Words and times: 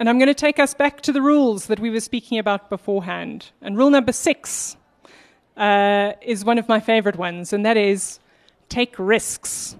And 0.00 0.08
I'm 0.08 0.18
going 0.18 0.28
to 0.28 0.34
take 0.34 0.58
us 0.58 0.72
back 0.72 1.02
to 1.02 1.12
the 1.12 1.20
rules 1.20 1.66
that 1.66 1.78
we 1.78 1.90
were 1.90 2.00
speaking 2.00 2.38
about 2.38 2.70
beforehand. 2.70 3.50
And 3.60 3.76
rule 3.76 3.90
number 3.90 4.12
six 4.12 4.78
uh, 5.58 6.14
is 6.22 6.42
one 6.42 6.56
of 6.56 6.66
my 6.70 6.80
favorite 6.80 7.16
ones, 7.16 7.52
and 7.52 7.66
that 7.66 7.76
is 7.76 8.18
take 8.70 8.98
risks. 8.98 9.76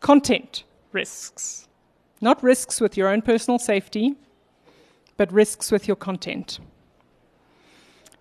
Content 0.00 0.64
risks. 0.92 1.68
Not 2.22 2.42
risks 2.42 2.80
with 2.80 2.96
your 2.96 3.08
own 3.08 3.20
personal 3.20 3.58
safety, 3.58 4.14
but 5.18 5.30
risks 5.30 5.70
with 5.70 5.86
your 5.86 5.96
content. 5.96 6.58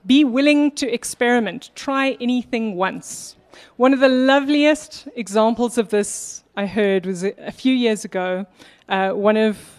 Be 0.06 0.26
willing 0.26 0.72
to 0.72 0.94
experiment. 0.94 1.72
Try 1.74 2.18
anything 2.20 2.76
once. 2.76 3.38
One 3.78 3.94
of 3.94 4.02
the 4.02 4.10
loveliest 4.10 5.08
examples 5.16 5.78
of 5.78 5.88
this 5.88 6.44
I 6.58 6.66
heard 6.66 7.06
was 7.06 7.24
a, 7.24 7.52
few 7.54 7.74
years 7.74 8.04
ago. 8.04 8.46
Uh, 8.90 9.12
one 9.12 9.38
of 9.38 9.77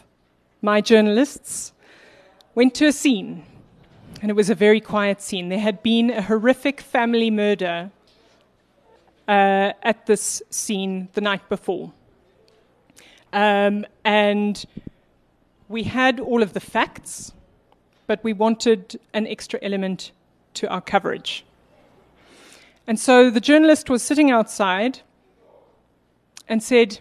my 0.62 0.80
journalists 0.80 1.72
went 2.54 2.74
to 2.74 2.86
a 2.86 2.92
scene, 2.92 3.44
and 4.20 4.30
it 4.30 4.34
was 4.34 4.50
a 4.50 4.54
very 4.54 4.80
quiet 4.80 5.22
scene. 5.22 5.48
There 5.48 5.58
had 5.58 5.82
been 5.82 6.10
a 6.10 6.22
horrific 6.22 6.80
family 6.80 7.30
murder 7.30 7.90
uh, 9.28 9.72
at 9.82 10.06
this 10.06 10.42
scene 10.50 11.08
the 11.12 11.20
night 11.20 11.48
before. 11.48 11.92
Um, 13.32 13.86
and 14.04 14.64
we 15.68 15.84
had 15.84 16.18
all 16.18 16.42
of 16.42 16.54
the 16.54 16.60
facts, 16.60 17.32
but 18.06 18.24
we 18.24 18.32
wanted 18.32 18.98
an 19.12 19.26
extra 19.26 19.58
element 19.62 20.12
to 20.54 20.68
our 20.68 20.80
coverage. 20.80 21.44
And 22.86 22.98
so 22.98 23.30
the 23.30 23.40
journalist 23.40 23.90
was 23.90 24.02
sitting 24.02 24.30
outside 24.30 25.00
and 26.48 26.62
said, 26.62 26.98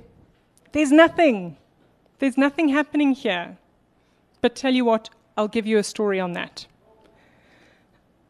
There's 0.74 0.92
nothing. 0.92 1.58
There's 2.20 2.38
nothing 2.38 2.70
happening 2.70 3.14
here. 3.14 3.58
But 4.42 4.56
tell 4.56 4.74
you 4.74 4.86
what, 4.86 5.10
I'll 5.36 5.48
give 5.48 5.68
you 5.68 5.78
a 5.78 5.84
story 5.84 6.20
on 6.20 6.34
that. 6.34 6.68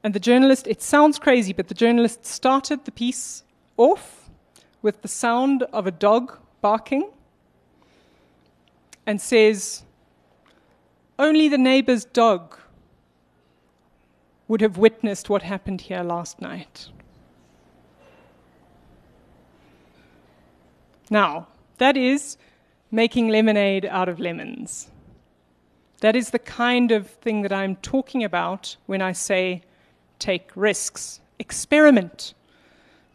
And 0.04 0.14
the 0.14 0.20
journalist, 0.20 0.68
it 0.68 0.82
sounds 0.82 1.20
crazy, 1.20 1.54
but 1.54 1.68
the 1.68 1.74
journalist 1.74 2.26
started 2.26 2.86
the 2.86 2.92
piece 2.92 3.44
off 3.76 4.30
with 4.82 5.02
the 5.02 5.08
sound 5.08 5.64
of 5.74 5.88
a 5.88 5.92
dog 5.92 6.38
barking 6.62 7.10
and 9.06 9.20
says, 9.20 9.84
Only 11.18 11.50
the 11.50 11.58
neighbor's 11.58 12.06
dog 12.06 12.58
would 14.48 14.62
have 14.62 14.78
witnessed 14.78 15.30
what 15.30 15.44
happened 15.44 15.82
here 15.82 16.04
last 16.04 16.40
night. 16.42 16.90
Now, 21.10 21.48
that 21.78 21.96
is 21.98 22.38
making 22.92 23.30
lemonade 23.30 23.86
out 23.86 24.10
of 24.10 24.20
lemons. 24.20 24.90
That 26.00 26.16
is 26.16 26.30
the 26.30 26.40
kind 26.40 26.92
of 26.92 27.08
thing 27.08 27.42
that 27.42 27.52
I'm 27.52 27.76
talking 27.78 28.24
about 28.24 28.78
when 28.86 29.02
I 29.02 29.14
say 29.14 29.64
take 30.20 30.52
risks, 30.56 31.20
experiment, 31.40 32.34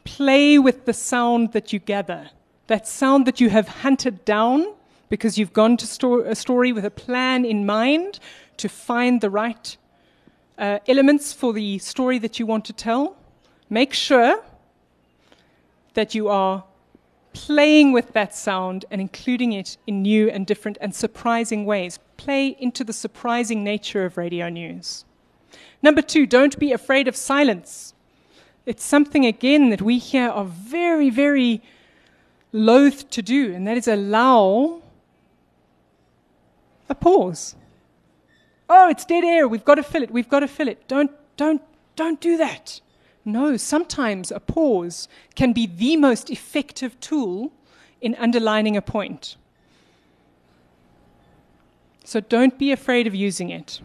play 0.05 0.59
with 0.59 0.85
the 0.85 0.93
sound 0.93 1.53
that 1.53 1.73
you 1.73 1.79
gather, 1.79 2.31
that 2.67 2.87
sound 2.87 3.27
that 3.27 3.41
you 3.41 3.51
have 3.51 3.69
hunted 3.69 4.25
down 4.25 4.67
because 5.09 5.39
you've 5.39 5.53
gone 5.53 5.77
to 5.77 5.87
sto- 5.87 6.23
a 6.23 6.35
story 6.35 6.73
with 6.73 6.85
a 6.85 6.91
plan 6.91 7.45
in 7.45 7.67
mind 7.67 8.19
to 8.57 8.69
find 8.69 9.21
the 9.21 9.31
right 9.31 9.77
uh, 10.59 10.79
elements 10.89 11.33
for 11.33 11.53
the 11.53 11.79
story 11.79 12.19
that 12.19 12.39
you 12.39 12.47
want 12.47 12.65
to 12.65 12.73
tell. 12.73 13.17
Make 13.71 13.93
sure 13.93 14.43
that 15.95 16.15
you 16.15 16.29
are 16.29 16.65
playing 17.33 17.93
with 17.93 18.13
that 18.13 18.35
sound 18.35 18.85
and 18.91 19.01
including 19.01 19.53
it 19.53 19.77
in 19.87 20.03
new 20.03 20.29
and 20.29 20.47
different 20.47 20.79
and 20.81 20.95
surprising 20.95 21.65
ways. 21.65 21.99
Play 22.17 22.49
into 22.59 22.85
the 22.85 22.93
surprising 22.93 23.65
nature 23.65 24.05
of 24.05 24.17
radio 24.17 24.49
news. 24.49 25.05
Number 25.83 26.03
two, 26.03 26.27
don't 26.27 26.59
be 26.59 26.73
afraid 26.73 27.09
of 27.09 27.17
silence. 27.17 27.95
It's 28.65 28.85
something, 28.85 29.27
again, 29.27 29.71
that 29.71 29.83
we 29.83 29.99
here 29.99 30.29
are 30.29 30.45
very, 30.45 31.11
very 31.11 31.63
loath 32.53 33.11
to 33.11 33.23
do, 33.23 33.53
and 33.53 33.67
that 33.67 33.77
is 33.77 33.89
allow 33.89 34.83
a 36.89 36.95
pause. 36.95 37.57
Oh, 38.69 38.89
it's 38.89 39.05
dead 39.05 39.25
air. 39.25 39.49
We've 39.49 39.65
got 39.65 39.75
to 39.77 39.83
fill 39.83 40.03
it. 40.03 40.11
We've 40.11 40.29
got 40.29 40.41
to 40.41 40.49
fill 40.49 40.69
it. 40.69 40.87
Don't, 40.87 41.11
don't, 41.37 41.61
don't 41.97 42.21
do 42.21 42.37
that. 42.37 42.81
No, 43.25 43.57
sometimes 43.57 44.33
a 44.33 44.41
pause 44.41 45.09
can 45.35 45.53
be 45.53 45.67
the 45.67 45.97
most 45.97 46.31
effective 46.31 46.99
tool 47.01 47.53
in 48.01 48.15
underlining 48.17 48.77
a 48.77 48.83
point. 48.83 49.37
So 52.05 52.21
don't 52.21 52.59
be 52.59 52.73
afraid 52.73 53.07
of 53.07 53.15
using 53.15 53.51
it. 53.51 53.81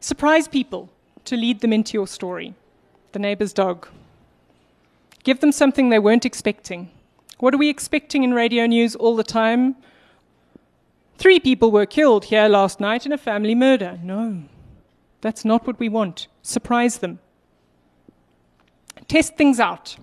Surprise 0.00 0.48
people 0.48 0.90
to 1.24 1.36
lead 1.36 1.60
them 1.60 1.72
into 1.72 1.94
your 1.94 2.06
story. 2.06 2.54
The 3.12 3.18
neighbor's 3.18 3.52
dog. 3.52 3.88
Give 5.22 5.40
them 5.40 5.52
something 5.52 5.88
they 5.88 5.98
weren't 5.98 6.26
expecting. 6.26 6.90
What 7.38 7.54
are 7.54 7.58
we 7.58 7.70
expecting 7.70 8.22
in 8.22 8.34
radio 8.34 8.66
news 8.66 8.94
all 8.96 9.16
the 9.16 9.24
time? 9.24 9.76
Three 11.16 11.40
people 11.40 11.70
were 11.70 11.86
killed 11.86 12.26
here 12.26 12.48
last 12.48 12.80
night 12.80 13.06
in 13.06 13.12
a 13.12 13.18
family 13.18 13.54
murder. 13.54 13.98
No, 14.02 14.42
that's 15.24 15.42
not 15.42 15.66
what 15.66 15.80
we 15.80 15.88
want. 15.88 16.28
Surprise 16.42 16.98
them. 16.98 17.18
Test 19.08 19.38
things 19.38 19.58
out. 19.58 19.96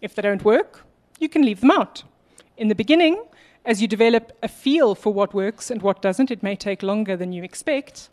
If 0.00 0.16
they 0.16 0.22
don't 0.22 0.44
work, 0.44 0.84
you 1.20 1.28
can 1.28 1.42
leave 1.42 1.60
them 1.60 1.70
out. 1.70 2.02
In 2.56 2.66
the 2.66 2.74
beginning, 2.74 3.22
as 3.64 3.80
you 3.80 3.86
develop 3.86 4.32
a 4.42 4.48
feel 4.48 4.96
for 4.96 5.12
what 5.12 5.32
works 5.32 5.70
and 5.70 5.82
what 5.82 6.02
doesn't, 6.02 6.32
it 6.32 6.42
may 6.42 6.56
take 6.56 6.82
longer 6.82 7.16
than 7.16 7.32
you 7.32 7.44
expect. 7.44 8.10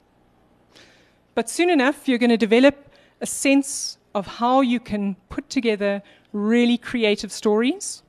But 1.33 1.49
soon 1.49 1.71
enough, 1.71 2.07
you're 2.07 2.19
going 2.19 2.29
to 2.29 2.37
develop 2.37 2.87
a 3.19 3.25
sense 3.25 3.97
of 4.13 4.27
how 4.27 4.61
you 4.61 4.79
can 4.79 5.15
put 5.29 5.49
together 5.49 6.03
really 6.33 6.77
creative 6.77 7.31
stories, 7.31 8.03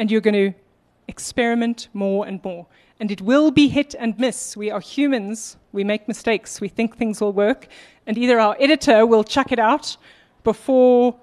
and 0.00 0.10
you're 0.10 0.20
going 0.20 0.52
to 0.52 0.58
experiment 1.06 1.88
more 1.94 2.26
and 2.26 2.42
more. 2.42 2.66
And 3.00 3.10
it 3.10 3.20
will 3.20 3.50
be 3.50 3.68
hit 3.68 3.94
and 3.98 4.18
miss. 4.18 4.56
We 4.56 4.70
are 4.70 4.80
humans. 4.80 5.56
We 5.72 5.84
make 5.84 6.08
mistakes. 6.08 6.60
We 6.60 6.68
think 6.68 6.96
things 6.96 7.20
will 7.20 7.32
work. 7.32 7.68
And 8.06 8.18
either 8.18 8.40
our 8.40 8.56
editor 8.58 9.06
will 9.06 9.22
chuck 9.22 9.52
it 9.52 9.58
out 9.58 9.96
before 10.42 11.16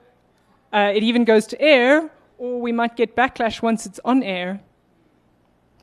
uh, 0.71 0.91
it 0.93 1.03
even 1.03 1.25
goes 1.25 1.47
to 1.47 1.61
air, 1.61 2.09
or 2.37 2.61
we 2.61 2.71
might 2.71 2.95
get 2.95 3.15
backlash 3.15 3.61
once 3.61 3.85
it's 3.85 3.99
on 4.05 4.23
air. 4.23 4.61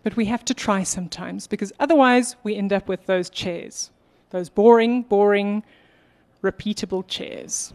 But 0.03 0.17
we 0.17 0.27
have 0.27 0.45
to 0.47 0.55
try 0.55 0.83
sometimes, 0.83 1.47
because 1.47 1.73
otherwise 1.79 2.37
we 2.43 2.57
end 2.57 2.73
up 2.73 2.89
with 2.89 3.07
those 3.07 3.31
chairs, 3.31 3.91
those 4.31 4.49
boring, 4.49 5.03
boring, 5.03 5.63
repeatable 6.43 7.07
chairs. 7.07 7.73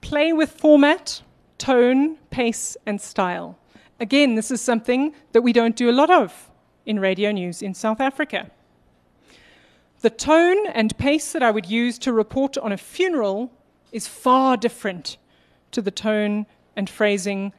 Play 0.00 0.32
with 0.32 0.50
format, 0.52 1.22
tone, 1.58 2.18
pace, 2.30 2.76
and 2.84 3.00
style. 3.00 3.58
Again, 3.98 4.34
this 4.34 4.50
is 4.50 4.60
something 4.60 5.14
that 5.32 5.42
we 5.42 5.52
don't 5.52 5.76
do 5.76 5.90
a 5.90 5.92
lot 5.92 6.10
of 6.10 6.50
in 6.86 7.00
radio 7.00 7.30
news 7.32 7.62
in 7.62 7.74
South 7.74 8.00
Africa. 8.00 8.50
The 10.00 10.10
tone 10.10 10.66
and 10.66 10.96
pace 10.98 11.32
that 11.32 11.42
I 11.42 11.50
would 11.50 11.66
use 11.66 11.98
to 12.00 12.12
report 12.12 12.58
on 12.58 12.72
a 12.72 12.76
funeral 12.76 13.50
is 13.90 14.06
far 14.06 14.56
different 14.56 15.16
to 15.70 15.80
the 15.80 15.90
tone 15.90 16.46
and 16.76 16.90
phrasing 16.90 17.52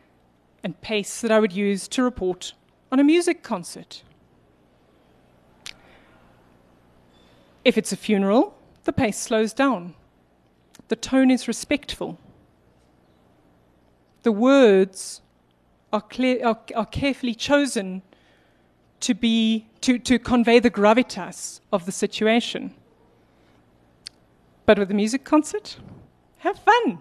and 0.63 0.79
pace 0.81 1.21
that 1.21 1.31
I 1.31 1.39
would 1.39 1.53
use 1.53 1.87
to 1.89 2.03
report 2.03 2.53
on 2.91 2.99
a 2.99 3.03
music 3.03 3.41
concert. 3.43 4.03
If 7.63 7.77
it's 7.77 7.91
a 7.91 7.97
funeral, 7.97 8.55
the 8.83 8.93
pace 8.93 9.17
slows 9.17 9.53
down. 9.53 9.95
The 10.87 10.95
tone 10.95 11.31
is 11.31 11.47
respectful. 11.47 12.19
The 14.21 14.31
words 14.31 15.21
are, 15.91 16.01
clear, 16.01 16.45
are, 16.45 16.59
are 16.75 16.85
carefully 16.85 17.33
chosen 17.33 18.03
to 19.01 19.13
be 19.13 19.67
to, 19.81 19.99
to 19.99 20.17
convey 20.17 20.59
the 20.59 20.71
gravitas 20.71 21.59
of 21.71 21.85
the 21.85 21.91
situation. 21.91 22.73
But 24.65 24.79
with 24.79 24.89
a 24.89 24.95
music 24.95 25.23
concert, 25.23 25.77
have 26.39 26.57
fun. 26.59 26.99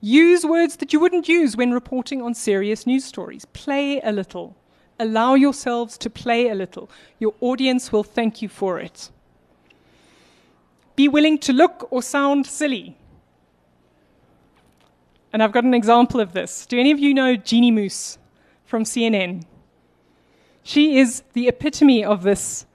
Use 0.00 0.44
words 0.44 0.76
that 0.76 0.92
you 0.92 1.00
wouldn't 1.00 1.28
use 1.28 1.56
when 1.56 1.72
reporting 1.72 2.22
on 2.22 2.34
serious 2.34 2.86
news 2.86 3.04
stories. 3.04 3.44
Play 3.46 4.00
a 4.00 4.12
little. 4.12 4.56
Allow 4.98 5.34
yourselves 5.34 5.98
to 5.98 6.10
play 6.10 6.48
a 6.48 6.54
little. 6.54 6.90
Your 7.18 7.34
audience 7.40 7.90
will 7.92 8.04
thank 8.04 8.42
you 8.42 8.48
for 8.48 8.78
it. 8.78 9.10
Be 10.96 11.08
willing 11.08 11.38
to 11.38 11.52
look 11.52 11.88
or 11.90 12.02
sound 12.02 12.46
silly. 12.46 12.96
And 15.32 15.42
I've 15.42 15.52
got 15.52 15.64
an 15.64 15.74
example 15.74 16.20
of 16.20 16.32
this. 16.32 16.66
Do 16.66 16.78
any 16.78 16.90
of 16.90 16.98
you 16.98 17.14
know 17.14 17.36
Jeanne 17.36 17.74
Moos 17.74 18.18
from 18.66 18.84
CNN? 18.84 19.44
She 20.62 20.98
is 20.98 21.22
the 21.32 21.48
epitome 21.48 22.04
of 22.04 22.22
this 22.22 22.66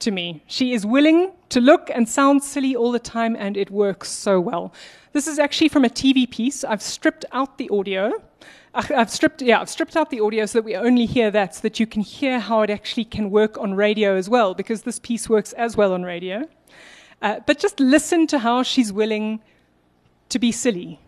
to 0.00 0.10
me. 0.10 0.42
She 0.46 0.72
is 0.72 0.84
willing 0.84 1.32
to 1.48 1.60
look 1.60 1.90
and 1.92 2.08
sound 2.08 2.42
silly 2.42 2.76
all 2.76 2.92
the 2.92 2.98
time, 2.98 3.36
and 3.38 3.56
it 3.56 3.70
works 3.70 4.10
so 4.10 4.40
well. 4.40 4.72
This 5.12 5.26
is 5.26 5.38
actually 5.38 5.68
from 5.68 5.84
a 5.84 5.88
TV 5.88 6.30
piece. 6.30 6.64
I've 6.64 6.82
stripped 6.82 7.24
out 7.32 7.58
the 7.58 7.68
audio, 7.70 8.22
I've 8.74 9.08
stripped, 9.10 9.40
yeah, 9.40 9.60
I've 9.60 9.68
stripped 9.68 9.96
out 9.96 10.10
the 10.10 10.20
audio 10.20 10.46
so 10.46 10.58
that 10.58 10.64
we 10.64 10.74
only 10.74 11.06
hear 11.06 11.30
that, 11.30 11.54
so 11.54 11.60
that 11.62 11.78
you 11.78 11.86
can 11.86 12.02
hear 12.02 12.40
how 12.40 12.62
it 12.62 12.70
actually 12.70 13.04
can 13.04 13.30
work 13.30 13.56
on 13.56 13.74
radio 13.74 14.16
as 14.16 14.28
well, 14.28 14.52
because 14.52 14.82
this 14.82 14.98
piece 14.98 15.28
works 15.28 15.52
as 15.52 15.76
well 15.76 15.92
on 15.92 16.02
radio. 16.02 16.48
Uh, 17.22 17.38
but 17.46 17.60
just 17.60 17.78
listen 17.78 18.26
to 18.26 18.40
how 18.40 18.64
she's 18.64 18.92
willing 18.92 19.40
to 20.28 20.40
be 20.40 20.50
silly. 20.50 20.98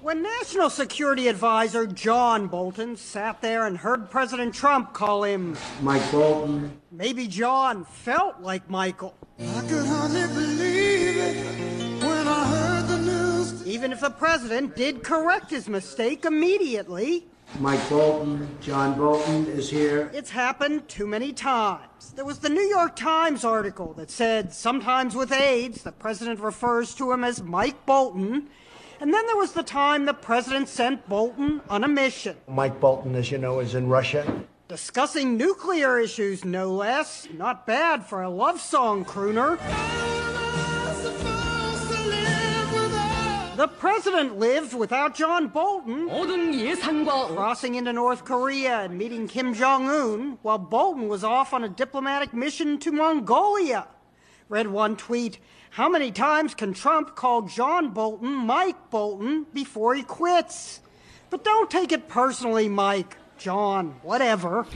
When 0.00 0.22
National 0.22 0.70
Security 0.70 1.26
Advisor 1.26 1.84
John 1.84 2.46
Bolton 2.46 2.96
sat 2.96 3.42
there 3.42 3.66
and 3.66 3.76
heard 3.76 4.08
President 4.10 4.54
Trump 4.54 4.92
call 4.92 5.24
him 5.24 5.56
Mike 5.82 6.08
Bolton, 6.12 6.80
maybe 6.92 7.26
John 7.26 7.84
felt 7.84 8.40
like 8.40 8.70
Michael. 8.70 9.16
I 9.40 9.60
could 9.62 9.84
hardly 9.86 10.26
believe 10.28 11.16
it 11.16 12.02
when 12.04 12.28
I 12.28 12.44
heard 12.46 12.86
the 12.86 12.98
news. 12.98 13.66
Even 13.66 13.90
if 13.90 14.00
the 14.00 14.10
president 14.10 14.76
did 14.76 15.02
correct 15.02 15.50
his 15.50 15.68
mistake 15.68 16.24
immediately, 16.24 17.26
Mike 17.58 17.88
Bolton, 17.90 18.48
John 18.60 18.96
Bolton 18.96 19.46
is 19.46 19.68
here. 19.68 20.10
it's 20.14 20.30
happened 20.30 20.86
too 20.88 21.08
many 21.08 21.32
times. 21.32 22.12
There 22.14 22.24
was 22.24 22.38
the 22.38 22.50
New 22.50 22.62
York 22.62 22.94
Times 22.94 23.44
article 23.44 23.94
that 23.94 24.10
said 24.10 24.52
sometimes 24.52 25.16
with 25.16 25.32
aides, 25.32 25.82
the 25.82 25.90
president 25.90 26.38
refers 26.38 26.94
to 26.96 27.10
him 27.10 27.24
as 27.24 27.42
Mike 27.42 27.84
Bolton. 27.84 28.48
And 29.00 29.14
then 29.14 29.26
there 29.26 29.36
was 29.36 29.52
the 29.52 29.62
time 29.62 30.06
the 30.06 30.14
president 30.14 30.68
sent 30.68 31.08
Bolton 31.08 31.60
on 31.70 31.84
a 31.84 31.88
mission. 31.88 32.36
Mike 32.48 32.80
Bolton, 32.80 33.14
as 33.14 33.30
you 33.30 33.38
know, 33.38 33.60
is 33.60 33.76
in 33.76 33.88
Russia. 33.88 34.44
Discussing 34.66 35.36
nuclear 35.36 35.98
issues, 36.00 36.44
no 36.44 36.72
less. 36.72 37.28
Not 37.32 37.64
bad 37.64 38.04
for 38.04 38.22
a 38.22 38.28
love 38.28 38.60
song 38.60 39.04
crooner. 39.04 39.58
The 43.56 43.68
president 43.68 44.38
lived 44.38 44.74
without 44.74 45.14
John 45.16 45.48
Bolton, 45.48 46.08
crossing 46.08 47.76
into 47.76 47.92
North 47.92 48.24
Korea 48.24 48.80
and 48.80 48.98
meeting 48.98 49.26
Kim 49.26 49.54
Jong 49.54 49.88
un, 49.88 50.38
while 50.42 50.58
Bolton 50.58 51.08
was 51.08 51.24
off 51.24 51.52
on 51.52 51.64
a 51.64 51.68
diplomatic 51.68 52.32
mission 52.32 52.78
to 52.78 52.92
Mongolia. 52.92 53.88
Read 54.48 54.68
one 54.68 54.96
tweet 54.96 55.38
how 55.78 55.88
many 55.88 56.10
times 56.10 56.56
can 56.56 56.74
Trump 56.74 57.14
call 57.14 57.42
John 57.42 57.90
Bolton 57.90 58.34
Mike 58.34 58.90
Bolton 58.90 59.46
before 59.54 59.94
he 59.94 60.02
quits? 60.02 60.80
But 61.30 61.44
don't 61.44 61.70
take 61.70 61.92
it 61.92 62.08
personally, 62.08 62.68
Mike, 62.68 63.16
John, 63.38 63.94
whatever. 64.02 64.66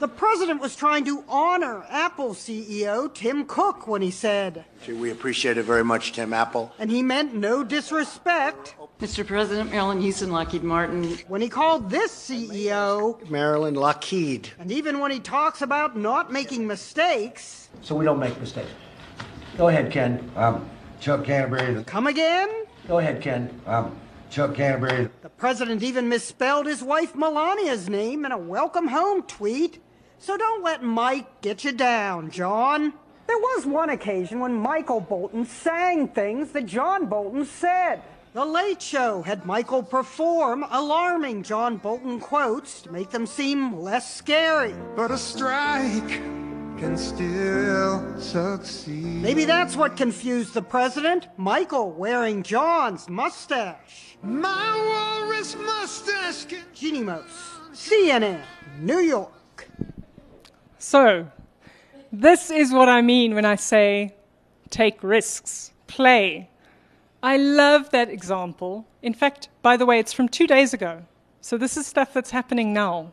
The 0.00 0.08
president 0.08 0.60
was 0.60 0.74
trying 0.74 1.04
to 1.04 1.22
honor 1.28 1.84
Apple 1.88 2.30
CEO 2.34 3.14
Tim 3.14 3.44
Cook 3.44 3.86
when 3.86 4.02
he 4.02 4.10
said, 4.10 4.64
Gee, 4.84 4.94
We 4.94 5.12
appreciate 5.12 5.56
it 5.56 5.62
very 5.62 5.84
much, 5.84 6.14
Tim 6.14 6.32
Apple. 6.32 6.72
and 6.80 6.90
he 6.90 7.00
meant 7.00 7.32
no 7.32 7.62
disrespect 7.62 8.74
Mr. 9.00 9.24
President, 9.24 9.70
Marillyn 9.70 10.02
Hewson, 10.02 10.32
Lockheed 10.32 10.64
Martin. 10.64 11.16
when 11.28 11.40
he 11.40 11.48
called 11.48 11.90
this 11.90 12.10
CEO 12.10 13.22
Marillyn 13.26 13.76
Lockheed. 13.76 14.48
And 14.58 14.72
even 14.72 14.98
when 14.98 15.12
he 15.12 15.20
talks 15.20 15.62
about 15.62 15.96
not 15.96 16.32
making 16.32 16.66
mistakes, 16.66 17.68
So 17.82 17.94
we 17.94 18.04
don't 18.04 18.18
make 18.18 18.36
mistakes. 18.40 18.68
Go 19.56 19.68
ahead, 19.68 19.90
Ken. 19.90 20.30
Um, 20.36 20.68
Chuck 21.00 21.24
Canterbury. 21.24 21.82
come 21.84 22.06
again? 22.06 22.48
Go 22.88 22.98
ahead, 22.98 23.20
Ken. 23.20 23.60
Um, 23.66 23.96
Chuck 24.30 24.54
Canterbury. 24.54 25.08
The 25.22 25.28
president 25.28 25.82
even 25.82 26.08
misspelled 26.08 26.66
his 26.66 26.82
wife 26.82 27.14
Melania's 27.14 27.88
name 27.88 28.24
in 28.24 28.32
a 28.32 28.38
welcome 28.38 28.88
home 28.88 29.22
tweet. 29.22 29.82
So 30.18 30.36
don't 30.36 30.62
let 30.62 30.82
Mike 30.82 31.40
get 31.40 31.64
you 31.64 31.72
down, 31.72 32.30
John. 32.30 32.92
There 33.26 33.38
was 33.38 33.66
one 33.66 33.90
occasion 33.90 34.40
when 34.40 34.54
Michael 34.54 35.00
Bolton 35.00 35.46
sang 35.46 36.08
things 36.08 36.52
that 36.52 36.66
John 36.66 37.06
Bolton 37.06 37.44
said. 37.44 38.02
The 38.32 38.44
Late 38.44 38.80
Show 38.80 39.22
had 39.22 39.44
Michael 39.44 39.82
perform 39.82 40.64
alarming 40.70 41.42
John 41.42 41.78
Bolton 41.78 42.20
quotes 42.20 42.82
to 42.82 42.92
make 42.92 43.10
them 43.10 43.26
seem 43.26 43.80
less 43.80 44.14
scary. 44.14 44.74
But 44.94 45.10
a 45.10 45.18
strike 45.18 46.20
can 46.80 46.96
still 46.96 48.18
succeed. 48.18 49.20
Maybe 49.20 49.44
that's 49.44 49.76
what 49.76 49.98
confused 49.98 50.54
the 50.54 50.62
president. 50.62 51.28
Michael 51.36 51.92
wearing 51.92 52.42
John's 52.42 53.06
mustache. 53.06 54.16
My 54.22 54.74
walrus 54.88 55.54
mustache 55.56 56.46
can. 56.46 56.64
Jeanne 56.72 57.04
Moos, 57.04 57.60
CNN, 57.74 58.40
New 58.78 59.00
York. 59.00 59.68
So, 60.78 61.30
this 62.10 62.50
is 62.50 62.72
what 62.72 62.88
I 62.88 63.02
mean 63.02 63.34
when 63.34 63.44
I 63.44 63.56
say 63.56 64.14
take 64.70 65.02
risks, 65.02 65.72
play. 65.86 66.48
I 67.22 67.36
love 67.36 67.90
that 67.90 68.08
example. 68.08 68.86
In 69.02 69.12
fact, 69.12 69.50
by 69.60 69.76
the 69.76 69.84
way, 69.84 69.98
it's 69.98 70.14
from 70.14 70.30
two 70.30 70.46
days 70.46 70.72
ago. 70.72 71.02
So, 71.42 71.58
this 71.58 71.76
is 71.76 71.86
stuff 71.86 72.14
that's 72.14 72.30
happening 72.30 72.72
now. 72.72 73.12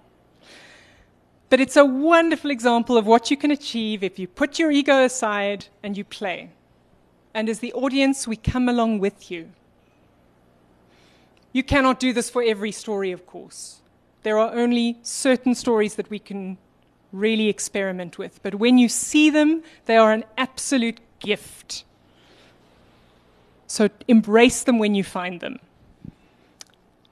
But 1.50 1.62
it's 1.62 1.78
a 1.78 1.86
wonderful 1.86 2.52
example 2.52 2.98
of 2.98 3.08
what 3.08 3.32
you 3.32 3.38
can 3.38 3.52
achieve 3.52 4.04
if 4.04 4.20
you 4.20 4.28
put 4.28 4.60
your 4.60 4.72
ego 4.72 5.04
aside 5.04 5.68
and 5.82 5.98
you 5.98 6.04
play. 6.04 6.52
And 7.34 7.48
as 7.48 7.60
the 7.60 7.74
audience, 7.74 8.28
we 8.28 8.36
come 8.36 8.68
along 8.68 9.00
with 9.00 9.32
you. 9.32 9.52
You 11.54 11.64
cannot 11.64 12.00
do 12.00 12.12
this 12.12 12.30
for 12.30 12.44
every 12.44 12.72
story, 12.72 13.12
of 13.12 13.26
course. 13.26 13.80
There 14.24 14.38
are 14.38 14.54
only 14.54 14.98
certain 15.04 15.56
stories 15.56 15.96
that 15.96 16.10
we 16.10 16.20
can 16.20 16.58
really 17.14 17.48
experiment 17.48 18.18
with. 18.18 18.42
But 18.44 18.56
when 18.56 18.78
you 18.78 18.90
see 18.90 19.30
them, 19.30 19.64
they 19.86 19.98
are 19.98 20.12
an 20.12 20.26
absolute 20.38 21.00
gift. 21.20 21.86
So 23.68 23.90
embrace 24.08 24.64
them 24.64 24.80
when 24.80 24.96
you 24.96 25.04
find 25.04 25.40
them. 25.40 25.60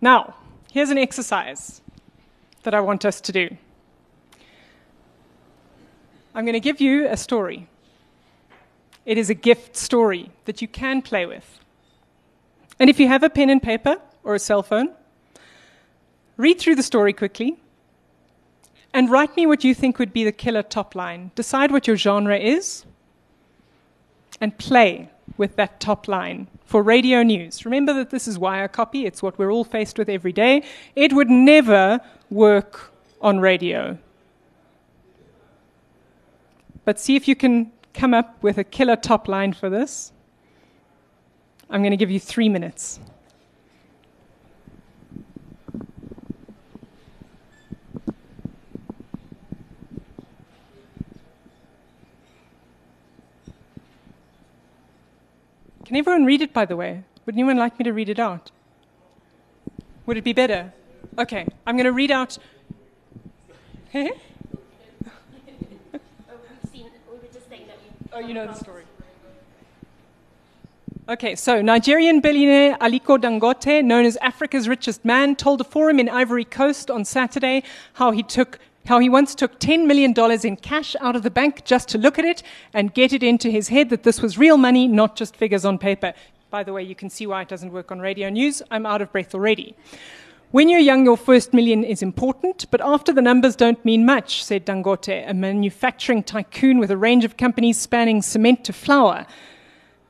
Now, 0.02 0.36
here's 0.72 0.90
an 0.90 0.98
exercise 0.98 1.82
that 2.64 2.74
I 2.74 2.82
want 2.82 3.06
us 3.06 3.22
to 3.22 3.32
do. 3.32 3.58
I'm 6.36 6.44
going 6.44 6.54
to 6.54 6.60
give 6.60 6.82
you 6.82 7.08
a 7.08 7.16
story. 7.16 7.66
It 9.06 9.18
is 9.18 9.30
a 9.30 9.34
gift 9.34 9.78
story 9.78 10.32
that 10.44 10.62
you 10.62 10.68
can 10.68 11.02
play 11.02 11.26
with. 11.26 11.60
And 12.78 12.90
if 12.90 13.00
you 13.00 13.08
have 13.08 13.24
a 13.24 13.30
pen 13.30 13.50
and 13.50 13.64
paper 13.64 14.02
or 14.22 14.36
a 14.36 14.40
cell 14.40 14.62
phone, 14.62 14.90
read 16.36 16.60
through 16.60 16.76
the 16.76 16.84
story 16.84 17.14
quickly 17.14 17.56
and 18.94 19.10
write 19.10 19.38
me 19.38 19.46
what 19.46 19.64
you 19.64 19.74
think 19.74 19.98
would 19.98 20.12
be 20.12 20.26
the 20.26 20.34
killer 20.34 20.62
top 20.62 20.94
line. 20.94 21.32
Decide 21.36 21.72
what 21.72 21.88
your 21.88 21.96
genre 21.96 22.38
is 22.38 22.84
and 24.42 24.58
play 24.58 25.10
with 25.38 25.56
that 25.56 25.80
top 25.80 26.10
line 26.10 26.48
for 26.66 26.84
radio 26.84 27.24
news. 27.24 27.64
Remember 27.64 27.94
that 27.94 28.10
this 28.10 28.28
is 28.28 28.38
wire 28.38 28.68
copy, 28.68 29.06
it's 29.06 29.24
what 29.24 29.40
we're 29.40 29.52
all 29.52 29.64
faced 29.64 29.98
with 29.98 30.10
every 30.10 30.34
day. 30.34 30.64
It 30.98 31.14
would 31.14 31.30
never 31.30 32.02
work 32.30 32.92
on 33.22 33.40
radio. 33.40 33.98
But 36.86 37.00
see 37.00 37.16
if 37.16 37.28
you 37.28 37.36
can 37.36 37.72
come 37.94 38.14
up 38.14 38.42
with 38.42 38.58
a 38.58 38.64
killer 38.64 38.96
top 38.96 39.28
line 39.28 39.54
for 39.54 39.70
this. 39.70 40.12
I'm 41.70 41.82
going 41.82 41.92
to 41.92 41.98
give 41.98 42.12
you 42.12 42.20
three 42.20 42.48
minutes. 42.48 43.00
Can 55.86 55.98
everyone 55.98 56.26
read 56.26 56.42
it, 56.42 56.52
by 56.52 56.66
the 56.66 56.76
way? 56.76 57.04
Would 57.26 57.36
anyone 57.36 57.58
like 57.58 57.80
me 57.80 57.84
to 57.84 57.94
read 57.94 58.10
it 58.10 58.20
out? 58.20 58.52
Would 60.06 60.18
it 60.18 60.24
be 60.24 60.34
better? 60.34 60.74
Okay, 61.18 61.48
I'm 61.66 61.76
going 61.76 61.86
to 61.86 61.92
read 61.92 62.12
out. 62.12 62.38
Oh, 63.94 64.12
we've 66.50 66.72
seen, 66.72 66.88
we 67.10 67.18
were 67.18 67.34
just 67.34 67.48
saying 67.48 67.66
that 67.68 67.78
we. 67.82 68.05
Oh, 68.18 68.20
you 68.20 68.34
know 68.34 68.48
the 68.48 68.54
story. 68.54 68.84
Okay, 71.10 71.36
so 71.36 71.62
Nigerian 71.62 72.22
billionaire 72.22 72.78
Aliko 72.78 73.20
Dangote, 73.20 73.84
known 73.84 74.06
as 74.06 74.16
Africa's 74.22 74.70
richest 74.70 75.04
man, 75.04 75.36
told 75.36 75.60
a 75.60 75.66
forum 75.66 76.00
in 76.00 76.08
Ivory 76.08 76.46
Coast 76.46 76.90
on 76.90 77.04
Saturday 77.04 77.62
how 77.96 78.12
he 78.12 78.24
took 78.24 78.60
how 78.86 79.00
he 79.00 79.10
once 79.10 79.36
took 79.36 79.60
$10 79.60 79.86
million 79.86 80.14
in 80.46 80.56
cash 80.56 80.96
out 81.02 81.18
of 81.18 81.24
the 81.24 81.30
bank 81.30 81.66
just 81.66 81.90
to 81.90 81.98
look 81.98 82.18
at 82.18 82.24
it 82.24 82.42
and 82.74 82.94
get 82.94 83.12
it 83.12 83.22
into 83.22 83.50
his 83.50 83.68
head 83.68 83.90
that 83.90 84.04
this 84.04 84.22
was 84.22 84.38
real 84.38 84.56
money, 84.56 84.88
not 84.88 85.18
just 85.18 85.36
figures 85.36 85.66
on 85.66 85.78
paper. 85.78 86.14
By 86.52 86.64
the 86.64 86.72
way, 86.72 86.84
you 86.84 86.96
can 86.96 87.10
see 87.10 87.28
why 87.28 87.42
it 87.42 87.50
doesn't 87.50 87.74
work 87.74 87.92
on 87.92 88.00
radio 88.00 88.30
news. 88.30 88.62
I'm 88.72 88.86
out 88.86 89.02
of 89.02 89.12
breath 89.12 89.36
already. 89.36 89.76
When 90.52 90.70
you're 90.70 90.80
young, 90.80 91.04
your 91.04 91.18
first 91.18 91.54
million 91.54 91.84
is 91.84 92.02
important, 92.02 92.66
but 92.72 92.80
after 92.80 93.12
the 93.12 93.22
numbers 93.22 93.56
don't 93.56 93.84
mean 93.84 94.06
much, 94.06 94.44
said 94.44 94.66
Dangote, 94.66 95.30
a 95.30 95.34
manufacturing 95.34 96.24
tycoon 96.24 96.80
with 96.80 96.92
a 96.92 96.98
range 96.98 97.26
of 97.26 97.36
companies 97.36 97.78
spanning 97.78 98.22
cement 98.22 98.64
to 98.66 98.74
flour. 98.74 99.26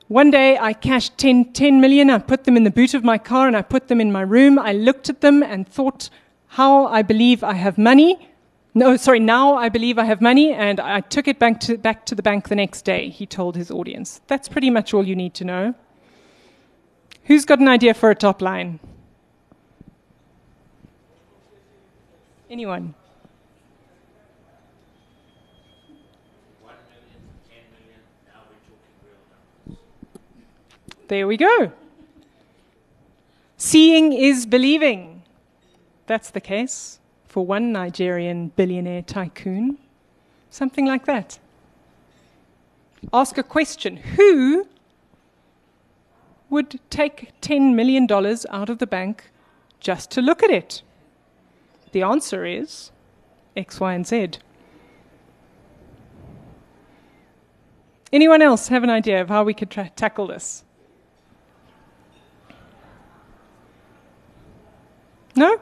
One 0.07 0.29
day 0.29 0.57
I 0.57 0.73
cashed 0.73 1.17
10, 1.17 1.53
10 1.53 1.81
million, 1.81 2.11
I 2.11 2.19
put 2.19 2.43
them 2.43 2.57
in 2.57 2.63
the 2.63 2.69
boot 2.69 2.93
of 2.93 3.03
my 3.03 3.17
car 3.17 3.47
and 3.47 3.57
I 3.57 3.63
put 3.63 3.87
them 3.87 3.99
in 3.99 4.11
my 4.11 4.21
room. 4.21 4.59
I 4.59 4.71
looked 4.71 5.09
at 5.09 5.21
them 5.21 5.41
and 5.41 5.67
thought, 5.67 6.09
how 6.49 6.85
I 6.87 7.01
believe 7.01 7.43
I 7.43 7.53
have 7.53 7.77
money. 7.77 8.29
No, 8.75 8.97
sorry, 8.97 9.19
now 9.21 9.55
I 9.55 9.69
believe 9.69 9.97
I 9.97 10.03
have 10.03 10.21
money, 10.21 10.51
and 10.51 10.81
I 10.81 10.99
took 10.99 11.29
it 11.29 11.39
back 11.39 11.61
to, 11.61 11.77
back 11.77 12.05
to 12.07 12.15
the 12.15 12.21
bank 12.21 12.49
the 12.49 12.55
next 12.55 12.83
day, 12.83 13.09
he 13.09 13.25
told 13.25 13.55
his 13.55 13.71
audience. 13.71 14.19
That's 14.27 14.49
pretty 14.49 14.69
much 14.69 14.93
all 14.93 15.07
you 15.07 15.15
need 15.15 15.33
to 15.35 15.45
know. 15.45 15.73
Who's 17.23 17.45
got 17.45 17.59
an 17.59 17.69
idea 17.69 17.93
for 17.93 18.11
a 18.11 18.15
top 18.15 18.41
line? 18.41 18.81
Anyone? 22.49 22.93
There 31.07 31.27
we 31.27 31.37
go. 31.37 31.71
Seeing 33.57 34.13
is 34.13 34.45
believing. 34.45 35.23
That's 36.07 36.31
the 36.31 36.41
case 36.41 36.99
for 37.27 37.45
one 37.45 37.71
Nigerian 37.71 38.49
billionaire 38.55 39.01
tycoon. 39.03 39.77
Something 40.49 40.85
like 40.85 41.05
that. 41.05 41.39
Ask 43.13 43.37
a 43.37 43.43
question 43.43 43.97
Who 43.97 44.67
would 46.49 46.79
take 46.89 47.31
$10 47.41 47.75
million 47.75 48.07
out 48.49 48.69
of 48.69 48.77
the 48.79 48.87
bank 48.87 49.31
just 49.79 50.11
to 50.11 50.21
look 50.21 50.41
at 50.43 50.49
it? 50.49 50.81
The 51.95 52.03
answer 52.03 52.45
is 52.45 52.91
X, 53.55 53.79
Y, 53.79 53.93
and 53.93 54.05
Z. 54.05 54.31
Anyone 58.11 58.41
else 58.41 58.67
have 58.67 58.83
an 58.83 58.89
idea 58.89 59.21
of 59.21 59.29
how 59.29 59.45
we 59.45 59.53
could 59.53 59.69
tra- 59.69 59.89
tackle 59.95 60.27
this? 60.27 60.65
No? 65.37 65.57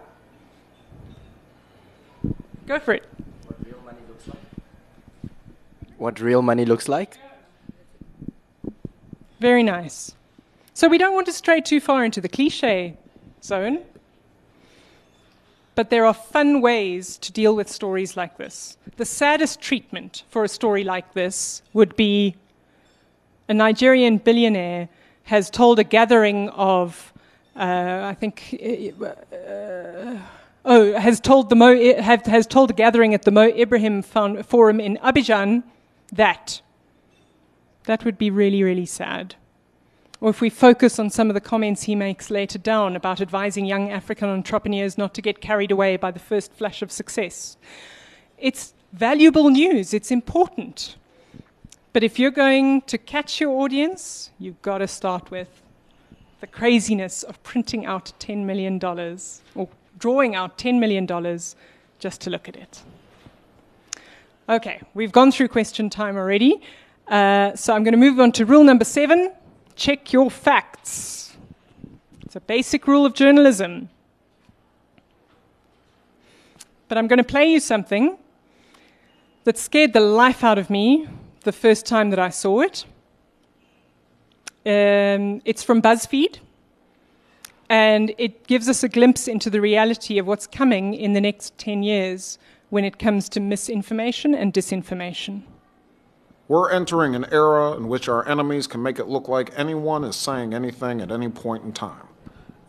Go 2.65 2.79
for 2.79 2.95
it. 2.95 3.03
What 5.99 6.19
real 6.19 6.41
money 6.41 6.65
looks 6.65 6.89
like? 6.89 7.19
Very 9.39 9.61
nice. 9.61 10.15
So 10.73 10.87
we 10.87 10.97
don't 10.97 11.13
want 11.13 11.27
to 11.27 11.31
stray 11.31 11.61
too 11.61 11.79
far 11.79 12.03
into 12.03 12.19
the 12.19 12.27
cliche 12.27 12.97
zone, 13.43 13.83
but 15.75 15.89
there 15.89 16.05
are 16.05 16.13
fun 16.13 16.61
ways 16.61 17.17
to 17.17 17.31
deal 17.31 17.55
with 17.55 17.69
stories 17.69 18.15
like 18.15 18.37
this. 18.37 18.77
The 18.97 19.05
saddest 19.05 19.59
treatment 19.59 20.23
for 20.29 20.43
a 20.43 20.47
story 20.47 20.83
like 20.83 21.13
this 21.13 21.61
would 21.73 21.95
be 21.95 22.35
a 23.49 23.53
Nigerian 23.53 24.17
billionaire 24.17 24.89
has 25.23 25.49
told 25.49 25.79
a 25.79 25.83
gathering 25.83 26.49
of, 26.49 27.13
uh, 27.55 28.01
I 28.03 28.13
think, 28.13 28.55
uh, 29.01 30.17
oh, 30.65 30.93
has 30.93 31.19
told 31.19 31.49
the 31.49 31.55
Mo, 31.55 31.93
have, 32.01 32.25
has 32.25 32.45
told 32.45 32.71
a 32.71 32.73
gathering 32.73 33.13
at 33.13 33.23
the 33.23 33.31
Mo 33.31 33.47
Ibrahim 33.47 34.01
Forum 34.01 34.79
in 34.79 34.97
Abidjan 34.97 35.63
that. 36.11 36.61
That 37.85 38.05
would 38.05 38.17
be 38.17 38.29
really, 38.29 38.63
really 38.63 38.85
sad. 38.85 39.35
Or 40.23 40.29
if 40.29 40.39
we 40.39 40.49
focus 40.49 40.99
on 40.99 41.09
some 41.09 41.29
of 41.29 41.33
the 41.33 41.41
comments 41.41 41.83
he 41.83 41.95
makes 41.95 42.29
later 42.29 42.57
down 42.57 42.95
about 42.95 43.19
advising 43.19 43.65
young 43.65 43.91
African 43.91 44.29
entrepreneurs 44.29 44.97
not 44.97 45.13
to 45.15 45.21
get 45.21 45.41
carried 45.41 45.69
away 45.69 45.97
by 45.97 46.11
the 46.11 46.19
first 46.19 46.53
flash 46.53 46.81
of 46.81 46.93
success. 46.93 47.57
It's 48.37 48.73
valuable 48.93 49.49
news, 49.49 49.93
it's 49.93 50.11
important. 50.11 50.95
But 51.91 52.05
if 52.05 52.19
you're 52.19 52.31
going 52.31 52.83
to 52.83 52.97
catch 52.97 53.41
your 53.41 53.49
audience, 53.49 54.29
you've 54.39 54.61
got 54.61 54.77
to 54.77 54.87
start 54.87 55.29
with 55.29 55.61
the 56.39 56.47
craziness 56.47 57.23
of 57.23 57.43
printing 57.43 57.85
out 57.85 58.13
$10 58.21 58.45
million 58.45 58.79
or 59.55 59.67
drawing 59.99 60.35
out 60.35 60.57
$10 60.57 60.79
million 60.79 61.05
just 61.99 62.21
to 62.21 62.29
look 62.29 62.47
at 62.47 62.55
it. 62.55 62.81
Okay, 64.47 64.79
we've 64.93 65.11
gone 65.11 65.33
through 65.33 65.49
question 65.49 65.89
time 65.89 66.15
already. 66.15 66.61
Uh, 67.09 67.53
so 67.57 67.75
I'm 67.75 67.83
going 67.83 67.91
to 67.91 67.97
move 67.97 68.21
on 68.21 68.31
to 68.31 68.45
rule 68.45 68.63
number 68.63 68.85
seven 68.85 69.33
check 69.75 70.13
your 70.13 70.29
facts. 70.29 71.35
It's 72.21 72.35
a 72.35 72.41
basic 72.41 72.87
rule 72.87 73.05
of 73.05 73.13
journalism. 73.13 73.89
But 76.87 76.97
I'm 76.97 77.07
going 77.07 77.17
to 77.17 77.23
play 77.23 77.51
you 77.51 77.59
something 77.59 78.17
that 79.43 79.57
scared 79.57 79.93
the 79.93 79.99
life 79.99 80.43
out 80.43 80.57
of 80.57 80.69
me 80.69 81.07
the 81.43 81.51
first 81.51 81.85
time 81.85 82.09
that 82.11 82.19
I 82.19 82.29
saw 82.29 82.61
it. 82.61 82.85
Um, 84.65 85.41
it's 85.43 85.63
from 85.63 85.81
BuzzFeed, 85.81 86.39
and 87.69 88.13
it 88.17 88.47
gives 88.47 88.69
us 88.69 88.83
a 88.83 88.89
glimpse 88.89 89.27
into 89.27 89.49
the 89.49 89.59
reality 89.59 90.17
of 90.17 90.25
what's 90.25 90.47
coming 90.47 90.93
in 90.93 91.13
the 91.13 91.21
next 91.21 91.57
10 91.57 91.83
years 91.83 92.37
when 92.69 92.85
it 92.85 92.97
comes 92.97 93.27
to 93.29 93.39
misinformation 93.39 94.33
and 94.33 94.53
disinformation. 94.53 95.43
We're 96.53 96.69
entering 96.69 97.15
an 97.15 97.25
era 97.31 97.71
in 97.71 97.87
which 97.87 98.07
our 98.07 98.29
enemies 98.29 98.67
can 98.67 98.83
make 98.83 98.99
it 98.99 99.07
look 99.07 99.27
like 99.27 99.51
anyone 99.57 100.03
is 100.03 100.15
saying 100.15 100.53
anything 100.53 101.01
at 101.01 101.11
any 101.11 101.27
point 101.27 101.63
in 101.63 101.73
time, 101.73 102.07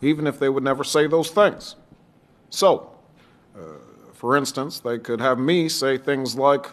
even 0.01 0.27
if 0.27 0.39
they 0.39 0.49
would 0.49 0.65
never 0.65 0.83
say 0.85 1.07
those 1.07 1.29
things. 1.29 1.77
So, 2.49 2.93
uh, 3.55 3.61
for 4.15 4.39
instance, 4.39 4.81
they 4.81 4.99
could 4.99 5.21
have 5.21 5.39
me 5.39 5.69
say 5.69 5.99
things 5.99 6.35
like, 6.35 6.69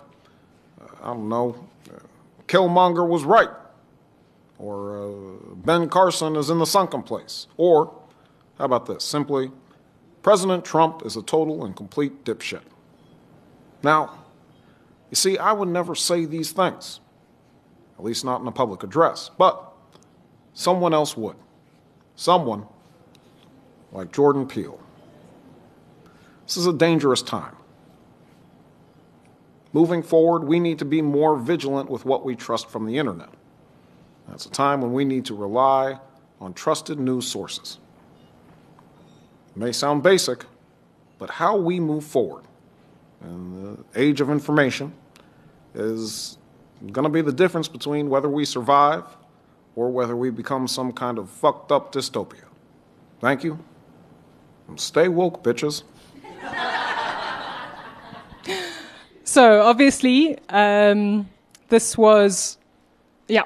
uh, 0.79 0.85
I 1.03 1.07
don't 1.07 1.27
know, 1.27 1.67
uh, 1.93 1.99
Killmonger 2.47 3.05
was 3.05 3.25
right, 3.25 3.49
or 4.57 5.03
uh, 5.03 5.55
Ben 5.65 5.89
Carson 5.89 6.37
is 6.37 6.49
in 6.49 6.59
the 6.59 6.65
sunken 6.65 7.03
place, 7.03 7.47
or, 7.57 7.93
how 8.57 8.63
about 8.63 8.85
this, 8.85 9.03
simply, 9.03 9.51
President 10.23 10.63
Trump 10.63 11.05
is 11.05 11.17
a 11.17 11.21
total 11.21 11.65
and 11.65 11.75
complete 11.75 12.23
dipshit. 12.23 12.63
Now, 13.83 14.17
you 15.09 15.15
see, 15.15 15.37
I 15.37 15.51
would 15.51 15.67
never 15.67 15.93
say 15.93 16.23
these 16.23 16.53
things, 16.53 17.00
at 18.01 18.05
least 18.05 18.25
not 18.25 18.41
in 18.41 18.47
a 18.47 18.51
public 18.51 18.81
address, 18.81 19.29
but 19.37 19.73
someone 20.53 20.91
else 20.91 21.15
would. 21.15 21.35
Someone 22.15 22.65
like 23.91 24.11
Jordan 24.11 24.47
Peele. 24.47 24.79
This 26.47 26.57
is 26.57 26.65
a 26.65 26.73
dangerous 26.73 27.21
time. 27.21 27.55
Moving 29.71 30.01
forward, 30.01 30.45
we 30.45 30.59
need 30.59 30.79
to 30.79 30.85
be 30.85 31.03
more 31.03 31.37
vigilant 31.37 31.91
with 31.91 32.03
what 32.03 32.25
we 32.25 32.35
trust 32.35 32.71
from 32.71 32.87
the 32.87 32.97
internet. 32.97 33.29
That's 34.27 34.47
a 34.47 34.49
time 34.49 34.81
when 34.81 34.93
we 34.93 35.05
need 35.05 35.25
to 35.25 35.35
rely 35.35 35.99
on 36.39 36.55
trusted 36.55 36.99
news 36.99 37.27
sources. 37.27 37.77
It 39.51 39.57
may 39.57 39.71
sound 39.71 40.01
basic, 40.01 40.43
but 41.19 41.29
how 41.29 41.55
we 41.55 41.79
move 41.79 42.03
forward 42.03 42.45
in 43.23 43.75
the 43.93 44.01
age 44.01 44.21
of 44.21 44.31
information 44.31 44.91
is 45.75 46.39
going 46.87 47.03
to 47.03 47.09
be 47.09 47.21
the 47.21 47.31
difference 47.31 47.67
between 47.67 48.09
whether 48.09 48.29
we 48.29 48.45
survive 48.45 49.03
or 49.75 49.89
whether 49.91 50.15
we 50.15 50.29
become 50.29 50.67
some 50.67 50.91
kind 50.91 51.17
of 51.17 51.29
fucked 51.29 51.71
up 51.71 51.93
dystopia. 51.93 52.45
Thank 53.19 53.43
you. 53.43 53.59
Stay 54.75 55.07
woke, 55.07 55.43
bitches. 55.43 55.83
So, 59.23 59.61
obviously, 59.61 60.37
um, 60.49 61.29
this 61.69 61.97
was, 61.97 62.57
yeah, 63.29 63.43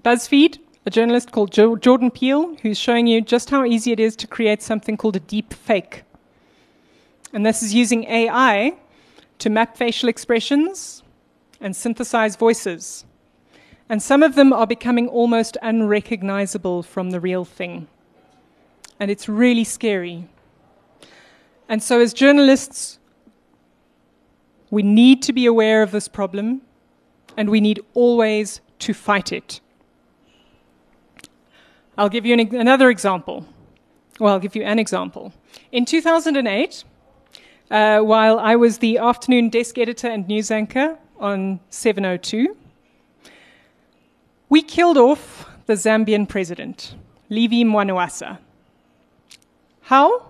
BuzzFeed, 0.00 0.58
a 0.86 0.90
journalist 0.90 1.32
called 1.32 1.52
jo- 1.52 1.76
Jordan 1.76 2.10
Peele, 2.10 2.54
who's 2.62 2.78
showing 2.78 3.06
you 3.06 3.20
just 3.20 3.50
how 3.50 3.62
easy 3.64 3.92
it 3.92 4.00
is 4.00 4.16
to 4.16 4.26
create 4.26 4.62
something 4.62 4.96
called 4.96 5.16
a 5.16 5.20
deep 5.20 5.52
fake. 5.52 6.04
And 7.34 7.44
this 7.44 7.62
is 7.62 7.74
using 7.74 8.04
AI 8.04 8.74
to 9.40 9.50
map 9.50 9.76
facial 9.76 10.08
expressions 10.08 11.01
and 11.62 11.74
synthesize 11.74 12.36
voices. 12.36 13.06
And 13.88 14.02
some 14.02 14.22
of 14.22 14.34
them 14.34 14.52
are 14.52 14.66
becoming 14.66 15.08
almost 15.08 15.56
unrecognizable 15.62 16.82
from 16.82 17.10
the 17.10 17.20
real 17.20 17.44
thing. 17.44 17.88
And 19.00 19.10
it's 19.10 19.28
really 19.28 19.64
scary. 19.64 20.28
And 21.68 21.82
so, 21.82 22.00
as 22.00 22.12
journalists, 22.12 22.98
we 24.70 24.82
need 24.82 25.22
to 25.22 25.32
be 25.32 25.46
aware 25.46 25.82
of 25.82 25.90
this 25.90 26.08
problem 26.08 26.62
and 27.36 27.50
we 27.50 27.60
need 27.60 27.80
always 27.94 28.60
to 28.80 28.94
fight 28.94 29.32
it. 29.32 29.60
I'll 31.96 32.08
give 32.08 32.26
you 32.26 32.34
an, 32.34 32.54
another 32.54 32.90
example. 32.90 33.46
Well, 34.18 34.34
I'll 34.34 34.40
give 34.40 34.56
you 34.56 34.62
an 34.62 34.78
example. 34.78 35.32
In 35.72 35.84
2008, 35.84 36.84
uh, 37.70 38.00
while 38.00 38.38
I 38.38 38.56
was 38.56 38.78
the 38.78 38.98
afternoon 38.98 39.48
desk 39.48 39.78
editor 39.78 40.08
and 40.08 40.26
news 40.26 40.50
anchor 40.50 40.98
on 41.22 41.60
702, 41.70 42.56
we 44.48 44.60
killed 44.60 44.98
off 44.98 45.48
the 45.66 45.74
Zambian 45.74 46.28
president, 46.28 46.94
Levi 47.30 47.62
Mwanawasa. 47.62 48.38
How? 49.82 50.26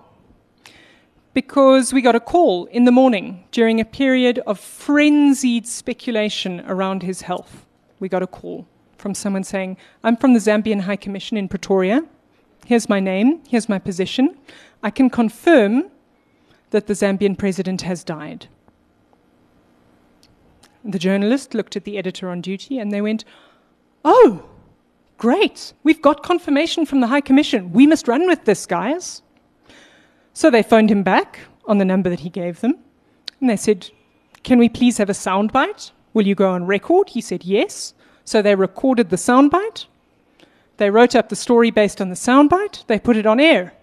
Because 1.34 1.92
we 1.92 2.02
got 2.02 2.14
a 2.14 2.20
call 2.20 2.66
in 2.66 2.84
the 2.84 2.92
morning 2.92 3.44
during 3.50 3.80
a 3.80 3.84
period 3.84 4.38
of 4.46 4.60
frenzied 4.60 5.66
speculation 5.66 6.60
around 6.66 7.02
his 7.02 7.22
health. 7.22 7.64
We 7.98 8.08
got 8.08 8.22
a 8.22 8.26
call 8.26 8.66
from 8.98 9.14
someone 9.14 9.44
saying, 9.44 9.78
I'm 10.04 10.16
from 10.16 10.34
the 10.34 10.40
Zambian 10.40 10.82
High 10.82 10.96
Commission 10.96 11.36
in 11.36 11.48
Pretoria. 11.48 12.04
Here's 12.66 12.88
my 12.88 13.00
name, 13.00 13.40
here's 13.48 13.68
my 13.68 13.78
position. 13.78 14.36
I 14.82 14.90
can 14.90 15.08
confirm 15.10 15.90
that 16.70 16.86
the 16.86 16.94
Zambian 16.94 17.36
president 17.36 17.82
has 17.82 18.04
died. 18.04 18.46
The 20.84 20.98
journalist 20.98 21.54
looked 21.54 21.76
at 21.76 21.84
the 21.84 21.96
editor 21.96 22.28
on 22.28 22.40
duty 22.40 22.78
and 22.78 22.92
they 22.92 23.00
went, 23.00 23.24
Oh, 24.04 24.48
great, 25.16 25.72
we've 25.84 26.02
got 26.02 26.22
confirmation 26.24 26.86
from 26.86 27.00
the 27.00 27.06
High 27.06 27.20
Commission. 27.20 27.72
We 27.72 27.86
must 27.86 28.08
run 28.08 28.26
with 28.26 28.44
this, 28.44 28.66
guys. 28.66 29.22
So 30.34 30.50
they 30.50 30.62
phoned 30.62 30.90
him 30.90 31.02
back 31.02 31.40
on 31.66 31.78
the 31.78 31.84
number 31.84 32.10
that 32.10 32.20
he 32.20 32.30
gave 32.30 32.60
them. 32.60 32.78
And 33.40 33.48
they 33.48 33.56
said, 33.56 33.90
Can 34.42 34.58
we 34.58 34.68
please 34.68 34.98
have 34.98 35.10
a 35.10 35.14
soundbite? 35.14 35.92
Will 36.14 36.26
you 36.26 36.34
go 36.34 36.50
on 36.50 36.66
record? 36.66 37.10
He 37.10 37.20
said, 37.20 37.44
Yes. 37.44 37.94
So 38.24 38.42
they 38.42 38.54
recorded 38.54 39.10
the 39.10 39.16
soundbite. 39.16 39.86
They 40.78 40.90
wrote 40.90 41.14
up 41.14 41.28
the 41.28 41.36
story 41.36 41.70
based 41.70 42.00
on 42.00 42.08
the 42.08 42.14
soundbite. 42.14 42.86
They 42.86 42.98
put 42.98 43.16
it 43.16 43.26
on 43.26 43.38
air. 43.40 43.74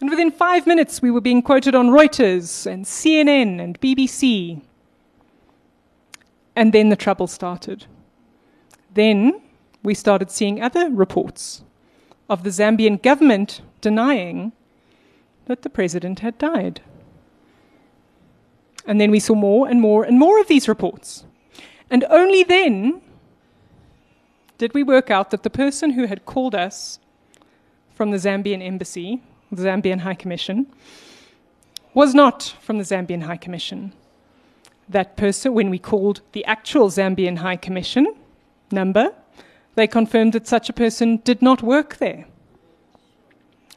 And 0.00 0.10
within 0.10 0.30
five 0.30 0.66
minutes, 0.66 1.00
we 1.00 1.10
were 1.10 1.20
being 1.20 1.42
quoted 1.42 1.74
on 1.74 1.88
Reuters 1.88 2.66
and 2.66 2.84
CNN 2.84 3.60
and 3.60 3.80
BBC. 3.80 4.60
And 6.56 6.72
then 6.72 6.88
the 6.88 6.96
trouble 6.96 7.26
started. 7.26 7.86
Then 8.92 9.40
we 9.82 9.94
started 9.94 10.30
seeing 10.30 10.62
other 10.62 10.88
reports 10.90 11.62
of 12.28 12.42
the 12.42 12.50
Zambian 12.50 13.02
government 13.02 13.60
denying 13.80 14.52
that 15.46 15.62
the 15.62 15.70
president 15.70 16.20
had 16.20 16.38
died. 16.38 16.80
And 18.86 19.00
then 19.00 19.10
we 19.10 19.20
saw 19.20 19.34
more 19.34 19.68
and 19.68 19.80
more 19.80 20.04
and 20.04 20.18
more 20.18 20.40
of 20.40 20.48
these 20.48 20.68
reports. 20.68 21.24
And 21.90 22.04
only 22.10 22.42
then 22.42 23.02
did 24.58 24.74
we 24.74 24.82
work 24.82 25.10
out 25.10 25.30
that 25.30 25.42
the 25.42 25.50
person 25.50 25.90
who 25.90 26.06
had 26.06 26.24
called 26.24 26.54
us 26.54 26.98
from 27.94 28.10
the 28.10 28.16
Zambian 28.16 28.62
embassy, 28.62 29.22
the 29.50 29.62
Zambian 29.62 30.00
High 30.00 30.14
Commission, 30.14 30.66
was 31.92 32.14
not 32.14 32.56
from 32.60 32.78
the 32.78 32.84
Zambian 32.84 33.22
High 33.22 33.36
Commission. 33.36 33.92
That 34.88 35.16
person, 35.16 35.54
when 35.54 35.70
we 35.70 35.78
called 35.78 36.20
the 36.32 36.44
actual 36.44 36.88
Zambian 36.90 37.38
High 37.38 37.56
Commission 37.56 38.14
number, 38.70 39.14
they 39.74 39.86
confirmed 39.86 40.32
that 40.34 40.46
such 40.46 40.68
a 40.68 40.72
person 40.72 41.16
did 41.24 41.42
not 41.42 41.62
work 41.62 41.96
there. 41.96 42.26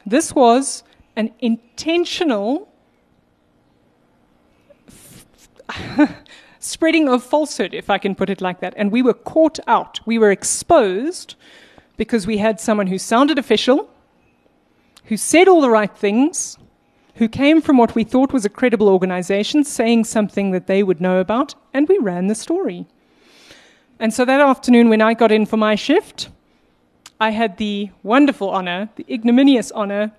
This 0.06 0.34
was 0.34 0.84
an 1.16 1.32
intentional 1.40 2.68
spreading 6.58 7.08
of 7.08 7.22
falsehood, 7.22 7.74
if 7.74 7.90
I 7.90 7.98
can 7.98 8.14
put 8.14 8.30
it 8.30 8.40
like 8.40 8.60
that. 8.60 8.74
And 8.76 8.90
we 8.92 9.02
were 9.02 9.14
caught 9.14 9.58
out. 9.66 10.00
We 10.06 10.18
were 10.18 10.30
exposed 10.30 11.34
because 11.96 12.26
we 12.26 12.38
had 12.38 12.60
someone 12.60 12.86
who 12.86 12.98
sounded 12.98 13.38
official, 13.38 13.90
who 15.04 15.16
said 15.16 15.48
all 15.48 15.60
the 15.60 15.70
right 15.70 15.94
things, 15.94 16.56
who 17.18 17.28
came 17.28 17.60
from 17.60 17.76
what 17.76 17.96
we 17.96 18.04
thought 18.04 18.32
was 18.32 18.44
a 18.44 18.48
credible 18.48 18.88
organization 18.88 19.64
saying 19.64 20.04
something 20.04 20.52
that 20.52 20.68
they 20.68 20.84
would 20.84 21.00
know 21.00 21.18
about, 21.18 21.54
and 21.74 21.88
we 21.88 21.98
ran 21.98 22.28
the 22.28 22.34
story. 22.34 22.86
And 23.98 24.14
so 24.14 24.24
that 24.24 24.40
afternoon, 24.40 24.88
when 24.88 25.02
I 25.02 25.14
got 25.14 25.32
in 25.32 25.44
for 25.44 25.56
my 25.56 25.74
shift, 25.74 26.28
I 27.18 27.30
had 27.30 27.56
the 27.56 27.90
wonderful 28.04 28.48
honor, 28.48 28.88
the 28.94 29.04
ignominious 29.12 29.72
honor, 29.72 30.12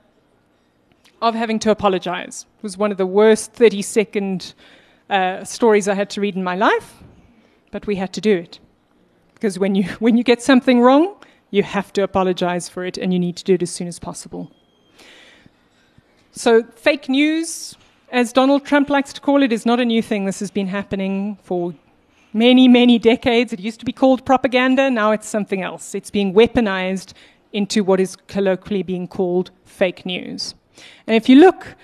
of 1.21 1.35
having 1.35 1.57
to 1.59 1.71
apologize. 1.71 2.45
It 2.57 2.63
was 2.63 2.77
one 2.77 2.91
of 2.91 2.97
the 2.97 3.05
worst 3.05 3.53
30 3.53 3.81
second 3.81 4.53
uh, 5.09 5.45
stories 5.45 5.87
I 5.87 5.93
had 5.93 6.09
to 6.11 6.21
read 6.21 6.35
in 6.35 6.43
my 6.43 6.57
life, 6.57 7.01
but 7.71 7.87
we 7.87 7.95
had 7.95 8.11
to 8.13 8.21
do 8.21 8.35
it. 8.35 8.59
Because 9.35 9.57
when 9.57 9.73
you, 9.73 9.83
when 9.99 10.17
you 10.17 10.25
get 10.25 10.41
something 10.41 10.81
wrong, 10.81 11.15
you 11.49 11.63
have 11.63 11.93
to 11.93 12.03
apologize 12.03 12.67
for 12.67 12.83
it, 12.83 12.97
and 12.97 13.13
you 13.13 13.19
need 13.19 13.37
to 13.37 13.45
do 13.45 13.53
it 13.53 13.61
as 13.61 13.71
soon 13.71 13.87
as 13.87 13.99
possible. 13.99 14.51
So, 16.39 16.63
fake 16.63 17.09
news, 17.09 17.75
as 18.13 18.31
Donald 18.31 18.63
Trump 18.63 18.89
likes 18.89 19.11
to 19.11 19.19
call 19.19 19.43
it, 19.43 19.51
is 19.51 19.65
not 19.65 19.81
a 19.81 19.83
new 19.83 20.01
thing. 20.01 20.23
This 20.23 20.39
has 20.39 20.49
been 20.49 20.67
happening 20.67 21.37
for 21.43 21.75
many, 22.31 22.65
many 22.69 22.97
decades. 22.97 23.51
It 23.51 23.59
used 23.59 23.81
to 23.81 23.85
be 23.85 23.91
called 23.91 24.25
propaganda, 24.25 24.89
now 24.89 25.11
it's 25.11 25.27
something 25.27 25.61
else. 25.61 25.93
It's 25.93 26.09
being 26.09 26.33
weaponized 26.33 27.11
into 27.51 27.83
what 27.83 27.99
is 27.99 28.15
colloquially 28.15 28.83
being 28.83 29.05
called 29.05 29.51
fake 29.65 30.05
news. 30.05 30.55
And 31.07 31.17
if 31.17 31.27
you 31.27 31.41
look 31.41 31.75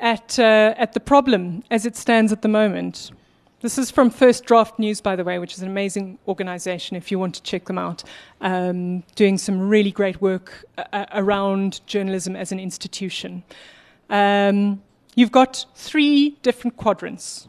at, 0.00 0.38
uh, 0.38 0.72
at 0.78 0.94
the 0.94 1.00
problem 1.00 1.62
as 1.70 1.84
it 1.84 1.94
stands 1.94 2.32
at 2.32 2.40
the 2.40 2.48
moment, 2.48 3.10
this 3.64 3.78
is 3.78 3.90
from 3.90 4.10
First 4.10 4.44
Draft 4.44 4.78
News, 4.78 5.00
by 5.00 5.16
the 5.16 5.24
way, 5.24 5.38
which 5.38 5.54
is 5.54 5.62
an 5.62 5.68
amazing 5.68 6.18
organization 6.28 6.98
if 6.98 7.10
you 7.10 7.18
want 7.18 7.34
to 7.36 7.42
check 7.42 7.64
them 7.64 7.78
out, 7.78 8.04
um, 8.42 9.02
doing 9.14 9.38
some 9.38 9.58
really 9.58 9.90
great 9.90 10.20
work 10.20 10.66
uh, 10.76 11.06
around 11.12 11.80
journalism 11.86 12.36
as 12.36 12.52
an 12.52 12.60
institution. 12.60 13.42
Um, 14.10 14.82
you've 15.14 15.32
got 15.32 15.64
three 15.74 16.30
different 16.42 16.76
quadrants. 16.76 17.48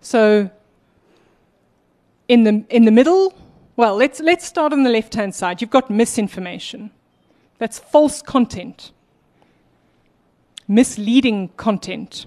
So, 0.00 0.50
in 2.28 2.44
the, 2.44 2.64
in 2.68 2.84
the 2.84 2.90
middle, 2.90 3.34
well, 3.76 3.96
let's, 3.96 4.20
let's 4.20 4.46
start 4.46 4.72
on 4.72 4.82
the 4.82 4.90
left 4.90 5.14
hand 5.14 5.34
side. 5.34 5.60
You've 5.60 5.70
got 5.70 5.90
misinformation. 5.90 6.90
That's 7.58 7.78
false 7.78 8.20
content, 8.22 8.92
misleading 10.68 11.48
content. 11.56 12.26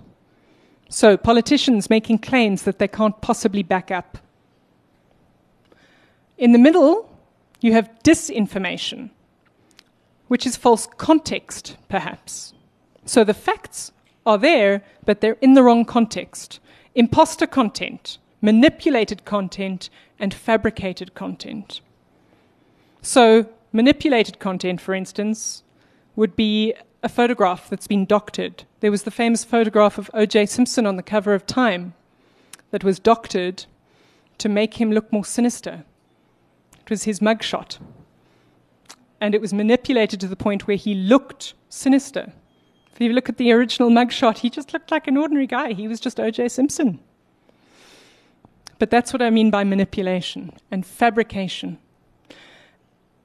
So, 0.89 1.17
politicians 1.17 1.89
making 1.89 2.19
claims 2.19 2.63
that 2.63 2.80
they 2.80 2.88
can't 2.88 3.19
possibly 3.21 3.63
back 3.63 3.91
up. 3.91 4.17
In 6.38 6.52
the 6.52 6.60
middle, 6.60 7.10
you 7.60 7.73
have 7.73 7.89
disinformation, 8.04 9.10
which 10.28 10.45
is 10.45 10.56
false 10.56 10.88
context, 10.97 11.76
perhaps. 11.89 12.54
So 13.08 13.24
the 13.24 13.34
facts 13.34 13.91
are 14.26 14.38
there, 14.38 14.84
but 15.06 15.22
they're 15.22 15.38
in 15.41 15.54
the 15.54 15.63
wrong 15.63 15.86
context. 15.86 16.60
Imposter 16.93 17.48
content, 17.48 18.17
manipulated 18.41 19.24
content, 19.24 19.89
and 20.20 20.34
fabricated 20.34 21.13
content. 21.13 21.80
So, 23.02 23.48
manipulated 23.72 24.39
content, 24.39 24.82
for 24.82 24.93
instance, 24.93 25.63
would 26.17 26.36
be 26.36 26.74
a 27.02 27.08
photograph 27.08 27.70
that's 27.70 27.88
been 27.88 28.06
doctored. 28.06 28.65
There 28.82 28.91
was 28.91 29.04
the 29.04 29.12
famous 29.12 29.46
photograph 29.46 29.98
of 29.98 30.12
O.J. 30.13 30.48
Simpson 30.48 30.86
on 30.86 30.98
the 30.98 31.04
cover 31.04 31.34
of 31.34 31.46
Time 31.46 31.93
that 32.72 32.84
was 32.84 33.00
doctored 33.00 33.65
to 34.39 34.50
make 34.50 34.82
him 34.82 34.91
look 34.91 35.13
more 35.13 35.24
sinister. 35.24 35.86
It 36.82 36.89
was 36.89 37.04
his 37.04 37.22
mugshot. 37.22 37.78
And 39.22 39.34
it 39.34 39.41
was 39.41 39.54
manipulated 39.54 40.20
to 40.20 40.28
the 40.28 40.36
point 40.36 40.67
where 40.67 40.76
he 40.76 40.93
looked 40.93 41.54
sinister. 41.70 42.34
If 42.97 43.01
you 43.01 43.13
look 43.13 43.29
at 43.29 43.38
the 43.38 43.51
original 43.51 43.91
mugshot, 43.91 44.39
he 44.39 44.49
just 44.49 44.73
looked 44.73 44.89
like 44.89 45.07
an 45.07 45.17
ordinary 45.17 45.45
guy. 45.45 45.73
He 45.73 45.88
was 45.88 45.99
just 45.99 46.19
O.J. 46.19 46.49
Simpson. 46.49 46.99
But 48.79 48.89
that's 48.89 49.13
what 49.13 49.21
I 49.21 49.29
mean 49.29 49.51
by 49.51 49.63
manipulation 49.63 50.51
and 50.71 50.83
fabrication. 50.83 51.77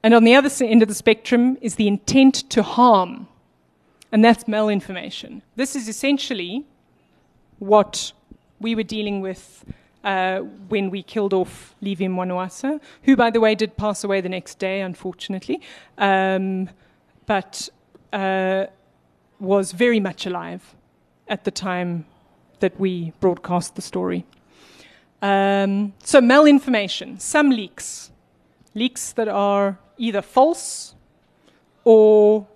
And 0.03 0.13
on 0.13 0.25
the 0.25 0.35
other 0.35 0.51
end 0.61 0.83
of 0.83 0.89
the 0.89 0.93
spectrum 0.93 1.57
is 1.59 1.73
the 1.73 1.87
intent 1.87 2.47
to 2.51 2.61
harm 2.61 3.27
and 4.11 4.23
that's 4.23 4.43
malinformation. 4.43 5.41
This 5.55 5.75
is 5.75 5.87
essentially 5.87 6.65
what 7.57 8.13
we 8.59 8.75
were 8.75 8.83
dealing 8.83 9.21
with 9.21 9.65
uh, 10.03 10.41
when 10.69 10.91
we 10.91 11.01
killed 11.01 11.33
off 11.33 11.73
Levi 11.81 12.05
Mwanawasa, 12.05 12.79
who, 13.05 13.15
by 13.15 13.31
the 13.31 13.39
way, 13.39 13.55
did 13.55 13.75
pass 13.75 14.03
away 14.03 14.21
the 14.21 14.29
next 14.29 14.59
day, 14.59 14.81
unfortunately, 14.81 15.59
um, 15.97 16.69
but 17.25 17.69
uh, 18.11 18.67
was 19.39 19.71
very 19.71 19.99
much 19.99 20.25
alive 20.25 20.75
at 21.27 21.43
the 21.43 21.51
time 21.51 22.05
that 22.59 22.79
we 22.79 23.13
broadcast 23.19 23.75
the 23.75 23.81
story. 23.81 24.25
Um, 25.21 25.93
so, 26.03 26.19
malinformation, 26.19 27.19
some 27.19 27.49
leaks, 27.49 28.11
leaks 28.73 29.13
that 29.13 29.27
are 29.27 29.79
either 29.97 30.21
false 30.21 30.95
or 31.83 32.47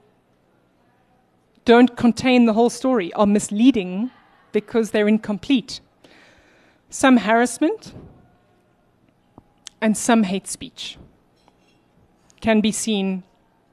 don't 1.66 1.96
contain 1.98 2.46
the 2.46 2.54
whole 2.54 2.70
story, 2.70 3.14
are 3.14 3.28
misleading 3.28 4.12
because 4.52 4.92
they're 4.92 5.08
incomplete. 5.08 5.80
Some 6.90 7.18
harassment 7.18 7.94
and 9.82 9.98
some 9.98 10.24
hate 10.24 10.48
speech 10.48 10.98
can 12.42 12.62
be 12.62 12.72
seen 12.72 13.24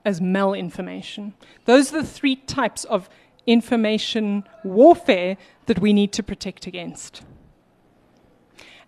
as 0.04 0.20
malinformation. 0.20 1.32
Those 1.64 1.92
are 1.92 2.02
the 2.02 2.06
three 2.06 2.36
types 2.36 2.84
of 2.84 3.08
information 3.46 4.44
warfare 4.62 5.36
that 5.66 5.78
we 5.78 5.92
need 5.92 6.12
to 6.12 6.22
protect 6.22 6.66
against. 6.66 7.22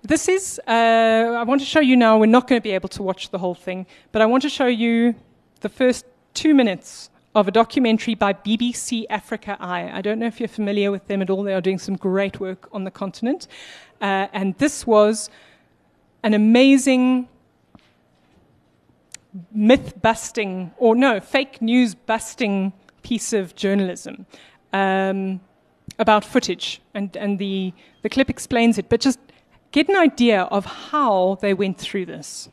This 0.02 0.28
is, 0.28 0.60
uh, 0.68 0.70
I 0.70 1.42
want 1.42 1.60
to 1.60 1.66
show 1.66 1.80
you 1.80 1.96
now, 1.96 2.18
we're 2.18 2.26
not 2.26 2.46
going 2.46 2.60
to 2.60 2.62
be 2.62 2.72
able 2.72 2.88
to 2.90 3.02
watch 3.02 3.30
the 3.30 3.38
whole 3.38 3.54
thing, 3.54 3.86
but 4.12 4.22
I 4.22 4.26
want 4.26 4.42
to 4.42 4.48
show 4.48 4.66
you 4.66 5.16
the 5.60 5.68
first 5.68 6.04
two 6.32 6.54
minutes 6.54 7.10
of 7.34 7.48
a 7.48 7.50
documentary 7.50 8.14
by 8.14 8.32
BBC 8.32 9.04
Africa 9.10 9.56
Eye. 9.58 9.90
I 9.92 10.00
don't 10.00 10.18
know 10.18 10.26
if 10.26 10.38
you're 10.38 10.48
familiar 10.48 10.90
with 10.90 11.06
them 11.08 11.22
at 11.22 11.28
all. 11.28 11.42
They 11.42 11.54
are 11.54 11.60
doing 11.60 11.78
some 11.78 11.96
great 11.96 12.40
work 12.40 12.68
on 12.72 12.84
the 12.84 12.90
continent. 12.90 13.46
Uh, 14.00 14.28
and 14.32 14.56
this 14.58 14.86
was 14.86 15.28
an 16.22 16.34
amazing 16.34 17.28
myth 19.52 20.00
busting, 20.02 20.72
or 20.78 20.94
no, 20.94 21.20
fake 21.20 21.60
news 21.60 21.94
busting 21.94 22.72
piece 23.02 23.32
of 23.32 23.54
journalism 23.54 24.26
um, 24.72 25.40
about 25.98 26.24
footage. 26.24 26.80
And, 26.94 27.16
and 27.16 27.38
the, 27.38 27.72
the 28.02 28.08
clip 28.08 28.28
explains 28.30 28.78
it. 28.78 28.88
But 28.88 29.00
just 29.00 29.18
get 29.72 29.88
an 29.88 29.96
idea 29.96 30.42
of 30.42 30.64
how 30.64 31.38
they 31.40 31.54
went 31.54 31.78
through 31.78 32.06
this. 32.06 32.48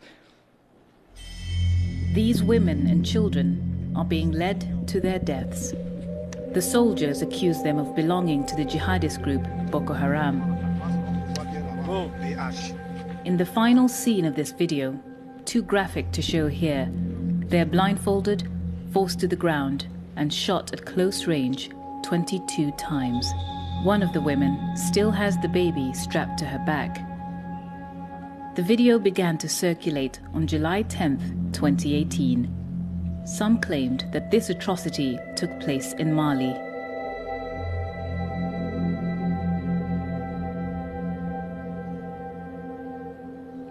These 2.13 2.43
women 2.43 2.87
and 2.87 3.05
children 3.05 3.91
are 3.95 4.05
being 4.05 4.31
led 4.31 4.87
to 4.89 4.99
their 4.99 5.19
deaths. 5.19 5.73
The 6.53 6.61
soldiers 6.61 7.23
accuse 7.23 7.63
them 7.63 7.79
of 7.79 7.95
belonging 7.95 8.45
to 8.45 8.55
the 8.55 8.63
jihadist 8.63 9.23
group 9.23 9.43
Boko 9.71 9.93
Haram. 9.93 10.41
In 13.25 13.37
the 13.37 13.45
final 13.45 13.87
scene 13.87 14.25
of 14.25 14.35
this 14.35 14.51
video, 14.51 14.99
too 15.53 15.61
graphic 15.61 16.11
to 16.11 16.19
show 16.19 16.47
here, 16.47 16.91
they 17.49 17.61
are 17.61 17.65
blindfolded, 17.65 18.49
forced 18.91 19.19
to 19.19 19.27
the 19.27 19.35
ground, 19.35 19.85
and 20.15 20.33
shot 20.33 20.73
at 20.73 20.83
close 20.83 21.27
range 21.27 21.69
22 22.01 22.71
times. 22.71 23.31
One 23.83 24.01
of 24.01 24.13
the 24.13 24.21
women 24.21 24.75
still 24.75 25.11
has 25.11 25.37
the 25.37 25.47
baby 25.47 25.93
strapped 25.93 26.39
to 26.39 26.45
her 26.45 26.57
back. 26.65 26.95
The 28.55 28.63
video 28.63 28.97
began 28.97 29.37
to 29.37 29.47
circulate 29.47 30.19
on 30.33 30.47
July 30.47 30.81
10, 30.81 31.51
2018. 31.53 33.21
Some 33.23 33.61
claimed 33.61 34.05
that 34.11 34.31
this 34.31 34.49
atrocity 34.49 35.19
took 35.35 35.59
place 35.59 35.93
in 35.99 36.15
Mali. 36.15 36.55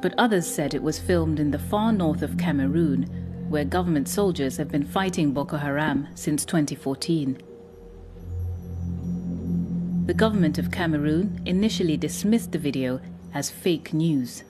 But 0.03 0.15
others 0.19 0.53
said 0.53 0.75
it 0.75 0.83
was 0.83 0.99
filmed 0.99 1.38
in 1.38 1.53
the 1.53 1.61
far 1.61 1.93
north 1.93 2.23
of 2.23 2.37
Cameroon, 2.37 3.05
where 3.49 3.65
government 3.65 4.09
soldiers 4.09 4.57
have 4.57 4.69
been 4.69 4.85
fighting 4.85 5.33
Boko 5.33 5.57
Haram 5.57 6.09
since 6.17 6.45
2014. 6.45 7.41
The 10.07 10.15
government 10.15 10.59
of 10.59 10.73
Cameroon 10.73 11.41
initially 11.47 11.97
dismissed 11.97 12.51
the 12.51 12.59
video 12.59 13.01
as 13.33 13.49
fake 13.49 13.95
news. 13.95 14.43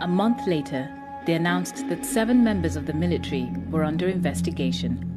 A 0.00 0.08
month 0.08 0.48
later, 0.48 0.90
they 1.26 1.34
announced 1.34 1.88
that 1.88 2.04
seven 2.04 2.42
members 2.42 2.74
of 2.74 2.86
the 2.86 2.92
military 2.92 3.48
were 3.70 3.84
under 3.84 4.08
investigation. 4.08 5.12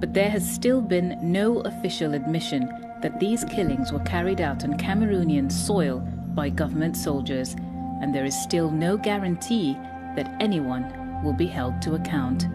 But 0.00 0.14
there 0.14 0.30
has 0.30 0.50
still 0.50 0.80
been 0.80 1.18
no 1.20 1.60
official 1.60 2.14
admission 2.14 2.70
that 3.02 3.20
these 3.20 3.44
killings 3.44 3.92
were 3.92 4.00
carried 4.00 4.40
out 4.40 4.64
on 4.64 4.78
Cameroonian 4.78 5.50
soil 5.50 6.00
by 6.34 6.48
government 6.48 6.96
soldiers, 6.96 7.54
and 8.00 8.14
there 8.14 8.24
is 8.24 8.40
still 8.42 8.70
no 8.70 8.96
guarantee 8.96 9.74
that 10.16 10.34
anyone 10.40 11.22
will 11.22 11.32
be 11.32 11.46
held 11.46 11.80
to 11.82 11.94
account. 11.94 12.46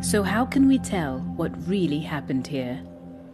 So, 0.00 0.22
how 0.22 0.46
can 0.46 0.66
we 0.66 0.78
tell 0.78 1.18
what 1.36 1.68
really 1.68 2.00
happened 2.00 2.46
here? 2.46 2.80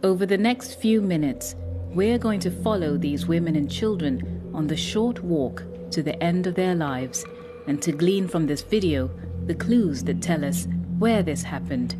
Over 0.03 0.25
the 0.25 0.37
next 0.37 0.75
few 0.75 1.01
minutes, 1.01 1.55
we're 1.93 2.17
going 2.17 2.39
to 2.41 2.51
follow 2.51 2.97
these 2.97 3.25
women 3.25 3.55
and 3.55 3.71
children 3.71 4.51
on 4.53 4.67
the 4.67 4.75
short 4.75 5.23
walk 5.23 5.63
to 5.91 6.03
the 6.03 6.21
end 6.21 6.45
of 6.45 6.55
their 6.55 6.75
lives 6.75 7.25
and 7.67 7.81
to 7.81 7.91
glean 7.91 8.27
from 8.27 8.45
this 8.45 8.61
video 8.61 9.09
the 9.45 9.55
clues 9.55 10.03
that 10.03 10.21
tell 10.21 10.43
us 10.43 10.67
where 10.99 11.23
this 11.23 11.43
happened, 11.43 11.95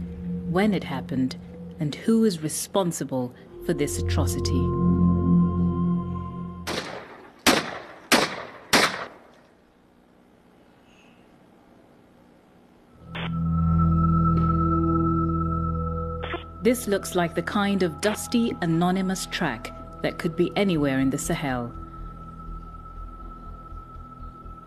when 0.49 0.73
it 0.73 0.83
happened, 0.83 1.37
and 1.79 1.95
who 1.95 2.25
is 2.25 2.43
responsible 2.43 3.33
for 3.67 3.73
this 3.73 3.99
atrocity. 3.99 4.65
This 16.61 16.87
looks 16.87 17.13
like 17.13 17.35
the 17.35 17.41
kind 17.43 17.83
of 17.83 17.99
dusty, 17.99 18.55
anonymous 18.61 19.25
track 19.25 19.73
that 20.01 20.17
could 20.17 20.37
be 20.37 20.51
anywhere 20.55 20.99
in 20.99 21.09
the 21.09 21.17
Sahel. 21.17 21.73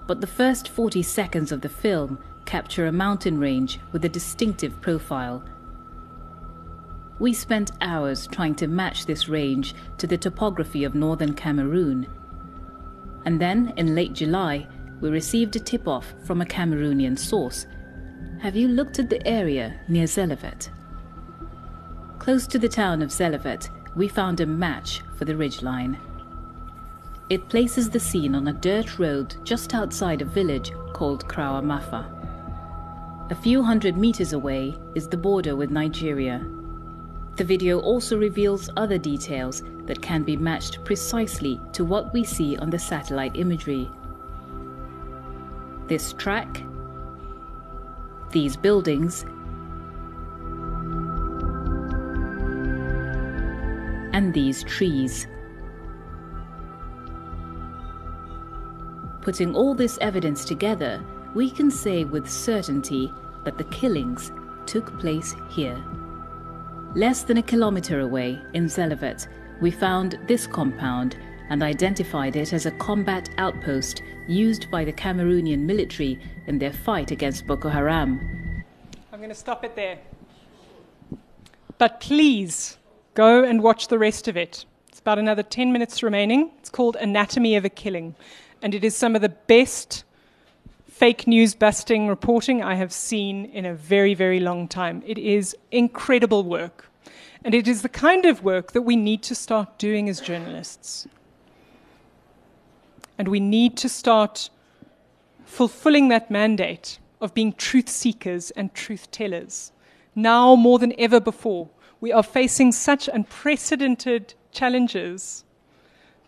But 0.07 0.21
the 0.21 0.27
first 0.27 0.69
40 0.69 1.03
seconds 1.03 1.53
of 1.53 1.63
the 1.63 1.69
film 1.71 2.19
capture 2.45 2.87
a 2.87 2.93
mountain 2.93 3.39
range 3.39 3.81
with 3.93 4.05
a 4.05 4.09
distinctive 4.11 4.79
profile. 4.83 5.43
We 7.21 7.35
spent 7.35 7.73
hours 7.83 8.27
trying 8.27 8.55
to 8.57 8.67
match 8.67 9.05
this 9.05 9.29
range 9.29 9.75
to 9.99 10.07
the 10.07 10.17
topography 10.17 10.85
of 10.85 10.95
northern 10.95 11.35
Cameroon. 11.35 12.07
And 13.27 13.39
then, 13.39 13.75
in 13.77 13.95
late 13.95 14.15
July, 14.15 14.67
we 15.03 15.11
received 15.11 15.55
a 15.55 15.61
tip 15.61 15.87
off 15.87 16.15
from 16.25 16.41
a 16.41 16.47
Cameroonian 16.47 17.19
source. 17.19 17.67
Have 18.41 18.57
you 18.57 18.69
looked 18.69 18.99
at 18.99 19.11
the 19.11 19.25
area 19.29 19.79
near 19.87 20.07
Zelevet? 20.07 20.71
Close 22.19 22.47
to 22.47 22.59
the 22.59 22.71
town 22.71 23.03
of 23.03 23.11
Zelevet, 23.11 23.69
we 23.95 24.09
found 24.09 24.41
a 24.41 24.47
match 24.47 25.03
for 25.17 25.27
the 25.27 25.35
ridgeline. 25.35 25.99
It 27.29 27.51
places 27.51 27.91
the 27.91 28.01
scene 28.01 28.35
on 28.35 28.49
a 28.49 28.55
dirt 28.55 28.99
road 28.99 29.37
just 29.45 29.75
outside 29.75 30.23
a 30.23 30.25
village 30.25 30.73
called 30.95 31.29
Krawamafa. 31.29 33.31
A 33.31 33.35
few 33.35 33.63
hundred 33.63 33.99
meters 33.99 34.33
away 34.33 34.75
is 34.95 35.07
the 35.07 35.19
border 35.19 35.55
with 35.55 35.71
Nigeria. 35.71 36.43
The 37.41 37.47
video 37.47 37.81
also 37.81 38.19
reveals 38.19 38.69
other 38.77 38.99
details 38.99 39.63
that 39.87 40.03
can 40.03 40.25
be 40.25 40.37
matched 40.37 40.85
precisely 40.85 41.59
to 41.73 41.87
what 41.87 42.13
we 42.13 42.23
see 42.23 42.59
on 42.59 42.69
the 42.69 42.79
satellite 42.79 43.35
imagery. 43.35 43.91
This 45.87 46.13
track, 46.13 46.63
these 48.31 48.59
buildings, 48.59 49.25
and 54.13 54.35
these 54.35 54.63
trees. 54.63 55.27
Putting 59.23 59.55
all 59.55 59.75
this 59.75 59.97
evidence 60.03 60.45
together, 60.45 61.03
we 61.33 61.51
can 61.51 61.71
say 61.71 62.05
with 62.05 62.29
certainty 62.29 63.11
that 63.45 63.57
the 63.57 63.65
killings 63.65 64.31
took 64.67 64.99
place 64.99 65.35
here. 65.49 65.83
Less 66.95 67.23
than 67.23 67.37
a 67.37 67.43
kilometer 67.43 68.01
away, 68.01 68.41
in 68.53 68.67
Zelevet, 68.67 69.29
we 69.61 69.71
found 69.71 70.19
this 70.27 70.47
compound 70.47 71.17
and 71.49 71.63
identified 71.63 72.37
it 72.37 72.53
as 72.53 72.67
a 72.67 72.71
combat 72.73 73.31
outpost 73.39 74.03
used 74.27 74.71
by 74.71 74.85
the 74.85 74.93
Cameroonian 74.93 75.61
military 75.61 76.19
in 76.47 76.59
their 76.59 76.73
fight 76.73 77.11
against 77.11 77.47
Boko 77.47 77.69
Haram. 77.69 78.65
I'm 79.13 79.21
going 79.21 79.29
to 79.29 79.35
stop 79.35 79.65
it 79.65 79.77
there. 79.77 79.99
But 81.79 82.01
please 82.01 82.79
go 83.15 83.45
and 83.45 83.63
watch 83.63 83.89
the 83.89 83.99
rest 83.99 84.27
of 84.29 84.37
it. 84.37 84.65
It's 84.89 85.01
about 85.01 85.19
another 85.19 85.43
10 85.43 85.73
minutes 85.73 86.03
remaining. 86.03 86.51
It's 86.59 86.71
called 86.71 86.97
Anatomy 86.97 87.55
of 87.57 87.65
a 87.65 87.69
Killing 87.69 88.17
and 88.63 88.75
it 88.75 88.85
is 88.85 88.95
some 88.95 89.15
of 89.15 89.23
the 89.23 89.29
best 89.29 90.05
fake 91.01 91.27
news 91.27 91.55
busting 91.55 92.09
reporting 92.09 92.63
I 92.63 92.75
have 92.75 92.93
seen 92.93 93.47
in 93.47 93.65
a 93.65 93.73
very, 93.73 94.13
very 94.13 94.39
long 94.39 94.69
time. 94.69 95.03
It 95.07 95.17
is 95.17 95.57
incredible 95.71 96.45
work. 96.45 96.91
And 97.43 97.55
it 97.55 97.67
is 97.67 97.81
the 97.81 97.89
kind 97.89 98.27
of 98.27 98.45
work 98.45 98.73
that 98.73 98.83
we 98.83 98.97
need 98.97 99.23
to 99.23 99.35
start 99.35 99.79
doing 99.79 100.11
as 100.11 100.21
journalists. 100.21 101.09
And 103.17 103.29
we 103.29 103.41
need 103.41 103.79
to 103.79 103.89
start 103.89 104.51
fulfilling 105.47 106.09
that 106.09 106.31
mandate 106.31 106.99
of 107.23 107.33
being 107.33 107.55
truth 107.55 107.89
seekers 107.89 108.51
and 108.51 108.75
truth 108.75 109.11
tellers. 109.11 109.73
Now 110.15 110.55
more 110.55 110.79
than 110.79 110.93
ever 110.99 111.19
before, 111.19 111.71
we 112.03 112.13
are 112.13 112.23
facing 112.23 112.73
such 112.73 113.09
unprecedented 113.09 114.35
challenges 114.53 115.45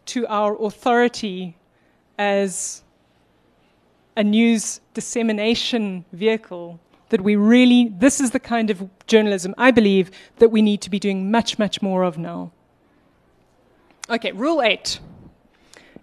to 0.06 0.26
our 0.28 0.56
authority 0.64 1.58
as 2.16 2.81
a 4.16 4.24
news 4.24 4.80
dissemination 4.94 6.04
vehicle 6.12 6.80
that 7.08 7.20
we 7.20 7.36
really, 7.36 7.92
this 7.98 8.20
is 8.20 8.30
the 8.30 8.40
kind 8.40 8.70
of 8.70 8.88
journalism 9.06 9.54
I 9.58 9.70
believe 9.70 10.10
that 10.38 10.48
we 10.48 10.62
need 10.62 10.80
to 10.82 10.90
be 10.90 10.98
doing 10.98 11.30
much, 11.30 11.58
much 11.58 11.82
more 11.82 12.02
of 12.04 12.16
now. 12.18 12.52
Okay, 14.08 14.32
rule 14.32 14.62
eight 14.62 14.98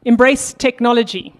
embrace 0.06 0.54
technology. 0.54 1.34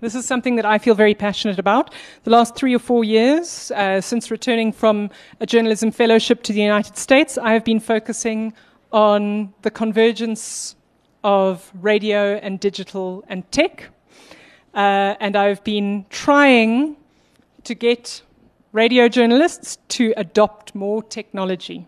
This 0.00 0.14
is 0.14 0.24
something 0.24 0.54
that 0.56 0.64
I 0.64 0.78
feel 0.78 0.94
very 0.94 1.14
passionate 1.14 1.58
about. 1.58 1.92
The 2.22 2.30
last 2.30 2.54
three 2.54 2.74
or 2.74 2.78
four 2.78 3.02
years, 3.02 3.72
uh, 3.72 4.00
since 4.00 4.30
returning 4.30 4.72
from 4.72 5.10
a 5.40 5.46
journalism 5.46 5.90
fellowship 5.90 6.44
to 6.44 6.52
the 6.52 6.60
United 6.60 6.96
States, 6.96 7.36
I 7.36 7.52
have 7.52 7.64
been 7.64 7.80
focusing 7.80 8.52
on 8.92 9.52
the 9.62 9.70
convergence 9.70 10.76
of 11.24 11.72
radio 11.80 12.36
and 12.36 12.60
digital 12.60 13.24
and 13.28 13.50
tech. 13.50 13.90
Uh, 14.78 15.16
and 15.18 15.34
I've 15.34 15.64
been 15.64 16.06
trying 16.08 16.96
to 17.64 17.74
get 17.74 18.22
radio 18.70 19.08
journalists 19.08 19.78
to 19.88 20.14
adopt 20.16 20.72
more 20.72 21.02
technology. 21.02 21.84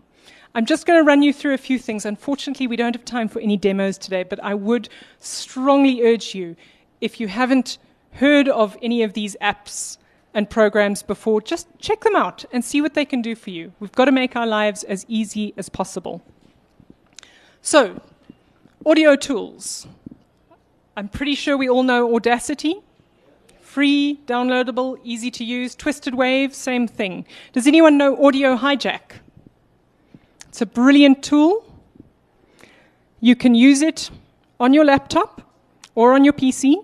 I'm 0.53 0.65
just 0.65 0.85
going 0.85 0.99
to 0.99 1.07
run 1.07 1.21
you 1.21 1.31
through 1.31 1.53
a 1.53 1.57
few 1.57 1.79
things. 1.79 2.05
Unfortunately, 2.05 2.67
we 2.67 2.75
don't 2.75 2.93
have 2.93 3.05
time 3.05 3.29
for 3.29 3.39
any 3.39 3.55
demos 3.55 3.97
today, 3.97 4.23
but 4.23 4.43
I 4.43 4.55
would 4.55 4.89
strongly 5.19 6.03
urge 6.03 6.35
you, 6.35 6.57
if 6.99 7.21
you 7.21 7.29
haven't 7.29 7.77
heard 8.11 8.49
of 8.49 8.77
any 8.81 9.03
of 9.03 9.13
these 9.13 9.37
apps 9.41 9.97
and 10.33 10.49
programs 10.49 11.01
before, 11.01 11.39
just 11.39 11.69
check 11.79 12.01
them 12.01 12.17
out 12.17 12.43
and 12.51 12.61
see 12.61 12.81
what 12.81 12.93
they 12.93 13.05
can 13.05 13.21
do 13.21 13.35
for 13.35 13.51
you. 13.51 13.71
We've 13.79 13.93
got 13.93 14.05
to 14.05 14.11
make 14.11 14.35
our 14.35 14.45
lives 14.45 14.83
as 14.83 15.05
easy 15.07 15.53
as 15.55 15.69
possible. 15.69 16.21
So, 17.61 18.01
audio 18.85 19.15
tools. 19.15 19.87
I'm 21.01 21.09
pretty 21.09 21.33
sure 21.33 21.57
we 21.57 21.67
all 21.67 21.81
know 21.81 22.13
Audacity 22.15 22.75
Free, 23.59 24.19
downloadable, 24.27 24.99
easy 25.03 25.31
to 25.31 25.43
use. 25.43 25.73
Twisted 25.73 26.13
Wave, 26.13 26.53
same 26.53 26.87
thing. 26.87 27.25
Does 27.53 27.65
anyone 27.65 27.97
know 27.97 28.23
Audio 28.23 28.55
Hijack? 28.55 29.13
It's 30.47 30.61
a 30.61 30.67
brilliant 30.67 31.23
tool. 31.23 31.65
You 33.19 33.35
can 33.35 33.55
use 33.55 33.81
it 33.81 34.11
on 34.59 34.75
your 34.75 34.85
laptop 34.85 35.41
or 35.95 36.13
on 36.13 36.23
your 36.23 36.33
PC 36.33 36.75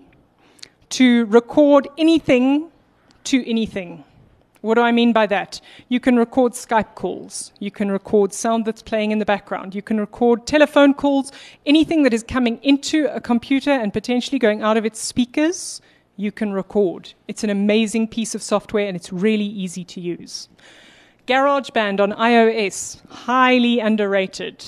to 0.88 1.26
record 1.26 1.86
anything 1.96 2.72
to 3.22 3.48
anything. 3.48 4.02
What 4.60 4.74
do 4.74 4.80
I 4.80 4.90
mean 4.90 5.12
by 5.12 5.26
that? 5.26 5.60
You 5.88 6.00
can 6.00 6.16
record 6.16 6.52
Skype 6.52 6.94
calls. 6.94 7.52
You 7.60 7.70
can 7.70 7.90
record 7.90 8.32
sound 8.32 8.64
that's 8.64 8.82
playing 8.82 9.12
in 9.12 9.18
the 9.18 9.24
background. 9.24 9.74
You 9.74 9.82
can 9.82 10.00
record 10.00 10.46
telephone 10.46 10.94
calls. 10.94 11.30
Anything 11.64 12.02
that 12.02 12.12
is 12.12 12.24
coming 12.24 12.58
into 12.62 13.06
a 13.14 13.20
computer 13.20 13.70
and 13.70 13.92
potentially 13.92 14.38
going 14.38 14.62
out 14.62 14.76
of 14.76 14.84
its 14.84 15.00
speakers, 15.00 15.80
you 16.16 16.32
can 16.32 16.52
record. 16.52 17.14
It's 17.28 17.44
an 17.44 17.50
amazing 17.50 18.08
piece 18.08 18.34
of 18.34 18.42
software 18.42 18.88
and 18.88 18.96
it's 18.96 19.12
really 19.12 19.44
easy 19.44 19.84
to 19.84 20.00
use. 20.00 20.48
GarageBand 21.28 22.00
on 22.00 22.12
iOS, 22.12 23.06
highly 23.08 23.78
underrated. 23.78 24.64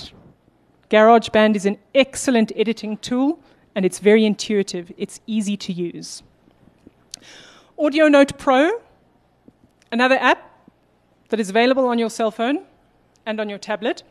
GarageBand 0.91 1.57
is 1.57 1.67
an 1.67 1.79
excellent 1.95 2.53
editing 2.55 2.97
tool 2.99 3.41
and 3.75 3.85
it's 3.85 3.99
very 3.99 4.25
intuitive. 4.25 4.93
It's 4.97 5.21
easy 5.27 5.57
to 5.57 5.73
use. 5.73 6.23
Audio 7.79 8.09
Note 8.09 8.39
Pro, 8.39 8.81
another 9.93 10.17
app 10.17 10.51
that 11.29 11.41
is 11.41 11.51
available 11.51 11.87
on 11.87 11.99
your 11.99 12.11
cell 12.11 12.31
phone 12.31 12.65
and 13.27 13.41
on 13.41 13.49
your 13.49 13.59
tablet. 13.59 14.03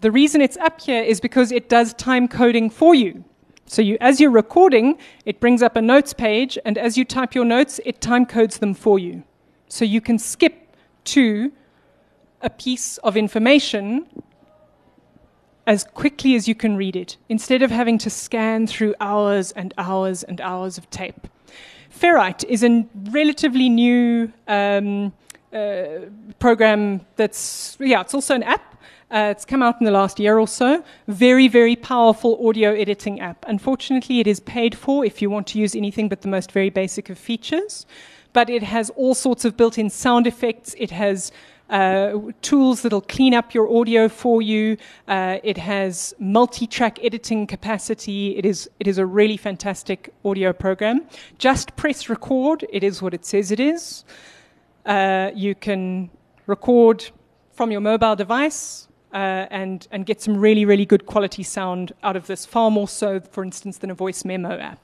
The 0.00 0.10
reason 0.10 0.40
it's 0.40 0.56
up 0.58 0.80
here 0.80 1.02
is 1.02 1.20
because 1.20 1.52
it 1.52 1.68
does 1.68 1.94
time 1.94 2.28
coding 2.28 2.70
for 2.70 2.94
you. 2.94 3.24
So 3.66 3.80
you, 3.80 3.96
as 4.00 4.20
you're 4.20 4.30
recording, 4.30 4.98
it 5.24 5.40
brings 5.40 5.62
up 5.62 5.76
a 5.76 5.82
notes 5.82 6.12
page, 6.12 6.58
and 6.64 6.76
as 6.76 6.98
you 6.98 7.04
type 7.04 7.34
your 7.34 7.46
notes, 7.46 7.80
it 7.86 8.00
time 8.00 8.26
codes 8.26 8.58
them 8.58 8.74
for 8.74 8.98
you. 8.98 9.22
So 9.68 9.84
you 9.84 10.00
can 10.00 10.18
skip 10.18 10.76
to 11.04 11.50
a 12.42 12.50
piece 12.50 12.98
of 12.98 13.16
information 13.16 14.06
as 15.66 15.84
quickly 15.84 16.34
as 16.34 16.46
you 16.46 16.54
can 16.54 16.76
read 16.76 16.94
it, 16.94 17.16
instead 17.30 17.62
of 17.62 17.70
having 17.70 17.96
to 17.96 18.10
scan 18.10 18.66
through 18.66 18.94
hours 19.00 19.50
and 19.52 19.72
hours 19.78 20.22
and 20.22 20.38
hours 20.42 20.76
of 20.76 20.90
tape. 20.90 21.26
Ferrite 21.98 22.44
is 22.44 22.64
a 22.64 22.86
relatively 23.10 23.68
new 23.68 24.32
um, 24.48 25.12
uh, 25.52 25.84
program 26.38 27.00
that's, 27.16 27.76
yeah, 27.80 28.00
it's 28.00 28.14
also 28.14 28.34
an 28.34 28.42
app. 28.42 28.74
Uh, 29.10 29.28
it's 29.30 29.44
come 29.44 29.62
out 29.62 29.76
in 29.80 29.84
the 29.84 29.92
last 29.92 30.18
year 30.18 30.38
or 30.38 30.48
so. 30.48 30.82
Very, 31.06 31.46
very 31.46 31.76
powerful 31.76 32.48
audio 32.48 32.74
editing 32.74 33.20
app. 33.20 33.44
Unfortunately, 33.46 34.18
it 34.18 34.26
is 34.26 34.40
paid 34.40 34.76
for 34.76 35.04
if 35.04 35.22
you 35.22 35.30
want 35.30 35.46
to 35.48 35.58
use 35.58 35.76
anything 35.76 36.08
but 36.08 36.22
the 36.22 36.28
most 36.28 36.50
very 36.50 36.70
basic 36.70 37.10
of 37.10 37.18
features. 37.18 37.86
But 38.32 38.50
it 38.50 38.64
has 38.64 38.90
all 38.90 39.14
sorts 39.14 39.44
of 39.44 39.56
built 39.56 39.78
in 39.78 39.88
sound 39.88 40.26
effects. 40.26 40.74
It 40.78 40.90
has 40.90 41.30
uh, 41.70 42.18
tools 42.42 42.82
that'll 42.82 43.00
clean 43.00 43.34
up 43.34 43.54
your 43.54 43.74
audio 43.74 44.08
for 44.08 44.42
you. 44.42 44.76
Uh, 45.08 45.38
it 45.42 45.56
has 45.56 46.14
multi-track 46.18 47.02
editing 47.02 47.46
capacity. 47.46 48.36
It 48.36 48.44
is 48.44 48.68
it 48.80 48.86
is 48.86 48.98
a 48.98 49.06
really 49.06 49.36
fantastic 49.36 50.12
audio 50.24 50.52
program. 50.52 51.06
Just 51.38 51.74
press 51.76 52.08
record. 52.08 52.66
It 52.70 52.84
is 52.84 53.00
what 53.00 53.14
it 53.14 53.24
says 53.24 53.50
it 53.50 53.60
is. 53.60 54.04
Uh, 54.84 55.30
you 55.34 55.54
can 55.54 56.10
record 56.46 57.10
from 57.52 57.70
your 57.70 57.80
mobile 57.80 58.16
device. 58.16 58.88
Uh, 59.12 59.46
and, 59.52 59.86
and 59.92 60.06
get 60.06 60.20
some 60.20 60.36
really, 60.36 60.64
really 60.64 60.84
good 60.84 61.06
quality 61.06 61.44
sound 61.44 61.92
out 62.02 62.16
of 62.16 62.26
this, 62.26 62.44
far 62.44 62.68
more 62.68 62.88
so, 62.88 63.20
for 63.20 63.44
instance, 63.44 63.78
than 63.78 63.88
a 63.88 63.94
voice 63.94 64.24
memo 64.24 64.58
app. 64.58 64.80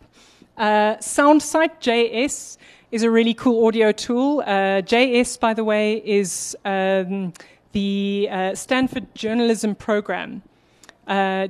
Uh, 0.61 0.95
SoundCite 0.99 1.81
JS 1.81 2.59
is 2.93 3.03
a 3.03 3.11
really 3.11 3.33
cool 3.33 3.67
audio 3.67 3.93
tool. 3.93 4.41
Uh, 4.41 4.83
JS, 4.83 5.41
by 5.41 5.55
the 5.55 5.65
way, 5.65 6.03
is 6.05 6.55
um, 6.67 7.33
the 7.73 8.29
uh, 8.31 8.55
Stanford 8.55 9.07
Journalism 9.15 9.75
Program. 9.75 10.43
Uh, 11.07 11.49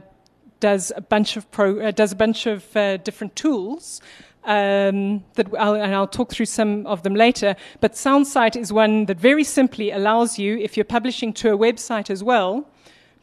does 0.60 0.92
a 0.94 1.00
bunch 1.00 1.36
of 1.36 1.50
pro- 1.50 1.80
uh, 1.80 1.90
does 1.90 2.12
a 2.12 2.14
bunch 2.14 2.46
of 2.46 2.76
uh, 2.76 2.98
different 2.98 3.34
tools. 3.34 4.00
Um, 4.44 5.24
that 5.34 5.48
I'll, 5.58 5.74
and 5.74 5.92
I'll 5.92 6.06
talk 6.06 6.30
through 6.30 6.46
some 6.46 6.86
of 6.86 7.02
them 7.02 7.16
later. 7.16 7.56
But 7.80 7.94
SoundCite 7.94 8.54
is 8.54 8.72
one 8.72 9.06
that 9.06 9.18
very 9.18 9.44
simply 9.44 9.90
allows 9.90 10.38
you, 10.38 10.56
if 10.56 10.76
you're 10.76 10.84
publishing 10.84 11.32
to 11.34 11.52
a 11.52 11.58
website 11.58 12.10
as 12.10 12.22
well, 12.22 12.64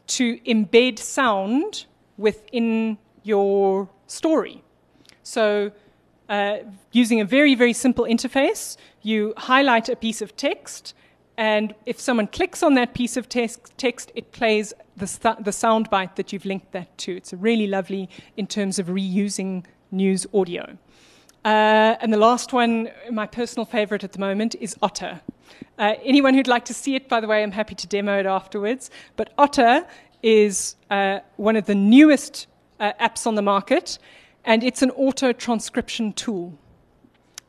to 0.08 0.38
embed 0.40 1.00
sound 1.00 1.86
within 2.18 2.98
your 3.24 3.88
story. 4.06 4.64
So 5.28 5.72
uh, 6.30 6.60
using 6.94 7.20
a 7.20 7.26
very, 7.26 7.54
very 7.54 7.74
simple 7.74 8.06
interface, 8.06 8.78
you 9.02 9.34
highlight 9.36 9.90
a 9.90 9.96
piece 9.98 10.22
of 10.22 10.38
text, 10.38 10.94
and 11.36 11.76
if 11.86 12.00
someone 12.00 12.28
clicks 12.28 12.64
on 12.64 12.76
that 12.76 12.94
piece 12.94 13.18
of 13.18 13.28
text, 13.28 14.12
it 14.16 14.32
plays 14.32 14.74
the, 14.96 15.36
the 15.42 15.52
sound 15.52 15.90
bite 15.90 16.16
that 16.16 16.32
you've 16.32 16.46
linked 16.46 16.72
that 16.72 16.98
to. 17.00 17.18
It's 17.18 17.34
really 17.34 17.68
lovely 17.68 18.10
in 18.38 18.48
terms 18.48 18.80
of 18.80 18.88
reusing 18.88 19.66
news 19.92 20.26
audio. 20.34 20.78
Uh, 21.44 21.98
and 22.00 22.14
the 22.14 22.18
last 22.18 22.54
one, 22.54 22.90
my 23.12 23.28
personal 23.28 23.66
favorite 23.66 24.06
at 24.06 24.14
the 24.14 24.20
moment, 24.20 24.56
is 24.62 24.78
Otter. 24.82 25.20
Uh, 25.78 25.96
anyone 26.06 26.36
who'd 26.36 26.48
like 26.48 26.64
to 26.66 26.74
see 26.74 26.96
it, 26.96 27.10
by 27.10 27.20
the 27.20 27.28
way, 27.28 27.44
I'm 27.44 27.52
happy 27.52 27.76
to 27.76 27.88
demo 27.88 28.18
it 28.18 28.26
afterwards. 28.26 28.90
But 29.18 29.34
Otter 29.38 29.86
is 30.24 30.78
uh, 30.90 31.20
one 31.36 31.58
of 31.58 31.66
the 31.66 31.76
newest 31.76 32.48
uh, 32.80 32.94
apps 33.02 33.28
on 33.28 33.36
the 33.36 33.42
market 33.42 34.00
and 34.48 34.64
it's 34.64 34.82
an 34.82 34.92
auto 34.92 35.34
transcription 35.34 36.14
tool. 36.14 36.58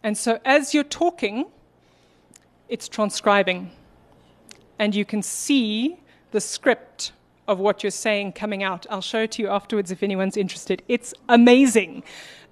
And 0.03 0.19
so 0.19 0.41
as 0.45 0.75
you're 0.75 0.83
talking, 0.83 1.47
it's 2.69 2.89
transcribing. 2.89 3.71
And 4.81 4.95
you 4.95 5.05
can 5.05 5.23
see 5.23 6.01
the 6.33 6.41
script 6.41 7.13
of 7.47 7.61
what 7.61 7.83
you're 7.83 7.91
saying 7.91 8.33
coming 8.33 8.65
out. 8.65 8.85
I'll 8.91 9.01
show 9.01 9.21
it 9.21 9.33
to 9.33 9.43
you 9.43 9.49
afterwards 9.49 9.93
if 9.93 10.03
anyone's 10.03 10.37
interested. 10.37 10.83
It's 10.89 11.15
amazing. 11.29 12.03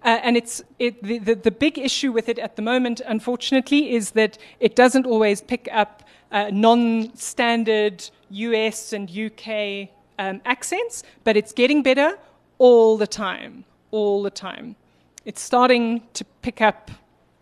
Uh, 0.04 0.20
and 0.22 0.36
it's 0.36 0.62
it, 0.78 1.02
the, 1.02 1.18
the, 1.18 1.34
the, 1.34 1.50
big 1.50 1.76
issue 1.76 2.12
with 2.12 2.28
it 2.28 2.38
at 2.38 2.54
the 2.54 2.62
moment, 2.62 3.00
unfortunately, 3.04 3.94
is 3.94 4.12
that 4.12 4.38
it 4.60 4.76
doesn't 4.76 5.06
always 5.06 5.42
pick 5.42 5.68
up 5.72 6.04
uh, 6.30 6.50
non 6.52 7.14
standard 7.16 8.08
US 8.30 8.92
and 8.92 9.10
UK 9.10 9.88
um, 10.20 10.40
accents, 10.44 11.02
but 11.24 11.36
it's 11.36 11.52
getting 11.52 11.82
better 11.82 12.16
all 12.58 12.96
the 12.96 13.08
time 13.08 13.64
all 13.96 14.22
the 14.22 14.30
time. 14.30 14.76
It's 15.24 15.40
starting 15.40 16.02
to 16.14 16.24
pick 16.42 16.60
up 16.60 16.90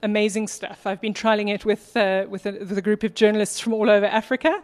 amazing 0.03 0.47
stuff. 0.49 0.87
I've 0.87 1.01
been 1.01 1.15
trialing 1.15 1.53
it 1.53 1.65
with, 1.65 1.97
uh, 1.97 2.27
with, 2.29 2.47
a, 2.47 2.53
with, 2.53 2.79
a, 2.79 2.83
group 2.83 3.03
of 3.03 3.15
journalists 3.15 3.59
from 3.59 3.73
all 3.73 3.91
over 3.91 4.07
Africa, 4.07 4.63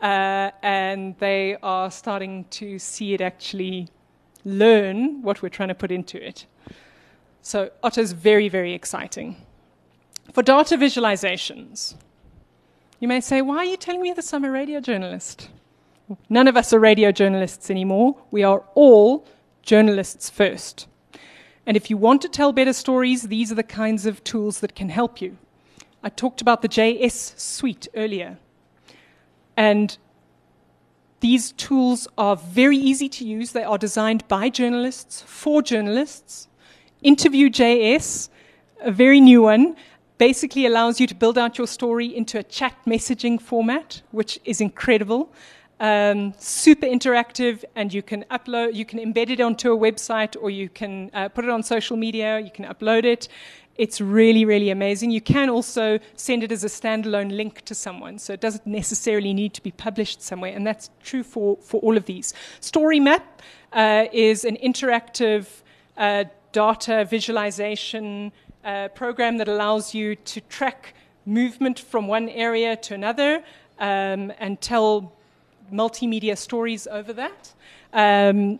uh, 0.00 0.50
and 0.62 1.18
they 1.18 1.56
are 1.62 1.90
starting 1.90 2.44
to 2.50 2.78
see 2.78 3.14
it 3.14 3.20
actually 3.20 3.88
learn 4.44 5.22
what 5.22 5.42
we're 5.42 5.48
trying 5.48 5.68
to 5.68 5.74
put 5.74 5.90
into 5.90 6.24
it. 6.24 6.46
So 7.40 7.70
Otter's 7.82 8.12
very, 8.12 8.48
very 8.48 8.72
exciting. 8.74 9.36
For 10.32 10.42
data 10.42 10.76
visualizations, 10.76 11.94
you 13.00 13.08
may 13.08 13.20
say, 13.20 13.42
why 13.42 13.56
are 13.58 13.64
you 13.64 13.76
telling 13.76 14.02
me 14.02 14.12
this? 14.12 14.32
I'm 14.32 14.44
a 14.44 14.50
radio 14.50 14.80
journalist? 14.80 15.48
None 16.28 16.48
of 16.48 16.56
us 16.56 16.72
are 16.72 16.78
radio 16.78 17.10
journalists 17.10 17.70
anymore. 17.70 18.16
We 18.30 18.44
are 18.44 18.62
all 18.74 19.26
journalists 19.62 20.30
first. 20.30 20.86
And 21.66 21.76
if 21.76 21.90
you 21.90 21.96
want 21.96 22.22
to 22.22 22.28
tell 22.28 22.52
better 22.52 22.72
stories, 22.72 23.22
these 23.22 23.52
are 23.52 23.56
the 23.56 23.62
kinds 23.62 24.06
of 24.06 24.24
tools 24.24 24.60
that 24.60 24.74
can 24.74 24.88
help 24.88 25.20
you. 25.20 25.38
I 26.02 26.08
talked 26.08 26.40
about 26.40 26.62
the 26.62 26.68
JS 26.68 27.38
suite 27.38 27.86
earlier. 27.94 28.38
And 29.56 29.96
these 31.20 31.52
tools 31.52 32.08
are 32.18 32.34
very 32.34 32.76
easy 32.76 33.08
to 33.08 33.24
use. 33.24 33.52
They 33.52 33.62
are 33.62 33.78
designed 33.78 34.26
by 34.26 34.48
journalists 34.48 35.22
for 35.22 35.62
journalists. 35.62 36.48
Interview 37.02 37.48
JS, 37.48 38.28
a 38.80 38.90
very 38.90 39.20
new 39.20 39.42
one, 39.42 39.76
basically 40.18 40.66
allows 40.66 40.98
you 40.98 41.06
to 41.06 41.14
build 41.14 41.38
out 41.38 41.58
your 41.58 41.68
story 41.68 42.06
into 42.06 42.38
a 42.38 42.42
chat 42.42 42.74
messaging 42.86 43.40
format, 43.40 44.02
which 44.10 44.40
is 44.44 44.60
incredible 44.60 45.32
um, 45.80 46.32
super 46.38 46.86
interactive, 46.86 47.64
and 47.74 47.92
you 47.92 48.02
can 48.02 48.24
upload, 48.30 48.74
you 48.74 48.84
can 48.84 48.98
embed 48.98 49.30
it 49.30 49.40
onto 49.40 49.72
a 49.72 49.76
website, 49.76 50.36
or 50.40 50.50
you 50.50 50.68
can 50.68 51.10
uh, 51.12 51.28
put 51.28 51.44
it 51.44 51.50
on 51.50 51.62
social 51.62 51.96
media. 51.96 52.38
You 52.38 52.50
can 52.50 52.64
upload 52.64 53.04
it. 53.04 53.28
It's 53.76 54.00
really, 54.00 54.44
really 54.44 54.70
amazing. 54.70 55.10
You 55.10 55.22
can 55.22 55.48
also 55.48 55.98
send 56.14 56.44
it 56.44 56.52
as 56.52 56.62
a 56.62 56.68
standalone 56.68 57.34
link 57.34 57.62
to 57.62 57.74
someone, 57.74 58.18
so 58.18 58.32
it 58.32 58.40
doesn't 58.40 58.66
necessarily 58.66 59.32
need 59.32 59.54
to 59.54 59.62
be 59.62 59.70
published 59.70 60.22
somewhere, 60.22 60.54
and 60.54 60.66
that's 60.66 60.90
true 61.02 61.22
for, 61.22 61.56
for 61.56 61.80
all 61.80 61.96
of 61.96 62.04
these. 62.04 62.34
StoryMap 62.60 63.22
uh, 63.72 64.04
is 64.12 64.44
an 64.44 64.56
interactive 64.62 65.46
uh, 65.96 66.24
data 66.52 67.06
visualization 67.08 68.30
uh, 68.64 68.88
program 68.88 69.38
that 69.38 69.48
allows 69.48 69.94
you 69.94 70.16
to 70.16 70.40
track 70.42 70.94
movement 71.24 71.78
from 71.78 72.06
one 72.06 72.28
area 72.28 72.76
to 72.76 72.94
another 72.94 73.42
um, 73.78 74.32
and 74.38 74.60
tell 74.60 75.12
multimedia 75.72 76.36
stories 76.36 76.86
over 76.86 77.12
that. 77.12 77.52
Um, 77.92 78.58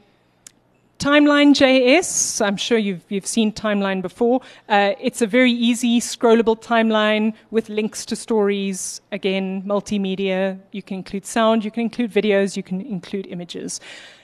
Timeline 1.02 1.52
JS, 1.52 2.40
I'm 2.46 2.56
sure 2.56 2.78
you've, 2.78 3.02
you've 3.08 3.26
seen 3.26 3.52
Timeline 3.52 4.02
before. 4.02 4.40
Uh, 4.68 4.92
it's 5.00 5.20
a 5.20 5.26
very 5.26 5.50
easy, 5.50 6.00
scrollable 6.00 6.56
timeline 6.56 7.34
with 7.50 7.68
links 7.68 8.06
to 8.06 8.14
stories. 8.14 9.00
Again, 9.10 9.64
multimedia. 9.64 10.60
You 10.70 10.80
can 10.80 10.98
include 10.98 11.26
sound, 11.26 11.64
you 11.64 11.72
can 11.72 11.82
include 11.82 12.12
videos, 12.12 12.56
you 12.56 12.62
can 12.62 12.80
include 12.80 13.26
images. 13.26 13.80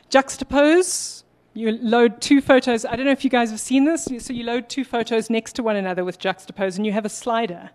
Juxtapose, 0.09 1.24
you 1.53 1.72
load 1.83 2.20
two 2.20 2.40
photos. 2.40 2.85
I 2.85 2.94
don't 2.94 3.07
know 3.07 3.11
if 3.11 3.24
you 3.24 3.31
guys 3.31 3.51
have 3.51 3.59
seen 3.59 3.85
this. 3.85 4.05
So 4.18 4.33
you 4.33 4.44
load 4.44 4.68
two 4.68 4.85
photos 4.85 5.29
next 5.29 5.55
to 5.55 5.64
one 5.64 5.74
another 5.74 6.05
with 6.05 6.20
Juxtapose, 6.20 6.77
and 6.77 6.87
you 6.87 6.92
have 6.92 7.05
a 7.05 7.09
slider. 7.09 7.70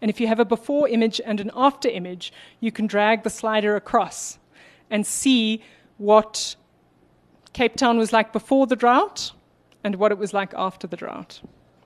And 0.00 0.08
if 0.10 0.22
you 0.22 0.26
have 0.26 0.40
a 0.40 0.46
before 0.46 0.88
image 0.88 1.20
and 1.22 1.38
an 1.38 1.50
after 1.54 1.90
image, 1.90 2.32
you 2.60 2.72
can 2.72 2.86
drag 2.86 3.24
the 3.24 3.30
slider 3.30 3.76
across 3.76 4.38
and 4.90 5.06
see 5.06 5.62
what 5.96 6.56
Cape 7.52 7.76
Town 7.76 7.98
was 7.98 8.12
like 8.12 8.32
before 8.32 8.66
the 8.66 8.76
drought 8.76 9.32
and 9.84 9.96
what 9.96 10.12
it 10.12 10.18
was 10.18 10.32
like 10.32 10.52
after 10.56 10.86
the 10.86 10.96
drought. 10.96 11.40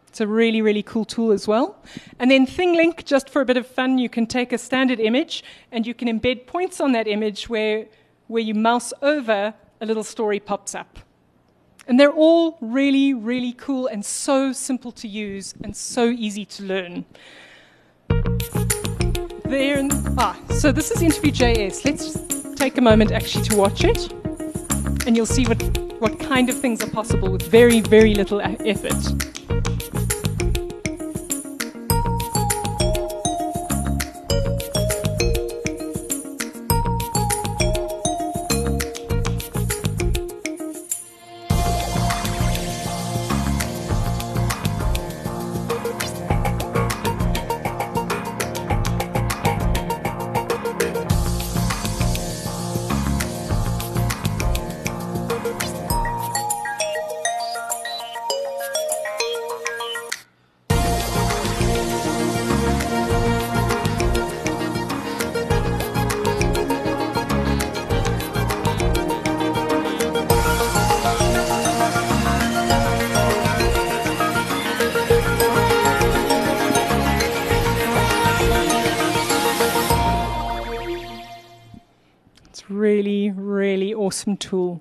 It's 0.09 0.21
a 0.21 0.27
really, 0.27 0.61
really 0.61 0.83
cool 0.83 1.07
tool 1.07 1.33
as 1.33 1.49
well. 1.49 1.83
And 2.19 2.31
then 2.31 2.47
ThingLink, 2.47 3.07
just 3.07 3.31
for 3.31 3.41
a 3.41 3.47
bit 3.47 3.57
of 3.57 3.67
fun, 3.67 3.97
you 3.97 4.11
can 4.11 4.27
take 4.27 4.53
a 4.53 4.59
standard 4.59 5.01
image 5.01 5.43
and 5.71 5.87
you 5.87 5.95
can 5.95 6.07
embed 6.09 6.47
points 6.47 6.83
on 6.83 6.93
that 6.93 7.09
image 7.09 7.49
where, 7.49 7.87
where 8.27 8.43
you 8.43 8.55
mouse 8.55 8.93
over, 9.01 9.55
a 9.81 9.87
little 9.87 10.05
story 10.05 10.39
pops 10.39 10.75
up. 10.75 10.99
And 11.89 11.99
they're 11.99 12.13
all 12.13 12.59
really, 12.61 13.15
really 13.15 13.55
cool 13.55 13.87
and 13.87 14.05
so 14.05 14.53
simple 14.53 14.93
to 14.93 15.09
use 15.09 15.55
and 15.65 15.75
so 15.75 16.11
easy 16.11 16.45
to 16.45 16.63
learn. 16.63 17.07
There, 19.45 19.89
ah, 20.19 20.39
so 20.51 20.73
this 20.73 20.91
is 20.91 21.01
Interview 21.01 21.33
JS. 21.33 21.85
Let's 21.87 22.42
take 22.63 22.79
a 22.79 22.81
moment 22.81 23.11
actually 23.11 23.43
to 23.43 23.57
watch 23.57 23.83
it 23.83 24.13
and 25.05 25.17
you'll 25.17 25.27
see 25.27 25.45
what, 25.47 25.61
what 26.01 26.17
kind 26.21 26.49
of 26.49 26.57
things 26.57 26.81
are 26.81 26.91
possible 26.91 27.29
with 27.29 27.43
very, 27.43 27.81
very 27.81 28.15
little 28.15 28.41
effort. 28.41 29.72
Really, 83.03 83.31
really 83.31 83.93
awesome 83.93 84.37
tool. 84.37 84.81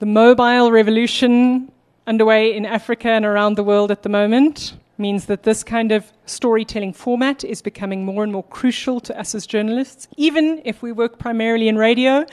The 0.00 0.06
mobile 0.06 0.70
revolution 0.70 1.72
underway 2.06 2.54
in 2.54 2.66
Africa 2.66 3.08
and 3.08 3.24
around 3.24 3.56
the 3.56 3.62
world 3.62 3.90
at 3.90 4.02
the 4.02 4.10
moment 4.10 4.74
means 4.98 5.24
that 5.26 5.44
this 5.44 5.64
kind 5.64 5.92
of 5.92 6.12
storytelling 6.26 6.92
format 6.92 7.42
is 7.42 7.62
becoming 7.62 8.04
more 8.04 8.22
and 8.22 8.32
more 8.32 8.42
crucial 8.44 9.00
to 9.00 9.18
us 9.18 9.34
as 9.34 9.46
journalists. 9.46 10.08
Even 10.18 10.60
if 10.66 10.82
we 10.82 10.92
work 10.92 11.18
primarily 11.18 11.68
in 11.68 11.78
radio, 11.78 12.26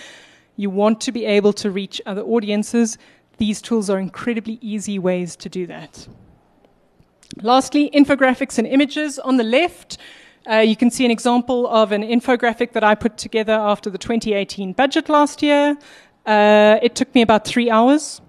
you 0.57 0.69
want 0.69 0.99
to 0.99 1.13
be 1.13 1.23
able 1.23 1.53
to 1.53 1.71
reach 1.71 2.01
other 2.05 2.23
audiences. 2.23 2.97
These 3.37 3.61
tools 3.61 3.89
are 3.89 3.99
incredibly 3.99 4.59
easy 4.61 4.99
ways 4.99 5.37
to 5.37 5.47
do 5.47 5.65
that. 5.67 6.09
Lastly, 7.41 7.89
infographics 7.93 8.57
and 8.57 8.67
images. 8.67 9.17
On 9.19 9.37
the 9.37 9.45
left, 9.45 9.97
uh, 10.49 10.57
you 10.57 10.75
can 10.75 10.89
see 10.89 11.05
an 11.05 11.11
example 11.11 11.67
of 11.67 11.91
an 11.91 12.01
infographic 12.01 12.73
that 12.73 12.83
I 12.83 12.95
put 12.95 13.17
together 13.17 13.53
after 13.53 13.89
the 13.89 13.97
2018 13.97 14.73
budget 14.73 15.07
last 15.07 15.43
year. 15.43 15.77
Uh, 16.25 16.79
it 16.81 16.95
took 16.95 17.13
me 17.13 17.21
about 17.21 17.45
three 17.45 17.69
hours 17.69 18.21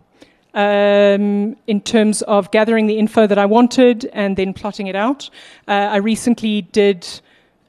um, 0.54 1.56
in 1.66 1.80
terms 1.80 2.22
of 2.22 2.50
gathering 2.50 2.86
the 2.86 2.98
info 2.98 3.26
that 3.26 3.38
I 3.38 3.46
wanted 3.46 4.06
and 4.12 4.36
then 4.36 4.52
plotting 4.52 4.86
it 4.86 4.96
out. 4.96 5.30
Uh, 5.66 5.72
I 5.72 5.96
recently 5.96 6.62
did 6.62 7.06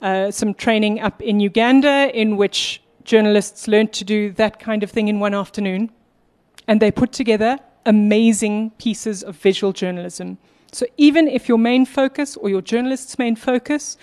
uh, 0.01 0.31
some 0.31 0.53
training 0.53 0.99
up 0.99 1.21
in 1.21 1.39
Uganda 1.39 2.11
in 2.13 2.35
which 2.35 2.81
journalists 3.03 3.67
learned 3.67 3.93
to 3.93 4.03
do 4.03 4.31
that 4.33 4.59
kind 4.59 4.83
of 4.83 4.91
thing 4.91 5.07
in 5.07 5.19
one 5.19 5.33
afternoon. 5.33 5.91
And 6.67 6.81
they 6.81 6.91
put 6.91 7.11
together 7.11 7.57
amazing 7.85 8.71
pieces 8.71 9.23
of 9.23 9.35
visual 9.37 9.73
journalism. 9.73 10.37
So 10.71 10.85
even 10.97 11.27
if 11.27 11.49
your 11.49 11.57
main 11.57 11.85
focus 11.85 12.37
or 12.37 12.49
your 12.49 12.61
journalist's 12.61 13.17
main 13.17 13.35
focus 13.35 13.97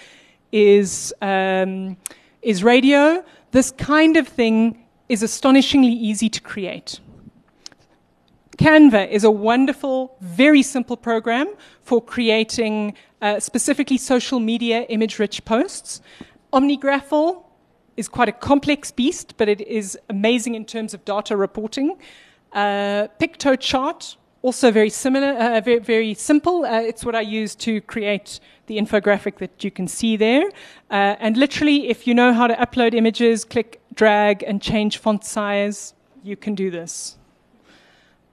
is, 0.52 1.12
um, 1.20 1.96
is 2.42 2.64
radio. 2.64 3.24
This 3.50 3.70
kind 3.70 4.16
of 4.16 4.28
thing 4.28 4.86
is 5.08 5.22
astonishingly 5.22 5.92
easy 5.92 6.28
to 6.28 6.40
create. 6.40 7.00
Canva 8.58 9.08
is 9.08 9.22
a 9.22 9.30
wonderful, 9.30 10.16
very 10.20 10.62
simple 10.62 10.96
program 10.96 11.54
for 11.82 12.02
creating 12.02 12.94
uh, 13.22 13.38
specifically 13.38 13.96
social 13.96 14.40
media 14.40 14.82
image 14.88 15.18
rich 15.20 15.44
posts. 15.44 16.02
OmniGraffle 16.52 17.44
is 17.96 18.08
quite 18.08 18.28
a 18.28 18.32
complex 18.32 18.90
beast, 18.90 19.34
but 19.36 19.48
it 19.48 19.60
is 19.60 19.96
amazing 20.08 20.54
in 20.54 20.64
terms 20.64 20.92
of 20.92 21.04
data 21.04 21.36
reporting. 21.36 21.98
Uh, 22.52 23.06
Piktochart, 23.20 24.16
also 24.42 24.70
very 24.70 24.90
similar, 24.90 25.32
uh, 25.32 25.60
very, 25.60 25.78
very 25.78 26.14
simple. 26.14 26.64
Uh, 26.64 26.80
it's 26.80 27.04
what 27.04 27.14
I 27.14 27.20
use 27.20 27.54
to 27.56 27.80
create 27.82 28.40
the 28.66 28.78
infographic 28.78 29.38
that 29.38 29.64
you 29.64 29.70
can 29.70 29.88
see 29.88 30.16
there. 30.16 30.44
Uh, 30.90 31.16
and 31.18 31.36
literally, 31.36 31.88
if 31.88 32.06
you 32.06 32.14
know 32.14 32.32
how 32.32 32.46
to 32.46 32.54
upload 32.54 32.94
images, 32.94 33.44
click, 33.44 33.80
drag, 33.94 34.42
and 34.42 34.62
change 34.62 34.98
font 34.98 35.24
size, 35.24 35.94
you 36.22 36.36
can 36.36 36.54
do 36.54 36.70
this. 36.70 37.16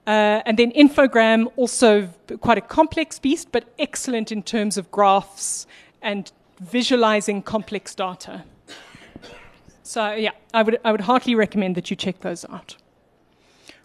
Uh, 0.06 0.40
and 0.46 0.56
then 0.56 0.70
Infogram, 0.72 1.50
also 1.56 2.08
quite 2.40 2.58
a 2.58 2.60
complex 2.60 3.18
beast, 3.18 3.48
but 3.50 3.64
excellent 3.78 4.30
in 4.30 4.42
terms 4.42 4.78
of 4.78 4.88
graphs 4.92 5.66
and 6.00 6.30
visualizing 6.60 7.42
complex 7.42 7.94
data. 7.94 8.44
So, 9.82 10.12
yeah, 10.12 10.30
I 10.54 10.62
would, 10.62 10.78
I 10.84 10.92
would 10.92 11.00
heartily 11.00 11.34
recommend 11.34 11.74
that 11.74 11.90
you 11.90 11.96
check 11.96 12.20
those 12.20 12.44
out. 12.44 12.76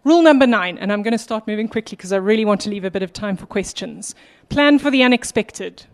Rule 0.04 0.24
number 0.24 0.48
nine, 0.48 0.80
and 0.80 0.92
I'm 0.92 1.04
going 1.04 1.12
to 1.12 1.18
start 1.18 1.46
moving 1.46 1.68
quickly 1.68 1.96
because 1.96 2.12
I 2.12 2.18
really 2.18 2.44
want 2.44 2.60
to 2.62 2.70
leave 2.70 2.84
a 2.84 2.92
bit 2.92 3.04
of 3.04 3.14
time 3.14 3.38
for 3.38 3.46
questions. 3.46 4.16
Plan 4.50 4.80
for 4.80 4.90
the 4.90 5.04
unexpected. 5.04 5.86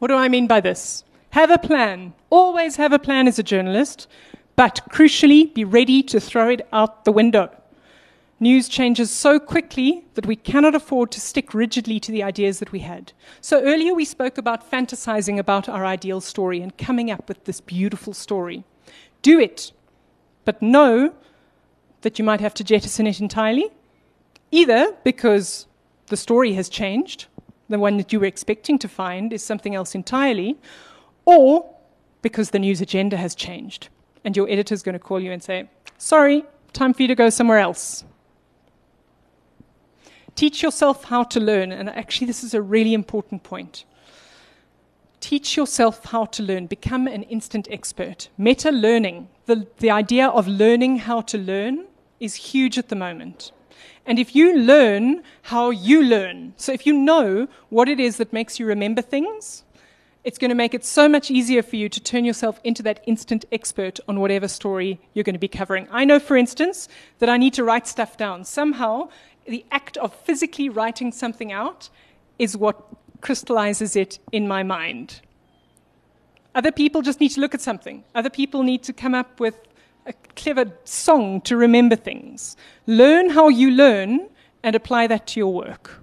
What 0.00 0.08
do 0.08 0.14
I 0.14 0.28
mean 0.28 0.48
by 0.48 0.60
this? 0.60 1.04
Have 1.30 1.52
a 1.52 1.58
plan. 1.58 2.14
Always 2.28 2.76
have 2.76 2.92
a 2.92 2.98
plan 2.98 3.28
as 3.28 3.38
a 3.38 3.44
journalist, 3.44 4.08
but 4.56 4.80
crucially, 4.90 5.54
be 5.54 5.64
ready 5.64 6.02
to 6.02 6.18
throw 6.18 6.50
it 6.50 6.66
out 6.72 7.04
the 7.04 7.12
window. 7.12 7.50
News 8.40 8.68
changes 8.68 9.10
so 9.10 9.38
quickly 9.38 10.04
that 10.14 10.26
we 10.26 10.36
cannot 10.36 10.74
afford 10.74 11.12
to 11.12 11.20
stick 11.20 11.54
rigidly 11.54 12.00
to 12.00 12.12
the 12.12 12.22
ideas 12.22 12.58
that 12.58 12.72
we 12.72 12.80
had. 12.80 13.12
So 13.40 13.62
earlier 13.62 13.94
we 13.94 14.04
spoke 14.04 14.36
about 14.36 14.70
fantasizing 14.70 15.38
about 15.38 15.68
our 15.68 15.86
ideal 15.86 16.20
story 16.20 16.60
and 16.60 16.76
coming 16.76 17.10
up 17.10 17.28
with 17.28 17.44
this 17.44 17.60
beautiful 17.60 18.12
story. 18.12 18.64
Do 19.22 19.38
it, 19.38 19.72
but 20.44 20.60
know 20.60 21.14
that 22.02 22.18
you 22.18 22.24
might 22.24 22.40
have 22.40 22.54
to 22.54 22.64
jettison 22.64 23.06
it 23.06 23.20
entirely, 23.20 23.70
either 24.50 24.94
because 25.04 25.66
the 26.06 26.16
story 26.16 26.52
has 26.54 26.68
changed 26.68 27.26
the 27.68 27.78
one 27.78 27.96
that 27.96 28.12
you 28.12 28.20
were 28.20 28.26
expecting 28.26 28.78
to 28.78 28.88
find 28.88 29.32
is 29.32 29.42
something 29.42 29.74
else 29.74 29.94
entirely, 29.94 30.56
or 31.24 31.68
because 32.22 32.50
the 32.50 32.58
news 32.58 32.80
agenda 32.80 33.16
has 33.16 33.34
changed 33.34 33.88
and 34.24 34.36
your 34.36 34.48
editor 34.50 34.74
is 34.74 34.82
going 34.82 34.92
to 34.94 34.98
call 34.98 35.20
you 35.20 35.32
and 35.32 35.42
say, 35.42 35.68
Sorry, 35.98 36.44
time 36.72 36.92
for 36.92 37.02
you 37.02 37.08
to 37.08 37.14
go 37.14 37.30
somewhere 37.30 37.58
else. 37.58 38.04
Teach 40.34 40.62
yourself 40.62 41.04
how 41.04 41.22
to 41.24 41.40
learn, 41.40 41.72
and 41.72 41.88
actually, 41.88 42.26
this 42.26 42.44
is 42.44 42.52
a 42.52 42.60
really 42.60 42.92
important 42.92 43.42
point. 43.42 43.84
Teach 45.20 45.56
yourself 45.56 46.04
how 46.04 46.26
to 46.26 46.42
learn, 46.42 46.66
become 46.66 47.06
an 47.06 47.22
instant 47.24 47.66
expert. 47.70 48.28
Meta 48.36 48.70
learning, 48.70 49.28
the, 49.46 49.66
the 49.78 49.90
idea 49.90 50.28
of 50.28 50.46
learning 50.46 50.98
how 50.98 51.22
to 51.22 51.38
learn, 51.38 51.86
is 52.20 52.34
huge 52.34 52.78
at 52.78 52.88
the 52.88 52.96
moment. 52.96 53.52
And 54.06 54.18
if 54.18 54.34
you 54.34 54.56
learn 54.56 55.22
how 55.42 55.70
you 55.70 56.02
learn, 56.02 56.54
so 56.56 56.72
if 56.72 56.86
you 56.86 56.92
know 56.92 57.48
what 57.68 57.88
it 57.88 57.98
is 58.00 58.16
that 58.16 58.32
makes 58.32 58.58
you 58.58 58.66
remember 58.66 59.02
things, 59.02 59.64
It's 60.26 60.38
going 60.38 60.48
to 60.48 60.56
make 60.56 60.74
it 60.74 60.84
so 60.84 61.08
much 61.08 61.30
easier 61.30 61.62
for 61.62 61.76
you 61.76 61.88
to 61.88 62.00
turn 62.00 62.24
yourself 62.24 62.60
into 62.64 62.82
that 62.82 63.00
instant 63.06 63.44
expert 63.52 64.00
on 64.08 64.18
whatever 64.18 64.48
story 64.48 64.98
you're 65.14 65.22
going 65.22 65.36
to 65.36 65.38
be 65.38 65.46
covering. 65.46 65.86
I 65.88 66.04
know, 66.04 66.18
for 66.18 66.36
instance, 66.36 66.88
that 67.20 67.28
I 67.28 67.36
need 67.36 67.54
to 67.54 67.62
write 67.62 67.86
stuff 67.86 68.16
down. 68.16 68.44
Somehow, 68.44 69.08
the 69.46 69.64
act 69.70 69.96
of 69.98 70.12
physically 70.12 70.68
writing 70.68 71.12
something 71.12 71.52
out 71.52 71.90
is 72.40 72.56
what 72.56 72.84
crystallizes 73.20 73.94
it 73.94 74.18
in 74.32 74.48
my 74.48 74.64
mind. 74.64 75.20
Other 76.56 76.72
people 76.72 77.02
just 77.02 77.20
need 77.20 77.28
to 77.32 77.40
look 77.42 77.54
at 77.54 77.60
something. 77.60 78.02
Other 78.14 78.30
people 78.30 78.62
need 78.62 78.82
to 78.84 78.94
come 78.94 79.14
up 79.14 79.38
with 79.38 79.58
a 80.06 80.14
clever 80.36 80.72
song 80.84 81.42
to 81.42 81.54
remember 81.54 81.96
things. 81.96 82.56
Learn 82.86 83.28
how 83.28 83.48
you 83.48 83.70
learn 83.70 84.30
and 84.62 84.74
apply 84.74 85.06
that 85.08 85.26
to 85.28 85.40
your 85.40 85.52
work. 85.52 86.00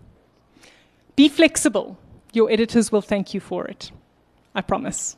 Be 1.16 1.28
flexible. 1.28 1.98
Your 2.34 2.52
editors 2.52 2.92
will 2.92 3.02
thank 3.02 3.34
you 3.34 3.40
for 3.40 3.66
it. 3.66 3.92
I 4.54 4.62
promise. 4.62 5.18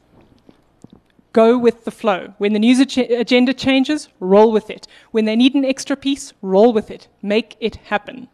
Go 1.34 1.58
with 1.58 1.84
the 1.84 1.92
flow. 1.92 2.34
When 2.38 2.54
the 2.54 2.60
news 2.60 2.80
ag- 2.80 3.12
agenda 3.12 3.54
changes, 3.54 4.08
roll 4.22 4.54
with 4.54 4.70
it. 4.70 4.88
When 5.12 5.26
they 5.26 5.36
need 5.36 5.54
an 5.54 5.66
extra 5.66 5.98
piece, 5.98 6.32
roll 6.42 6.72
with 6.72 6.90
it. 6.90 7.10
Make 7.22 7.58
it 7.60 7.76
happen. 7.76 8.30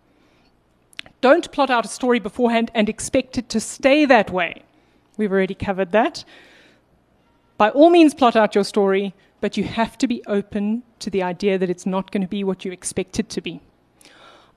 Don't 1.20 1.52
plot 1.52 1.72
out 1.72 1.86
a 1.86 1.88
story 1.88 2.20
beforehand 2.20 2.70
and 2.76 2.88
expect 2.88 3.40
it 3.40 3.50
to 3.50 3.60
stay 3.60 4.06
that 4.06 4.30
way. 4.30 4.62
We've 5.18 5.32
already 5.32 5.56
covered 5.56 5.92
that. 5.94 6.24
By 7.62 7.70
all 7.70 7.92
means, 7.92 8.16
plot 8.16 8.36
out 8.36 8.56
your 8.56 8.64
story, 8.64 9.14
but 9.40 9.56
you 9.56 9.64
have 9.66 9.96
to 10.00 10.08
be 10.08 10.24
open 10.26 10.82
to 10.98 11.12
the 11.12 11.22
idea 11.22 11.60
that 11.60 11.70
it's 11.70 11.86
not 11.86 12.10
going 12.10 12.24
to 12.24 12.28
be 12.28 12.44
what 12.44 12.66
you 12.66 12.72
expect 12.72 13.20
it 13.20 13.30
to 13.30 13.40
be. 13.40 13.62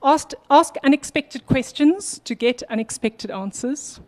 Ask, 0.01 0.31
ask 0.49 0.73
unexpected 0.83 1.45
questions 1.45 2.19
to 2.23 2.33
get 2.33 2.63
unexpected 2.63 3.29
answers. 3.29 3.99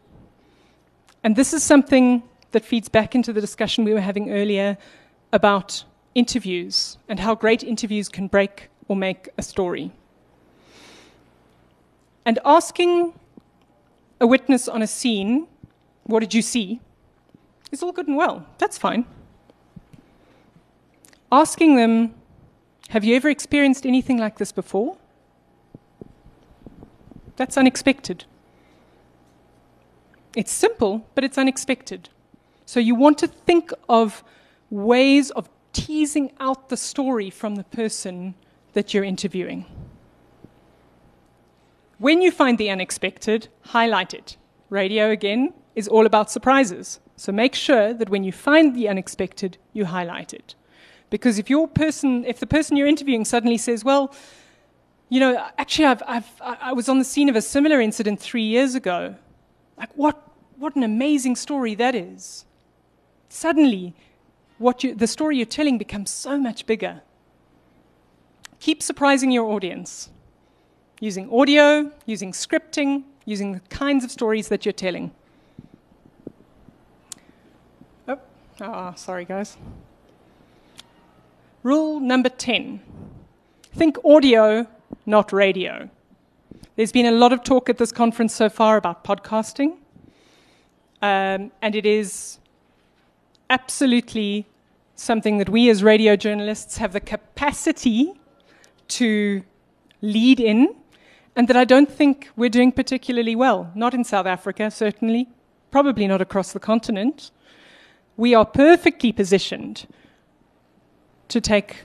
And 1.23 1.35
this 1.35 1.53
is 1.53 1.61
something 1.61 2.23
that 2.53 2.65
feeds 2.65 2.89
back 2.89 3.13
into 3.13 3.31
the 3.31 3.39
discussion 3.39 3.83
we 3.83 3.93
were 3.93 4.01
having 4.01 4.31
earlier 4.31 4.79
about 5.31 5.83
interviews 6.15 6.97
and 7.07 7.19
how 7.19 7.35
great 7.35 7.61
interviews 7.61 8.09
can 8.09 8.25
break 8.25 8.69
or 8.87 8.95
make 8.95 9.29
a 9.37 9.43
story. 9.43 9.91
And 12.25 12.39
asking 12.43 13.13
a 14.19 14.25
witness 14.25 14.67
on 14.67 14.81
a 14.81 14.87
scene, 14.87 15.45
what 16.05 16.21
did 16.21 16.33
you 16.33 16.41
see, 16.41 16.81
is 17.71 17.83
all 17.83 17.91
good 17.91 18.07
and 18.07 18.17
well. 18.17 18.45
That's 18.57 18.77
fine. 18.77 19.05
Asking 21.31 21.75
them, 21.75 22.13
have 22.89 23.03
you 23.03 23.15
ever 23.15 23.29
experienced 23.29 23.85
anything 23.85 24.17
like 24.17 24.37
this 24.37 24.51
before? 24.51 24.97
That's 27.35 27.57
unexpected. 27.57 28.25
It's 30.35 30.51
simple, 30.51 31.05
but 31.15 31.23
it's 31.23 31.37
unexpected. 31.37 32.09
So 32.65 32.79
you 32.79 32.95
want 32.95 33.17
to 33.19 33.27
think 33.27 33.71
of 33.89 34.23
ways 34.69 35.31
of 35.31 35.49
teasing 35.73 36.31
out 36.39 36.69
the 36.69 36.77
story 36.77 37.29
from 37.29 37.55
the 37.55 37.63
person 37.63 38.35
that 38.73 38.93
you're 38.93 39.03
interviewing. 39.03 39.65
When 41.99 42.21
you 42.21 42.31
find 42.31 42.57
the 42.57 42.69
unexpected, 42.69 43.47
highlight 43.61 44.13
it. 44.13 44.37
Radio, 44.69 45.09
again, 45.09 45.53
is 45.75 45.87
all 45.87 46.05
about 46.05 46.29
surprises. 46.29 46.99
So 47.17 47.31
make 47.31 47.55
sure 47.55 47.93
that 47.93 48.09
when 48.09 48.23
you 48.23 48.31
find 48.31 48.75
the 48.75 48.87
unexpected, 48.87 49.57
you 49.73 49.85
highlight 49.85 50.33
it. 50.33 50.55
Because 51.09 51.39
if 51.39 51.49
your 51.49 51.67
person, 51.67 52.23
if 52.23 52.39
the 52.39 52.47
person 52.47 52.77
you're 52.77 52.87
interviewing 52.87 53.25
suddenly 53.25 53.57
says, 53.57 53.83
well, 53.83 54.13
you 55.09 55.19
know, 55.19 55.45
actually, 55.57 55.85
I've, 55.85 56.03
I've, 56.07 56.41
I 56.41 56.73
was 56.73 56.87
on 56.87 56.99
the 56.99 57.05
scene 57.05 57.27
of 57.27 57.35
a 57.35 57.41
similar 57.41 57.81
incident 57.81 58.19
three 58.19 58.43
years 58.43 58.75
ago. 58.75 59.15
Like, 59.77 59.89
what, 59.95 60.21
what 60.57 60.75
an 60.75 60.83
amazing 60.83 61.35
story 61.35 61.75
that 61.75 61.95
is. 61.95 62.45
Suddenly, 63.29 63.95
what 64.57 64.83
you, 64.83 64.93
the 64.93 65.07
story 65.07 65.37
you're 65.37 65.45
telling 65.45 65.77
becomes 65.77 66.11
so 66.11 66.37
much 66.37 66.65
bigger. 66.65 67.01
Keep 68.59 68.83
surprising 68.83 69.31
your 69.31 69.45
audience 69.51 70.09
using 70.99 71.31
audio, 71.31 71.91
using 72.05 72.31
scripting, 72.31 73.03
using 73.25 73.53
the 73.53 73.59
kinds 73.69 74.03
of 74.03 74.11
stories 74.11 74.47
that 74.49 74.65
you're 74.65 74.73
telling. 74.73 75.11
Oh, 78.59 78.65
oh 78.65 78.93
sorry, 78.95 79.25
guys. 79.25 79.57
Rule 81.63 81.99
number 81.99 82.29
10 82.29 82.81
think 83.77 83.97
audio, 84.03 84.65
not 85.05 85.31
radio. 85.31 85.87
There's 86.75 86.91
been 86.91 87.05
a 87.05 87.11
lot 87.11 87.31
of 87.31 87.43
talk 87.43 87.69
at 87.69 87.77
this 87.77 87.91
conference 87.91 88.33
so 88.33 88.49
far 88.49 88.75
about 88.75 89.03
podcasting, 89.03 89.77
um, 91.01 91.51
and 91.61 91.75
it 91.75 91.85
is 91.85 92.39
absolutely 93.51 94.47
something 94.95 95.37
that 95.37 95.49
we 95.49 95.69
as 95.69 95.83
radio 95.83 96.15
journalists 96.15 96.77
have 96.77 96.93
the 96.93 96.99
capacity 96.99 98.13
to 98.87 99.43
lead 100.01 100.39
in, 100.39 100.75
and 101.35 101.47
that 101.47 101.55
I 101.55 101.65
don't 101.65 101.89
think 101.89 102.29
we're 102.35 102.49
doing 102.49 102.71
particularly 102.71 103.35
well. 103.35 103.71
Not 103.75 103.93
in 103.93 104.03
South 104.03 104.25
Africa, 104.25 104.71
certainly, 104.71 105.29
probably 105.69 106.07
not 106.07 106.21
across 106.21 106.51
the 106.51 106.59
continent. 106.59 107.29
We 108.17 108.33
are 108.33 108.45
perfectly 108.45 109.11
positioned 109.11 109.85
to 111.27 111.39
take 111.39 111.83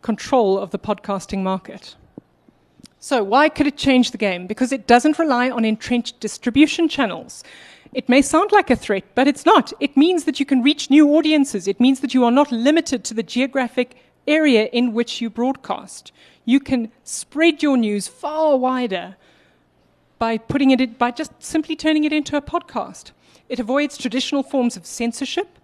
control 0.00 0.58
of 0.58 0.70
the 0.70 0.78
podcasting 0.78 1.42
market. 1.42 1.94
So, 2.98 3.22
why 3.22 3.48
could 3.48 3.66
it 3.66 3.76
change 3.76 4.12
the 4.12 4.18
game? 4.18 4.46
Because 4.46 4.72
it 4.72 4.86
doesn't 4.86 5.18
rely 5.18 5.50
on 5.50 5.64
entrenched 5.64 6.20
distribution 6.20 6.88
channels. 6.88 7.44
It 7.92 8.08
may 8.08 8.22
sound 8.22 8.52
like 8.52 8.70
a 8.70 8.76
threat, 8.76 9.04
but 9.14 9.28
it's 9.28 9.44
not. 9.44 9.72
It 9.78 9.96
means 9.96 10.24
that 10.24 10.40
you 10.40 10.46
can 10.46 10.62
reach 10.62 10.88
new 10.88 11.08
audiences. 11.16 11.68
It 11.68 11.80
means 11.80 12.00
that 12.00 12.14
you 12.14 12.24
are 12.24 12.30
not 12.30 12.50
limited 12.50 13.04
to 13.04 13.14
the 13.14 13.22
geographic 13.22 13.96
area 14.26 14.66
in 14.72 14.92
which 14.92 15.20
you 15.20 15.28
broadcast. 15.28 16.12
You 16.44 16.60
can 16.60 16.90
spread 17.04 17.62
your 17.62 17.76
news 17.76 18.08
far 18.08 18.56
wider 18.56 19.16
by 20.18 20.38
putting 20.38 20.70
it 20.70 20.80
in, 20.80 20.92
by 20.94 21.10
just 21.10 21.32
simply 21.42 21.76
turning 21.76 22.04
it 22.04 22.12
into 22.12 22.36
a 22.36 22.40
podcast. 22.40 23.10
It 23.52 23.60
avoids 23.60 23.98
traditional 23.98 24.42
forms 24.42 24.78
of 24.78 24.86
censorship, 24.86 25.58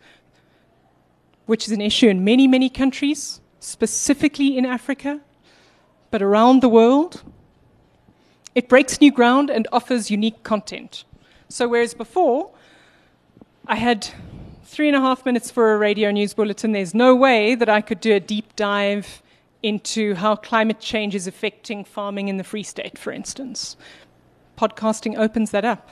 which 1.46 1.66
is 1.66 1.72
an 1.72 1.80
issue 1.80 2.08
in 2.08 2.22
many, 2.22 2.46
many 2.46 2.68
countries, 2.68 3.40
specifically 3.60 4.58
in 4.58 4.66
Africa, 4.66 5.22
but 6.10 6.20
around 6.20 6.60
the 6.60 6.68
world. 6.68 7.22
It 8.54 8.68
breaks 8.68 9.00
new 9.00 9.10
ground 9.10 9.48
and 9.48 9.66
offers 9.72 10.10
unique 10.10 10.42
content. 10.42 11.04
So, 11.48 11.66
whereas 11.66 11.94
before 11.94 12.50
I 13.66 13.76
had 13.76 14.06
three 14.64 14.88
and 14.88 14.96
a 14.96 15.00
half 15.00 15.24
minutes 15.24 15.50
for 15.50 15.72
a 15.72 15.78
radio 15.78 16.10
news 16.10 16.34
bulletin, 16.34 16.72
there's 16.72 16.92
no 16.92 17.16
way 17.16 17.54
that 17.54 17.70
I 17.70 17.80
could 17.80 18.00
do 18.00 18.14
a 18.14 18.20
deep 18.20 18.54
dive 18.54 19.22
into 19.62 20.14
how 20.14 20.36
climate 20.36 20.78
change 20.78 21.14
is 21.14 21.26
affecting 21.26 21.86
farming 21.86 22.28
in 22.28 22.36
the 22.36 22.44
Free 22.44 22.64
State, 22.64 22.98
for 22.98 23.14
instance. 23.14 23.78
Podcasting 24.58 25.16
opens 25.16 25.52
that 25.52 25.64
up. 25.64 25.88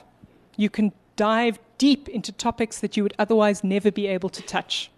You 0.57 0.69
can 0.69 0.91
dive 1.15 1.57
deep 1.77 2.09
into 2.09 2.31
topics 2.31 2.79
that 2.79 2.97
you 2.97 3.03
would 3.03 3.13
otherwise 3.19 3.63
never 3.63 3.91
be 3.91 4.07
able 4.07 4.29
to 4.29 4.41
touch. 4.41 4.91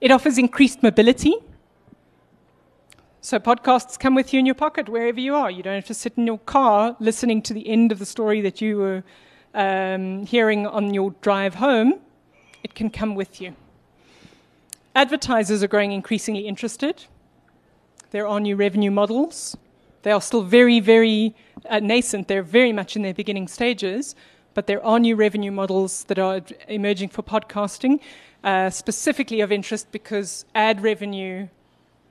It 0.00 0.10
offers 0.10 0.38
increased 0.38 0.82
mobility. 0.82 1.34
So, 3.20 3.38
podcasts 3.38 3.98
come 3.98 4.14
with 4.14 4.32
you 4.32 4.38
in 4.38 4.46
your 4.46 4.54
pocket 4.54 4.88
wherever 4.88 5.18
you 5.18 5.34
are. 5.34 5.50
You 5.50 5.62
don't 5.62 5.74
have 5.74 5.86
to 5.86 5.94
sit 5.94 6.14
in 6.16 6.26
your 6.26 6.38
car 6.40 6.94
listening 7.00 7.40
to 7.42 7.54
the 7.54 7.66
end 7.66 7.90
of 7.90 7.98
the 7.98 8.06
story 8.06 8.40
that 8.42 8.60
you 8.60 8.76
were 8.76 9.04
um, 9.54 10.26
hearing 10.26 10.66
on 10.66 10.92
your 10.92 11.12
drive 11.22 11.54
home. 11.54 12.00
It 12.62 12.74
can 12.74 12.90
come 12.90 13.14
with 13.14 13.40
you. 13.40 13.54
Advertisers 14.94 15.62
are 15.62 15.68
growing 15.68 15.92
increasingly 15.92 16.46
interested. 16.46 17.04
There 18.10 18.28
are 18.28 18.40
new 18.40 18.56
revenue 18.56 18.90
models. 18.90 19.56
They 20.02 20.12
are 20.12 20.20
still 20.20 20.42
very, 20.42 20.80
very 20.80 21.34
uh, 21.68 21.80
nascent. 21.80 22.28
They're 22.28 22.42
very 22.42 22.72
much 22.72 22.94
in 22.94 23.02
their 23.02 23.14
beginning 23.14 23.48
stages, 23.48 24.14
but 24.54 24.66
there 24.66 24.84
are 24.84 24.98
new 24.98 25.16
revenue 25.16 25.50
models 25.50 26.04
that 26.04 26.18
are 26.18 26.40
emerging 26.68 27.10
for 27.10 27.22
podcasting, 27.22 28.00
uh, 28.42 28.70
specifically 28.70 29.40
of 29.40 29.52
interest 29.52 29.90
because 29.92 30.44
ad 30.54 30.82
revenue 30.82 31.48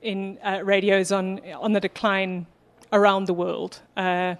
in 0.02 0.38
uh, 0.44 0.60
radio 0.62 0.98
is 0.98 1.10
on, 1.10 1.40
on 1.54 1.72
the 1.72 1.80
decline 1.80 2.46
around 2.92 3.26
the 3.26 3.34
world, 3.34 3.80
uh, 3.96 4.34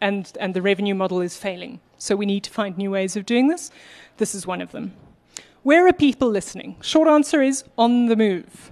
and, 0.00 0.32
and 0.38 0.54
the 0.54 0.62
revenue 0.62 0.94
model 0.94 1.20
is 1.20 1.36
failing. 1.36 1.80
So 1.98 2.14
we 2.14 2.26
need 2.26 2.44
to 2.44 2.50
find 2.50 2.76
new 2.78 2.90
ways 2.92 3.16
of 3.16 3.26
doing 3.26 3.48
this. 3.48 3.70
This 4.18 4.34
is 4.34 4.46
one 4.46 4.60
of 4.60 4.70
them. 4.70 4.92
Where 5.62 5.86
are 5.88 5.92
people 5.92 6.28
listening? 6.28 6.76
Short 6.80 7.08
answer 7.08 7.42
is 7.42 7.64
on 7.76 8.06
the 8.06 8.16
move. 8.16 8.70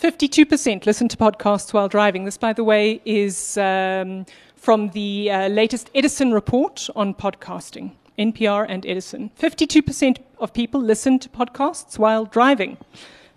52% 0.00 0.86
listen 0.86 1.08
to 1.08 1.16
podcasts 1.16 1.72
while 1.72 1.88
driving. 1.88 2.24
This, 2.24 2.36
by 2.36 2.52
the 2.52 2.64
way, 2.64 3.00
is 3.04 3.56
um, 3.56 4.26
from 4.64 4.88
the 4.92 5.30
uh, 5.30 5.46
latest 5.48 5.90
Edison 5.94 6.32
report 6.32 6.88
on 6.96 7.12
podcasting, 7.12 7.92
NPR 8.18 8.64
and 8.66 8.86
Edison. 8.86 9.30
52% 9.38 10.16
of 10.38 10.54
people 10.54 10.80
listen 10.80 11.18
to 11.18 11.28
podcasts 11.28 11.98
while 11.98 12.24
driving. 12.24 12.78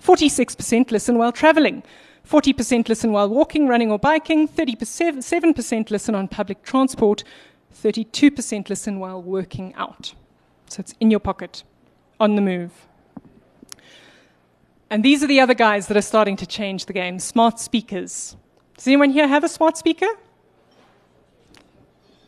46% 0.02 0.90
listen 0.90 1.18
while 1.18 1.34
traveling. 1.34 1.84
40% 2.26 2.88
listen 2.88 3.12
while 3.12 3.28
walking, 3.28 3.68
running, 3.68 3.92
or 3.92 4.00
biking. 4.00 4.48
37% 4.48 5.92
listen 5.92 6.16
on 6.16 6.30
public 6.30 6.64
transport. 6.64 7.26
32% 7.76 8.70
listen 8.70 8.98
while 8.98 9.22
working 9.22 9.74
out. 9.76 10.14
So 10.70 10.80
it's 10.80 10.96
in 11.02 11.12
your 11.12 11.20
pocket, 11.20 11.66
on 12.22 12.38
the 12.38 12.42
move. 12.42 12.88
And 14.90 15.04
these 15.04 15.22
are 15.26 15.28
the 15.28 15.42
other 15.42 15.54
guys 15.54 15.88
that 15.88 15.98
are 15.98 16.02
starting 16.02 16.38
to 16.38 16.46
change 16.46 16.86
the 16.86 16.94
game 16.94 17.20
smart 17.20 17.60
speakers. 17.60 18.38
Does 18.78 18.88
anyone 18.88 19.10
here 19.10 19.28
have 19.28 19.44
a 19.44 19.50
smart 19.50 19.76
speaker? 19.76 20.08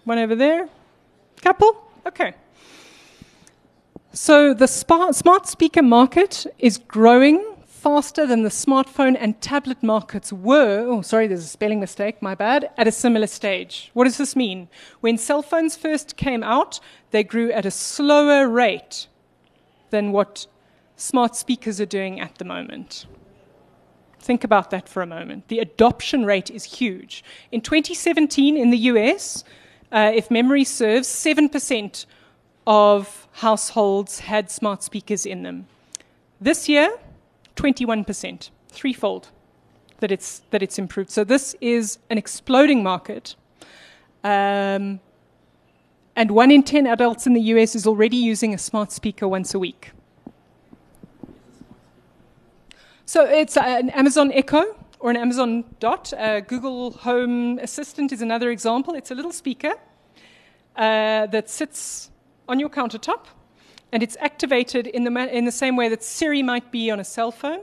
One 0.05 0.17
over 0.17 0.35
there? 0.35 0.69
Couple? 1.41 1.85
Okay. 2.05 2.33
So 4.11 4.53
the 4.53 4.67
smart 4.67 5.47
speaker 5.47 5.83
market 5.83 6.45
is 6.57 6.77
growing 6.77 7.45
faster 7.67 8.27
than 8.27 8.43
the 8.43 8.49
smartphone 8.49 9.15
and 9.17 9.39
tablet 9.39 9.81
markets 9.81 10.33
were, 10.33 10.85
oh, 10.85 11.01
sorry, 11.01 11.27
there's 11.27 11.45
a 11.45 11.47
spelling 11.47 11.79
mistake, 11.79 12.21
my 12.21 12.35
bad, 12.35 12.69
at 12.77 12.87
a 12.87 12.91
similar 12.91 13.27
stage. 13.27 13.89
What 13.93 14.03
does 14.03 14.17
this 14.17 14.35
mean? 14.35 14.67
When 14.99 15.17
cell 15.17 15.41
phones 15.41 15.77
first 15.77 16.17
came 16.17 16.43
out, 16.43 16.79
they 17.11 17.23
grew 17.23 17.51
at 17.51 17.65
a 17.65 17.71
slower 17.71 18.49
rate 18.49 19.07
than 19.91 20.11
what 20.11 20.47
smart 20.97 21.35
speakers 21.35 21.79
are 21.79 21.85
doing 21.85 22.19
at 22.19 22.35
the 22.35 22.45
moment. 22.45 23.05
Think 24.19 24.43
about 24.43 24.69
that 24.71 24.89
for 24.89 25.01
a 25.01 25.07
moment. 25.07 25.47
The 25.47 25.59
adoption 25.59 26.25
rate 26.25 26.49
is 26.49 26.65
huge. 26.65 27.23
In 27.51 27.61
2017, 27.61 28.57
in 28.57 28.69
the 28.69 28.77
US, 28.77 29.45
uh, 29.91 30.11
if 30.13 30.29
memory 30.29 30.63
serves, 30.63 31.07
7% 31.07 32.05
of 32.67 33.27
households 33.33 34.19
had 34.19 34.51
smart 34.51 34.83
speakers 34.83 35.25
in 35.25 35.43
them. 35.43 35.67
This 36.39 36.69
year, 36.69 36.97
21%, 37.55 38.49
threefold 38.69 39.29
that 39.99 40.11
it's, 40.11 40.41
that 40.51 40.63
it's 40.63 40.79
improved. 40.79 41.09
So 41.11 41.23
this 41.23 41.55
is 41.59 41.99
an 42.09 42.17
exploding 42.17 42.83
market. 42.83 43.35
Um, 44.23 44.99
and 46.15 46.31
one 46.31 46.51
in 46.51 46.63
10 46.63 46.87
adults 46.87 47.25
in 47.27 47.33
the 47.33 47.41
US 47.41 47.75
is 47.75 47.87
already 47.87 48.17
using 48.17 48.53
a 48.53 48.57
smart 48.57 48.91
speaker 48.91 49.27
once 49.27 49.53
a 49.53 49.59
week. 49.59 49.91
So 53.05 53.25
it's 53.25 53.57
an 53.57 53.89
Amazon 53.89 54.31
Echo 54.33 54.78
or 54.99 55.09
an 55.09 55.17
Amazon 55.17 55.63
Dot. 55.79 56.13
Uh, 56.13 56.41
Google 56.41 56.91
Home 56.91 57.57
Assistant 57.59 58.11
is 58.11 58.21
another 58.21 58.51
example. 58.51 58.93
It's 58.93 59.11
a 59.11 59.15
little 59.15 59.31
speaker 59.31 59.73
uh, 60.75 61.25
that 61.27 61.49
sits 61.49 62.11
on 62.47 62.59
your 62.59 62.69
countertop 62.69 63.25
and 63.91 64.03
it's 64.03 64.17
activated 64.19 64.87
in 64.87 65.03
the, 65.03 65.11
ma- 65.11 65.25
in 65.25 65.45
the 65.45 65.51
same 65.51 65.75
way 65.75 65.89
that 65.89 66.03
Siri 66.03 66.43
might 66.43 66.71
be 66.71 66.91
on 66.91 66.99
a 66.99 67.03
cell 67.03 67.31
phone. 67.31 67.61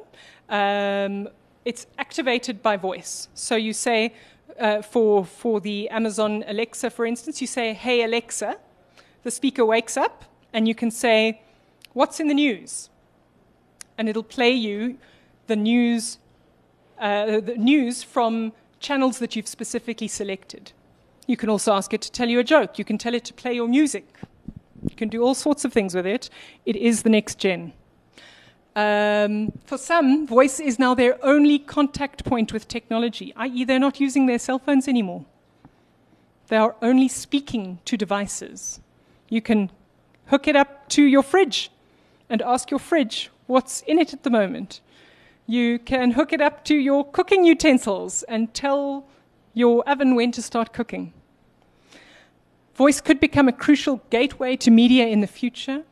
Um, 0.49 1.29
it's 1.65 1.87
activated 1.99 2.63
by 2.63 2.77
voice. 2.77 3.29
So 3.35 3.57
you 3.57 3.73
say, 3.73 4.15
uh, 4.59 4.83
for, 4.83 5.25
for 5.25 5.61
the 5.61 5.89
Amazon 5.91 6.45
Alexa, 6.47 6.91
for 6.91 7.05
instance, 7.07 7.41
you 7.41 7.47
say, 7.47 7.75
Hey 7.75 8.03
Alexa. 8.03 8.57
The 9.23 9.31
speaker 9.31 9.65
wakes 9.65 9.97
up, 9.97 10.25
and 10.53 10.69
you 10.69 10.75
can 10.75 10.91
say, 10.91 11.43
What's 11.93 12.21
in 12.21 12.29
the 12.29 12.35
news? 12.35 12.91
And 13.99 14.09
it'll 14.09 14.23
play 14.23 14.53
you 14.53 14.99
the 15.47 15.57
news, 15.57 16.19
uh, 16.99 17.41
the 17.41 17.57
news 17.57 18.03
from 18.03 18.53
channels 18.81 19.19
that 19.19 19.37
you've 19.37 19.49
specifically 19.49 20.09
selected. 20.09 20.73
You 21.27 21.37
can 21.37 21.49
also 21.49 21.73
ask 21.73 21.93
it 21.93 22.03
to 22.03 22.13
tell 22.13 22.29
you 22.29 22.39
a 22.39 22.45
joke. 22.45 22.79
You 22.79 22.85
can 22.85 22.99
tell 22.99 23.15
it 23.15 23.25
to 23.25 23.35
play 23.35 23.55
your 23.55 23.69
music. 23.69 24.07
You 24.89 24.97
can 24.97 25.09
do 25.09 25.23
all 25.23 25.35
sorts 25.35 25.65
of 25.65 25.73
things 25.73 25.95
with 25.95 26.07
it. 26.07 26.31
It 26.65 26.77
is 26.77 27.03
the 27.03 27.11
next 27.11 27.39
gen. 27.39 27.73
Um, 28.77 29.53
for 29.65 29.79
some, 29.79 30.27
voice 30.27 30.61
is 30.61 30.79
now 30.79 30.95
their 30.95 31.19
only 31.25 31.59
contact 31.59 32.25
point 32.25 32.53
with 32.53 32.69
technology, 32.69 33.33
i.e., 33.37 33.65
they're 33.65 33.79
not 33.79 34.01
using 34.01 34.27
their 34.27 34.39
cell 34.39 34.59
phones 34.59 34.87
anymore. 34.87 35.25
They 36.49 36.59
are 36.59 36.77
only 36.83 37.09
speaking 37.09 37.79
to 37.87 37.97
devices. 37.97 38.81
You 39.31 39.41
can 39.41 39.71
hook 40.27 40.47
it 40.47 40.57
up 40.57 40.89
to 40.91 41.03
your 41.03 41.23
fridge 41.23 41.71
and 42.29 42.43
ask 42.43 42.71
your 42.71 42.79
fridge 42.79 43.31
what's 43.47 43.81
in 43.83 43.99
it 43.99 44.13
at 44.13 44.23
the 44.23 44.31
moment. 44.31 44.81
You 45.47 45.79
can 45.79 46.13
hook 46.13 46.33
it 46.33 46.41
up 46.41 46.65
to 46.65 46.75
your 46.75 47.05
cooking 47.05 47.45
utensils 47.45 48.25
and 48.25 48.53
tell 48.53 49.07
your 49.55 49.89
oven 49.89 50.15
when 50.17 50.33
to 50.33 50.43
start 50.43 50.73
cooking. 50.73 51.13
Voice 52.75 53.01
could 53.01 53.21
become 53.21 53.49
a 53.49 53.53
crucial 53.53 54.03
gateway 54.11 54.57
to 54.57 54.71
media 54.71 55.07
in 55.07 55.21
the 55.21 55.27
future. 55.27 55.85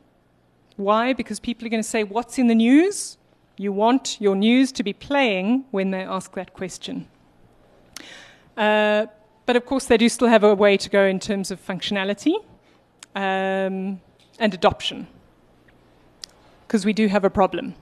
Why? 0.75 1.13
Because 1.13 1.39
people 1.39 1.65
are 1.65 1.69
going 1.69 1.81
to 1.81 1.87
say, 1.87 2.03
What's 2.03 2.37
in 2.37 2.47
the 2.47 2.55
news? 2.55 3.17
You 3.57 3.71
want 3.71 4.19
your 4.19 4.35
news 4.35 4.73
to 4.73 4.83
be 4.83 4.91
playing 4.91 5.65
when 5.71 5.91
they 5.91 6.03
ask 6.03 6.33
that 6.33 6.53
question. 6.53 7.07
Uh, 8.57 9.05
but 9.45 9.55
of 9.55 9.65
course, 9.65 9.85
they 9.85 9.97
do 9.97 10.09
still 10.09 10.27
have 10.27 10.43
a 10.43 10.53
way 10.53 10.75
to 10.75 10.89
go 10.89 11.05
in 11.05 11.19
terms 11.19 11.51
of 11.51 11.65
functionality 11.65 12.35
um, 13.15 14.01
and 14.39 14.53
adoption, 14.53 15.07
because 16.67 16.85
we 16.85 16.91
do 16.91 17.07
have 17.07 17.23
a 17.23 17.29
problem. 17.29 17.75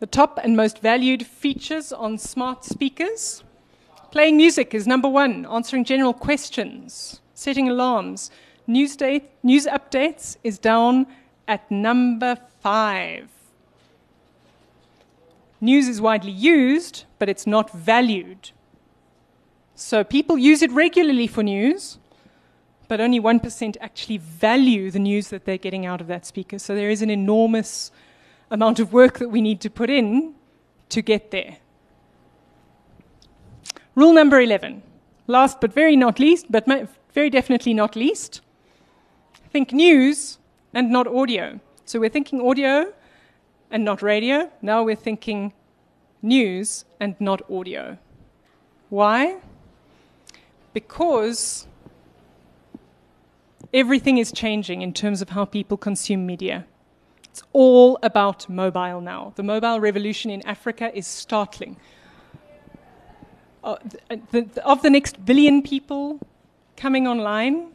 The 0.00 0.06
top 0.06 0.38
and 0.42 0.56
most 0.56 0.78
valued 0.80 1.26
features 1.26 1.92
on 1.92 2.18
smart 2.18 2.64
speakers 2.64 3.42
playing 4.10 4.36
music 4.36 4.74
is 4.74 4.86
number 4.86 5.08
one, 5.08 5.46
answering 5.46 5.84
general 5.84 6.14
questions 6.14 7.20
setting 7.34 7.68
alarms. 7.68 8.30
News, 8.66 8.96
date, 8.96 9.30
news 9.44 9.66
updates 9.66 10.36
is 10.42 10.58
down 10.58 11.06
at 11.46 11.70
number 11.70 12.36
five. 12.60 13.28
News 15.60 15.88
is 15.88 16.00
widely 16.00 16.32
used, 16.32 17.04
but 17.18 17.28
it's 17.28 17.46
not 17.46 17.70
valued. 17.72 18.50
So 19.76 20.02
people 20.02 20.36
use 20.36 20.62
it 20.62 20.72
regularly 20.72 21.28
for 21.28 21.44
news, 21.44 21.98
but 22.88 23.00
only 23.00 23.20
1% 23.20 23.76
actually 23.80 24.18
value 24.18 24.90
the 24.90 24.98
news 24.98 25.28
that 25.28 25.44
they're 25.44 25.58
getting 25.58 25.86
out 25.86 26.00
of 26.00 26.08
that 26.08 26.26
speaker. 26.26 26.58
So 26.58 26.74
there 26.74 26.90
is 26.90 27.02
an 27.02 27.10
enormous 27.10 27.92
amount 28.50 28.80
of 28.80 28.92
work 28.92 29.18
that 29.18 29.28
we 29.28 29.40
need 29.40 29.60
to 29.60 29.70
put 29.70 29.90
in 29.90 30.34
to 30.88 31.02
get 31.02 31.30
there. 31.30 31.58
Rule 33.94 34.12
number 34.12 34.40
11. 34.40 34.82
Last 35.26 35.60
but 35.60 35.72
very 35.72 35.96
not 35.96 36.18
least, 36.18 36.50
but 36.50 36.66
very 37.12 37.30
definitely 37.30 37.74
not 37.74 37.96
least, 37.96 38.40
think 39.50 39.72
news 39.72 40.38
and 40.72 40.90
not 40.90 41.06
audio. 41.06 41.58
So 41.84 41.98
we're 41.98 42.10
thinking 42.10 42.40
audio 42.40 42.92
and 43.70 43.84
not 43.84 44.02
radio. 44.02 44.50
Now 44.62 44.82
we're 44.82 44.96
thinking 44.96 45.52
news 46.22 46.84
and 47.00 47.16
not 47.18 47.42
audio. 47.50 47.98
Why? 48.88 49.38
Because 50.72 51.66
everything 53.74 54.18
is 54.18 54.32
changing 54.32 54.82
in 54.82 54.92
terms 54.92 55.20
of 55.20 55.30
how 55.30 55.44
people 55.44 55.76
consume 55.76 56.24
media. 56.26 56.66
It's 57.38 57.46
all 57.52 58.00
about 58.02 58.48
mobile 58.48 59.00
now. 59.00 59.32
The 59.36 59.44
mobile 59.44 59.78
revolution 59.78 60.28
in 60.28 60.44
Africa 60.44 60.90
is 60.92 61.06
startling. 61.06 61.76
Uh, 63.62 63.76
of 64.64 64.82
the 64.82 64.90
next 64.90 65.24
billion 65.24 65.62
people, 65.62 66.18
coming 66.76 67.06
online, 67.06 67.68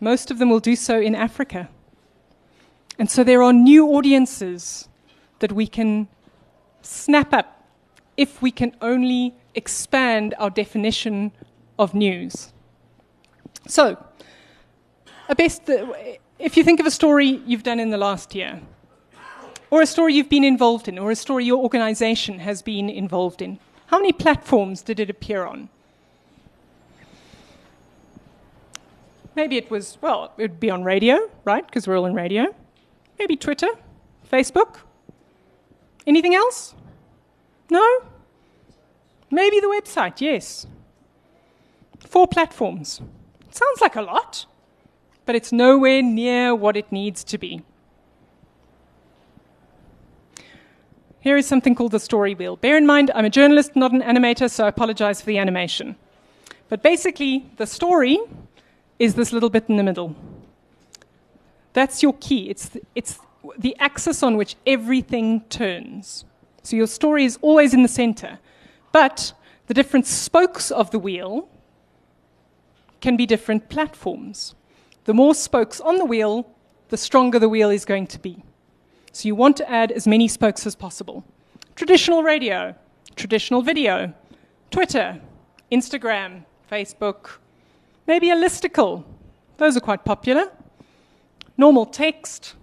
most 0.00 0.32
of 0.32 0.38
them 0.38 0.50
will 0.50 0.58
do 0.58 0.74
so 0.74 1.00
in 1.00 1.14
Africa. 1.14 1.68
And 2.98 3.08
so 3.08 3.22
there 3.22 3.44
are 3.44 3.52
new 3.52 3.86
audiences 3.86 4.88
that 5.38 5.52
we 5.52 5.68
can 5.68 6.08
snap 6.82 7.32
up 7.32 7.64
if 8.16 8.42
we 8.42 8.50
can 8.50 8.74
only 8.80 9.36
expand 9.54 10.34
our 10.36 10.50
definition 10.50 11.30
of 11.78 11.94
news. 11.94 12.52
So, 13.68 14.04
a 15.28 15.36
best, 15.36 15.70
if 16.40 16.56
you 16.56 16.64
think 16.64 16.80
of 16.80 16.86
a 16.86 16.90
story 16.90 17.40
you've 17.46 17.62
done 17.62 17.78
in 17.78 17.90
the 17.90 17.96
last 17.96 18.34
year, 18.34 18.60
or 19.70 19.80
a 19.80 19.86
story 19.86 20.14
you've 20.14 20.28
been 20.28 20.44
involved 20.44 20.88
in, 20.88 20.98
or 20.98 21.10
a 21.10 21.16
story 21.16 21.44
your 21.44 21.62
organization 21.62 22.40
has 22.40 22.62
been 22.62 22.90
involved 22.90 23.40
in, 23.40 23.58
how 23.86 23.98
many 23.98 24.12
platforms 24.12 24.82
did 24.82 25.00
it 25.00 25.10
appear 25.10 25.44
on? 25.44 25.68
Maybe 29.34 29.56
it 29.56 29.70
was, 29.70 29.96
well, 30.00 30.32
it 30.36 30.42
would 30.42 30.60
be 30.60 30.70
on 30.70 30.82
radio, 30.82 31.30
right? 31.44 31.64
Because 31.64 31.86
we're 31.86 31.96
all 31.96 32.06
in 32.06 32.14
radio. 32.14 32.54
Maybe 33.18 33.36
Twitter, 33.36 33.68
Facebook. 34.30 34.76
Anything 36.06 36.34
else? 36.34 36.74
No? 37.70 37.86
Maybe 39.30 39.60
the 39.60 39.68
website, 39.68 40.20
yes. 40.20 40.66
Four 42.00 42.26
platforms. 42.26 43.00
Sounds 43.50 43.80
like 43.80 43.96
a 43.96 44.02
lot, 44.02 44.46
but 45.26 45.34
it's 45.34 45.52
nowhere 45.52 46.02
near 46.02 46.54
what 46.54 46.76
it 46.76 46.90
needs 46.90 47.22
to 47.24 47.38
be. 47.38 47.62
Here 51.20 51.36
is 51.36 51.46
something 51.46 51.74
called 51.74 51.92
the 51.92 52.00
story 52.00 52.34
wheel. 52.34 52.56
Bear 52.56 52.78
in 52.78 52.86
mind, 52.86 53.10
I'm 53.14 53.26
a 53.26 53.30
journalist, 53.30 53.76
not 53.76 53.92
an 53.92 54.00
animator, 54.00 54.50
so 54.50 54.64
I 54.64 54.68
apologize 54.68 55.20
for 55.20 55.26
the 55.26 55.36
animation. 55.36 55.96
But 56.70 56.82
basically, 56.82 57.50
the 57.58 57.66
story 57.66 58.18
is 58.98 59.14
this 59.14 59.32
little 59.32 59.50
bit 59.50 59.64
in 59.68 59.76
the 59.76 59.82
middle. 59.82 60.16
That's 61.74 62.02
your 62.02 62.14
key. 62.14 62.48
It's 62.48 62.70
the, 62.70 62.82
it's 62.94 63.18
the 63.58 63.76
axis 63.78 64.22
on 64.22 64.38
which 64.38 64.56
everything 64.66 65.42
turns. 65.50 66.24
So 66.62 66.76
your 66.76 66.86
story 66.86 67.26
is 67.26 67.38
always 67.42 67.74
in 67.74 67.82
the 67.82 67.88
center. 67.88 68.38
But 68.90 69.34
the 69.66 69.74
different 69.74 70.06
spokes 70.06 70.70
of 70.70 70.90
the 70.90 70.98
wheel 70.98 71.48
can 73.02 73.18
be 73.18 73.26
different 73.26 73.68
platforms. 73.68 74.54
The 75.04 75.14
more 75.14 75.34
spokes 75.34 75.80
on 75.80 75.98
the 75.98 76.04
wheel, 76.04 76.50
the 76.88 76.96
stronger 76.96 77.38
the 77.38 77.48
wheel 77.48 77.70
is 77.70 77.84
going 77.84 78.06
to 78.08 78.18
be. 78.18 78.42
So 79.12 79.26
you 79.26 79.34
want 79.34 79.56
to 79.56 79.70
add 79.70 79.90
as 79.92 80.06
many 80.06 80.28
spokes 80.28 80.66
as 80.66 80.74
possible. 80.74 81.24
Traditional 81.74 82.22
radio, 82.22 82.74
traditional 83.16 83.62
video, 83.62 84.14
Twitter, 84.70 85.20
Instagram, 85.72 86.44
Facebook, 86.70 87.38
maybe 88.06 88.30
a 88.30 88.36
listicle. 88.36 89.04
Those 89.56 89.76
are 89.76 89.80
quite 89.80 90.04
popular. 90.04 90.50
Normal 91.56 91.86
text, 91.86 92.54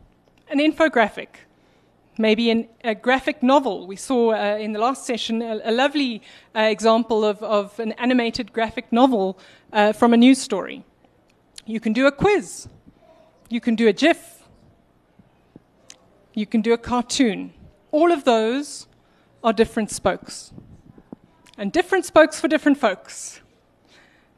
an 0.50 0.60
infographic, 0.60 1.28
maybe 2.18 2.50
an, 2.50 2.68
a 2.84 2.96
graphic 2.96 3.44
novel. 3.44 3.86
We 3.86 3.98
saw 3.98 4.32
uh, 4.32 4.58
in 4.58 4.72
the 4.72 4.80
last 4.80 5.06
session 5.06 5.42
a, 5.42 5.60
a 5.66 5.72
lovely 5.72 6.22
uh, 6.56 6.62
example 6.62 7.26
of, 7.26 7.44
of, 7.44 7.78
an 7.80 7.92
animated 7.94 8.54
graphic 8.54 8.92
novel 8.92 9.38
uh, 9.74 9.92
from 9.94 10.14
a 10.14 10.18
news 10.18 10.40
story. 10.40 10.84
You 11.66 11.80
can 11.80 11.94
do 11.94 12.08
a 12.08 12.12
quiz. 12.12 12.68
You 13.50 13.60
can 13.60 13.76
do 13.76 13.88
a 13.88 13.94
GIF. 13.94 14.37
You 16.38 16.46
can 16.46 16.62
do 16.62 16.72
a 16.72 16.78
cartoon. 16.78 17.52
All 17.90 18.12
of 18.12 18.24
those 18.24 18.86
are 19.44 19.52
different 19.52 19.90
spokes. 19.90 20.54
And 21.58 21.72
different 21.72 22.06
spokes 22.06 22.40
for 22.40 22.48
different 22.48 22.78
folks. 22.78 23.42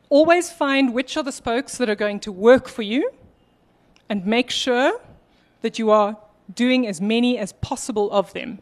Always 0.07 0.49
find 0.49 0.93
which 0.93 1.17
are 1.17 1.23
the 1.23 1.33
spokes 1.33 1.77
that 1.77 1.89
are 1.89 1.95
going 1.95 2.21
to 2.21 2.31
work 2.31 2.69
for 2.69 2.83
you 2.83 3.11
and 4.07 4.25
make 4.25 4.49
sure 4.49 5.01
that 5.59 5.77
you 5.77 5.91
are 5.91 6.17
doing 6.55 6.87
as 6.87 7.01
many 7.01 7.37
as 7.37 7.51
possible 7.51 8.09
of 8.11 8.31
them. 8.31 8.59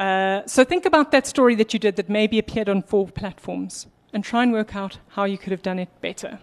Uh, 0.00 0.46
so 0.46 0.64
think 0.64 0.86
about 0.86 1.12
that 1.12 1.26
story 1.26 1.54
that 1.56 1.74
you 1.74 1.78
did 1.78 1.96
that 1.96 2.08
maybe 2.08 2.38
appeared 2.38 2.70
on 2.70 2.80
four 2.80 3.08
platforms 3.08 3.86
and 4.14 4.24
try 4.24 4.42
and 4.42 4.52
work 4.54 4.74
out 4.74 5.00
how 5.08 5.24
you 5.24 5.36
could 5.36 5.50
have 5.50 5.62
done 5.62 5.78
it 5.78 5.90
better. 6.00 6.38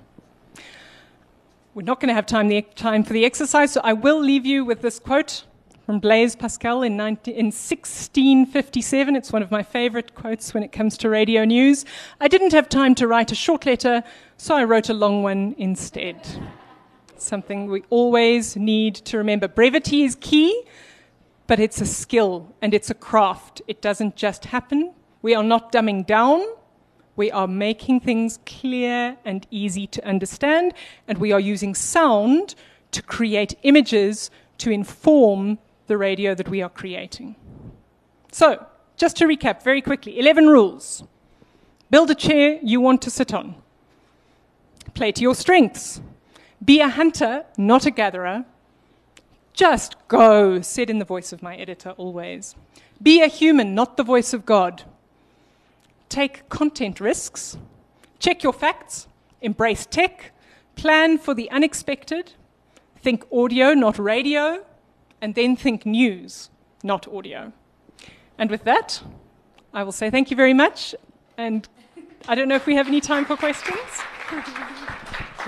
We're 1.75 1.81
not 1.81 1.99
going 1.99 2.07
to 2.07 2.13
have 2.13 2.25
time, 2.25 2.47
the, 2.47 2.61
time 2.61 3.03
for 3.03 3.11
the 3.11 3.25
exercise, 3.25 3.73
so 3.73 3.81
I 3.83 3.91
will 3.91 4.21
leave 4.21 4.45
you 4.45 4.63
with 4.63 4.81
this 4.81 4.97
quote 4.97 5.43
from 5.85 5.99
Blaise 5.99 6.33
Pascal 6.33 6.83
in, 6.83 6.95
19, 6.95 7.33
in 7.33 7.47
1657. 7.47 9.13
It's 9.13 9.33
one 9.33 9.43
of 9.43 9.51
my 9.51 9.61
favorite 9.61 10.15
quotes 10.15 10.53
when 10.53 10.63
it 10.63 10.71
comes 10.71 10.97
to 10.99 11.09
radio 11.09 11.43
news. 11.43 11.83
I 12.21 12.29
didn't 12.29 12.53
have 12.53 12.69
time 12.69 12.95
to 12.95 13.09
write 13.09 13.33
a 13.33 13.35
short 13.35 13.65
letter, 13.65 14.05
so 14.37 14.55
I 14.55 14.63
wrote 14.63 14.87
a 14.87 14.93
long 14.93 15.21
one 15.21 15.53
instead 15.57 16.15
something 17.17 17.67
we 17.67 17.83
always 17.89 18.55
need 18.55 18.95
to 18.95 19.17
remember. 19.17 19.47
Brevity 19.49 20.03
is 20.03 20.15
key, 20.15 20.63
but 21.47 21.59
it's 21.59 21.81
a 21.81 21.85
skill 21.85 22.55
and 22.61 22.73
it's 22.73 22.89
a 22.89 22.93
craft. 22.93 23.61
It 23.67 23.81
doesn't 23.81 24.15
just 24.15 24.45
happen. 24.45 24.93
We 25.21 25.35
are 25.35 25.43
not 25.43 25.73
dumbing 25.73 26.05
down. 26.05 26.45
We 27.15 27.31
are 27.31 27.47
making 27.47 28.01
things 28.01 28.39
clear 28.45 29.17
and 29.23 29.47
easy 29.49 29.87
to 29.87 30.05
understand, 30.05 30.73
and 31.07 31.17
we 31.17 31.31
are 31.31 31.39
using 31.39 31.73
sound 31.73 32.55
to 32.91 33.01
create 33.01 33.57
images 33.63 34.29
to 34.59 34.71
inform 34.71 35.59
the 35.87 35.97
radio 35.97 36.35
that 36.35 36.49
we 36.49 36.61
are 36.61 36.69
creating. 36.69 37.35
So, 38.31 38.65
just 38.97 39.17
to 39.17 39.25
recap 39.25 39.63
very 39.63 39.81
quickly 39.81 40.19
11 40.19 40.47
rules. 40.47 41.03
Build 41.89 42.09
a 42.09 42.15
chair 42.15 42.59
you 42.61 42.81
want 42.81 43.01
to 43.03 43.09
sit 43.09 43.33
on. 43.33 43.55
Play 44.93 45.11
to 45.13 45.21
your 45.21 45.35
strengths. 45.35 46.01
Be 46.63 46.79
a 46.79 46.89
hunter, 46.89 47.45
not 47.57 47.85
a 47.85 47.91
gatherer. 47.91 48.45
Just 49.53 49.95
go, 50.07 50.61
said 50.61 50.89
in 50.89 50.99
the 50.99 51.05
voice 51.05 51.31
of 51.31 51.43
my 51.43 51.55
editor 51.55 51.91
always. 51.91 52.55
Be 53.01 53.21
a 53.21 53.27
human, 53.27 53.75
not 53.75 53.97
the 53.97 54.03
voice 54.03 54.33
of 54.33 54.45
God. 54.45 54.83
Take 56.09 56.47
content 56.49 56.99
risks. 56.99 57.57
Check 58.19 58.43
your 58.43 58.53
facts. 58.53 59.07
Embrace 59.41 59.85
tech. 59.85 60.31
Plan 60.75 61.17
for 61.17 61.33
the 61.33 61.49
unexpected. 61.51 62.33
Think 62.97 63.25
audio, 63.31 63.73
not 63.73 63.97
radio. 63.97 64.65
And 65.21 65.35
then 65.35 65.55
think 65.55 65.85
news, 65.85 66.49
not 66.83 67.07
audio. 67.07 67.51
And 68.37 68.49
with 68.51 68.63
that, 68.65 69.01
I 69.73 69.83
will 69.83 69.91
say 69.91 70.09
thank 70.09 70.29
you 70.29 70.37
very 70.37 70.53
much. 70.53 70.95
And 71.37 71.67
I 72.27 72.35
don't 72.35 72.47
know 72.47 72.55
if 72.55 72.65
we 72.65 72.75
have 72.75 72.87
any 72.87 73.01
time 73.01 73.25
for 73.25 73.35
questions. 73.35 73.79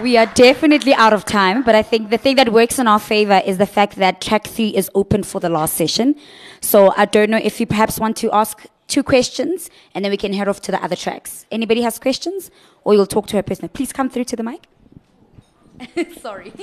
We 0.01 0.15
are 0.15 0.27
definitely 0.27 0.93
out 0.93 1.11
of 1.11 1.25
time, 1.25 1.63
but 1.63 1.73
I 1.73 1.81
think 1.81 2.11
the 2.11 2.19
thing 2.19 2.35
that 2.35 2.53
works 2.53 2.77
in 2.77 2.87
our 2.87 2.99
favor 2.99 3.41
is 3.43 3.57
the 3.57 3.65
fact 3.65 3.95
that 3.95 4.21
track 4.21 4.45
three 4.45 4.69
is 4.69 4.91
open 4.93 5.23
for 5.23 5.39
the 5.39 5.49
last 5.49 5.73
session. 5.73 6.15
So 6.61 6.93
I 6.95 7.05
don't 7.05 7.31
know 7.31 7.39
if 7.41 7.59
you 7.59 7.65
perhaps 7.65 7.99
want 7.99 8.15
to 8.17 8.31
ask 8.31 8.65
two 8.87 9.03
questions 9.03 9.69
and 9.93 10.03
then 10.03 10.11
we 10.11 10.17
can 10.17 10.33
head 10.33 10.47
off 10.47 10.61
to 10.61 10.71
the 10.71 10.83
other 10.83 10.95
tracks. 10.95 11.45
Anybody 11.51 11.81
has 11.81 11.99
questions? 11.99 12.49
Or 12.83 12.93
you'll 12.93 13.05
talk 13.05 13.27
to 13.27 13.35
her 13.35 13.43
personally. 13.43 13.69
Please 13.69 13.91
come 13.91 14.09
through 14.09 14.25
to 14.25 14.35
the 14.35 14.43
mic. 14.43 14.67
Sorry. 16.21 16.53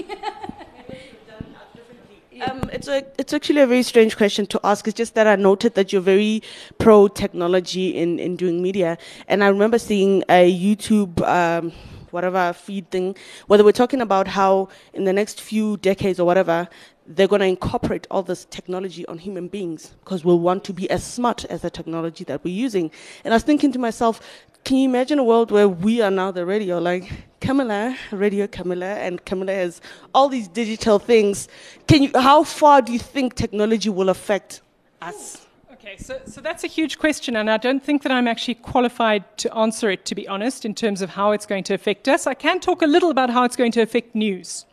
Um, 2.43 2.69
it's 2.73 2.89
a 2.89 3.05
it's 3.17 3.33
actually 3.33 3.61
a 3.61 3.67
very 3.67 3.85
strange 3.85 4.17
question 4.17 4.45
to 4.47 4.61
ask. 4.65 4.89
It's 4.89 4.97
just 4.97 5.15
that 5.15 5.27
I 5.27 5.37
noted 5.37 5.75
that 5.75 5.93
you're 5.93 6.03
very 6.03 6.43
pro 6.79 7.07
technology 7.07 7.97
in, 7.97 8.19
in 8.19 8.35
doing 8.35 8.61
media, 8.61 8.99
and 9.29 9.45
I 9.45 9.49
remember 9.49 9.79
seeing 9.79 10.25
a 10.29 10.53
YouTube. 10.53 11.21
Um, 11.23 11.73
whatever 12.11 12.53
feed 12.53 12.89
thing, 12.93 13.17
where 13.49 13.57
they 13.57 13.65
were 13.65 13.73
talking 13.73 14.01
about 14.01 14.29
how 14.29 14.69
in 14.93 15.03
the 15.03 15.13
next 15.13 15.41
few 15.41 15.77
decades 15.79 16.21
or 16.21 16.25
whatever, 16.25 16.69
they're 17.07 17.29
going 17.29 17.41
to 17.41 17.47
incorporate 17.47 18.07
all 18.11 18.23
this 18.23 18.47
technology 18.47 19.07
on 19.07 19.19
human 19.19 19.49
beings 19.49 19.95
because 20.05 20.25
we'll 20.25 20.41
want 20.41 20.65
to 20.65 20.73
be 20.73 20.89
as 20.91 21.05
smart 21.05 21.45
as 21.47 21.63
the 21.63 21.71
technology 21.71 22.25
that 22.25 22.43
we're 22.43 22.55
using. 22.55 22.91
And 23.25 23.35
I 23.35 23.37
was 23.37 23.43
thinking 23.43 23.73
to 23.73 23.79
myself, 23.79 24.21
can 24.65 24.79
you 24.79 24.89
imagine 24.89 25.19
a 25.19 25.25
world 25.25 25.51
where 25.51 25.69
we 25.69 26.01
are 26.01 26.11
now 26.11 26.31
the 26.31 26.47
radio, 26.47 26.79
like 26.79 27.13
Camilla, 27.45 27.95
Radio 28.11 28.47
Camilla, 28.47 28.95
and 28.95 29.23
Camilla 29.27 29.53
has 29.53 29.83
all 30.15 30.31
these 30.31 30.49
digital 30.49 30.99
things. 30.99 31.47
Can 31.87 32.05
you, 32.05 32.11
how 32.15 32.43
far 32.43 32.81
do 32.81 32.91
you 32.91 32.99
think 32.99 33.35
technology 33.35 33.91
will 33.91 34.09
affect 34.09 34.63
us? 35.03 35.47
Okay, 35.71 35.99
so, 35.99 36.19
so 36.25 36.41
that's 36.41 36.65
a 36.65 36.67
huge 36.67 36.99
question, 36.99 37.37
and 37.37 37.51
I 37.51 37.59
don't 37.59 37.85
think 37.85 38.03
that 38.05 38.13
I'm 38.13 38.27
actually 38.27 38.55
qualified 38.55 39.23
to 39.39 39.55
answer 39.55 39.91
it, 39.91 40.07
to 40.07 40.15
be 40.15 40.27
honest, 40.27 40.65
in 40.65 40.75
terms 40.75 41.03
of 41.03 41.11
how 41.11 41.33
it's 41.33 41.45
going 41.45 41.65
to 41.65 41.75
affect 41.75 42.09
us. 42.09 42.27
I 42.27 42.33
can 42.33 42.61
talk 42.61 42.81
a 42.81 42.87
little 42.87 43.11
about 43.11 43.29
how 43.29 43.45
it's 43.45 43.57
going 43.57 43.73
to 43.73 43.83
affect 43.83 44.15
news. 44.15 44.65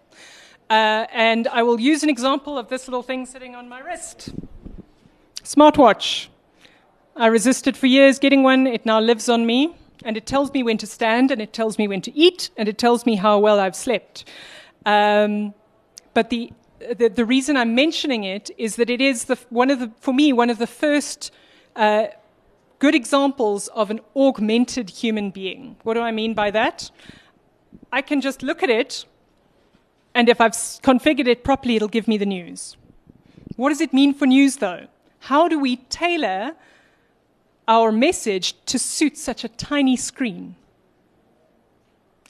Uh, 0.72 1.05
and 1.11 1.49
I 1.49 1.63
will 1.63 1.82
use 1.82 2.01
an 2.01 2.09
example 2.09 2.57
of 2.57 2.69
this 2.69 2.88
little 2.88 3.03
thing 3.03 3.26
sitting 3.26 3.55
on 3.55 3.67
my 3.67 3.82
wrist 3.82 4.30
smartwatch. 5.43 6.30
I 7.13 7.28
resisted 7.28 7.76
for 7.76 7.88
years 7.88 8.19
getting 8.19 8.41
one, 8.41 8.67
it 8.67 8.86
now 8.86 9.01
lives 9.01 9.28
on 9.28 9.45
me, 9.45 9.76
and 10.05 10.15
it 10.15 10.26
tells 10.26 10.53
me 10.53 10.63
when 10.63 10.78
to 10.78 10.88
stand, 10.88 11.30
and 11.30 11.41
it 11.41 11.51
tells 11.51 11.78
me 11.78 11.89
when 11.89 11.99
to 12.03 12.15
eat, 12.15 12.51
and 12.55 12.69
it 12.69 12.78
tells 12.78 13.05
me 13.05 13.17
how 13.17 13.38
well 13.38 13.59
I've 13.59 13.76
slept. 13.76 14.24
Um, 14.86 15.53
but 16.13 16.30
the 16.30 16.53
the, 16.80 17.09
the 17.09 17.26
reason 17.26 17.57
I'm 17.57 17.76
mentioning 17.76 18.24
it 18.24 18.49
is 18.57 18.78
that 18.78 18.89
it 18.89 19.01
is 19.01 19.26
the, 19.26 19.36
one 19.49 19.72
of 19.72 19.80
the, 19.82 19.91
for 19.99 20.13
me, 20.13 20.32
one 20.32 20.49
of 20.49 20.57
the 20.57 20.67
first 20.67 21.32
uh, 21.76 22.07
good 22.80 22.95
examples 22.95 23.67
of 23.67 23.91
an 23.91 23.99
augmented 24.15 24.89
human 24.89 25.32
being. 25.32 25.76
What 25.84 25.95
do 25.95 25.99
I 25.99 26.11
mean 26.11 26.34
by 26.34 26.49
that? 26.51 26.89
I 27.91 28.01
can 28.01 28.22
just 28.22 28.41
look 28.41 28.63
at 28.63 28.69
it, 28.69 29.05
and 30.14 30.30
if 30.30 30.41
I've 30.41 30.53
configured 30.53 31.28
it 31.28 31.43
properly, 31.43 31.76
it'll 31.76 31.88
give 31.88 32.07
me 32.07 32.18
the 32.18 32.26
news. 32.26 32.78
What 33.55 33.70
does 33.70 33.82
it 33.82 33.93
mean 33.93 34.14
for 34.14 34.26
news, 34.26 34.57
though? 34.57 34.88
How 35.20 35.47
do 35.47 35.59
we 35.59 35.78
tailor 35.78 36.53
our 37.68 37.91
message 37.91 38.55
to 38.66 38.80
suit 38.80 39.18
such 39.18 39.43
a 39.43 39.49
tiny 39.49 39.95
screen? 39.95 40.55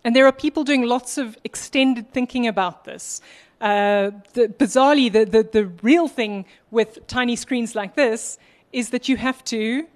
And 0.03 0.15
there 0.15 0.25
are 0.25 0.31
people 0.31 0.63
doing 0.63 0.83
lots 0.83 1.17
of 1.17 1.37
extended 1.43 2.11
thinking 2.11 2.47
about 2.47 2.85
this. 2.85 3.21
Uh, 3.59 4.11
the, 4.33 4.47
bizarrely, 4.47 5.11
the, 5.11 5.25
the, 5.25 5.43
the 5.43 5.65
real 5.83 6.07
thing 6.07 6.45
with 6.71 7.05
tiny 7.07 7.35
screens 7.35 7.75
like 7.75 7.95
this 7.95 8.39
is 8.73 8.89
that 8.89 9.07
you 9.07 9.17
have 9.17 9.43
to 9.45 9.87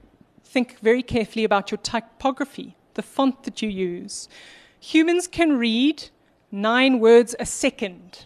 think 0.43 0.79
very 0.79 1.01
carefully 1.01 1.43
about 1.43 1.71
your 1.71 1.79
typography, 1.79 2.75
the 2.93 3.01
font 3.01 3.43
that 3.43 3.61
you 3.61 3.69
use. 3.69 4.29
Humans 4.79 5.27
can 5.27 5.57
read 5.57 6.09
nine 6.55 6.99
words 6.99 7.35
a 7.39 7.45
second. 7.45 8.25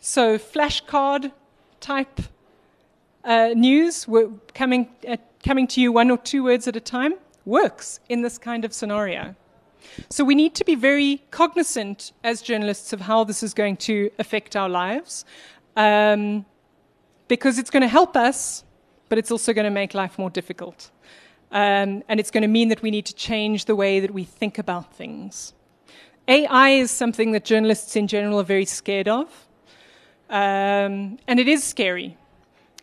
So, 0.00 0.38
flashcard 0.38 1.32
type 1.80 2.20
uh, 3.24 3.50
news, 3.54 4.06
coming, 4.54 4.88
uh, 5.06 5.16
coming 5.44 5.66
to 5.68 5.80
you 5.80 5.92
one 5.92 6.10
or 6.10 6.18
two 6.18 6.42
words 6.44 6.66
at 6.66 6.76
a 6.76 6.80
time, 6.80 7.14
works 7.44 8.00
in 8.08 8.22
this 8.22 8.38
kind 8.38 8.64
of 8.64 8.72
scenario. 8.72 9.34
So 10.10 10.24
we 10.24 10.34
need 10.34 10.54
to 10.56 10.64
be 10.64 10.74
very 10.74 11.22
cognizant 11.30 12.12
as 12.24 12.42
journalists 12.42 12.92
of 12.92 13.00
how 13.02 13.24
this 13.24 13.42
is 13.42 13.54
going 13.54 13.76
to 13.78 14.10
affect 14.18 14.56
our 14.56 14.68
lives 14.68 15.24
um, 15.76 16.44
because 17.26 17.58
it's 17.58 17.70
going 17.70 17.82
to 17.82 17.88
help 17.88 18.16
us, 18.16 18.64
but 19.08 19.18
it's 19.18 19.30
also 19.30 19.52
going 19.52 19.64
to 19.64 19.70
make 19.70 19.94
life 19.94 20.18
more 20.18 20.30
difficult. 20.30 20.90
Um, 21.50 22.02
and 22.08 22.20
it's 22.20 22.30
going 22.30 22.42
to 22.42 22.48
mean 22.48 22.68
that 22.68 22.82
we 22.82 22.90
need 22.90 23.06
to 23.06 23.14
change 23.14 23.64
the 23.64 23.76
way 23.76 24.00
that 24.00 24.12
we 24.12 24.24
think 24.24 24.58
about 24.58 24.92
things. 24.94 25.54
AI 26.28 26.70
is 26.70 26.90
something 26.90 27.32
that 27.32 27.44
journalists 27.44 27.96
in 27.96 28.06
general 28.06 28.38
are 28.38 28.44
very 28.44 28.66
scared 28.66 29.08
of. 29.08 29.48
Um, 30.28 31.18
and 31.26 31.40
it 31.40 31.48
is 31.48 31.64
scary. 31.64 32.18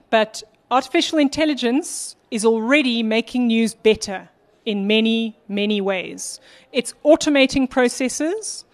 But 0.09 0.41
artificial 0.71 1.19
intelligence 1.19 2.15
is 2.31 2.43
already 2.43 3.03
making 3.03 3.47
news 3.47 3.75
better 3.75 4.29
in 4.65 4.87
many, 4.87 5.37
many 5.47 5.79
ways. 5.79 6.39
It's 6.71 6.93
automating 7.05 7.69
processes 7.69 8.65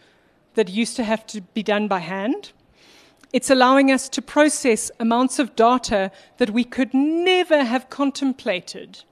that 0.53 0.69
used 0.69 0.95
to 0.95 1.03
have 1.03 1.27
to 1.27 1.41
be 1.41 1.63
done 1.63 1.89
by 1.89 1.99
hand. 1.99 2.53
It's 3.33 3.49
allowing 3.49 3.91
us 3.91 4.07
to 4.09 4.21
process 4.21 4.89
amounts 4.99 5.37
of 5.37 5.55
data 5.55 6.11
that 6.37 6.49
we 6.49 6.63
could 6.63 6.93
never 6.93 7.63
have 7.63 7.89
contemplated 7.89 9.03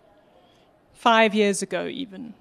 five 0.93 1.35
years 1.35 1.61
ago, 1.61 1.87
even. 1.87 2.33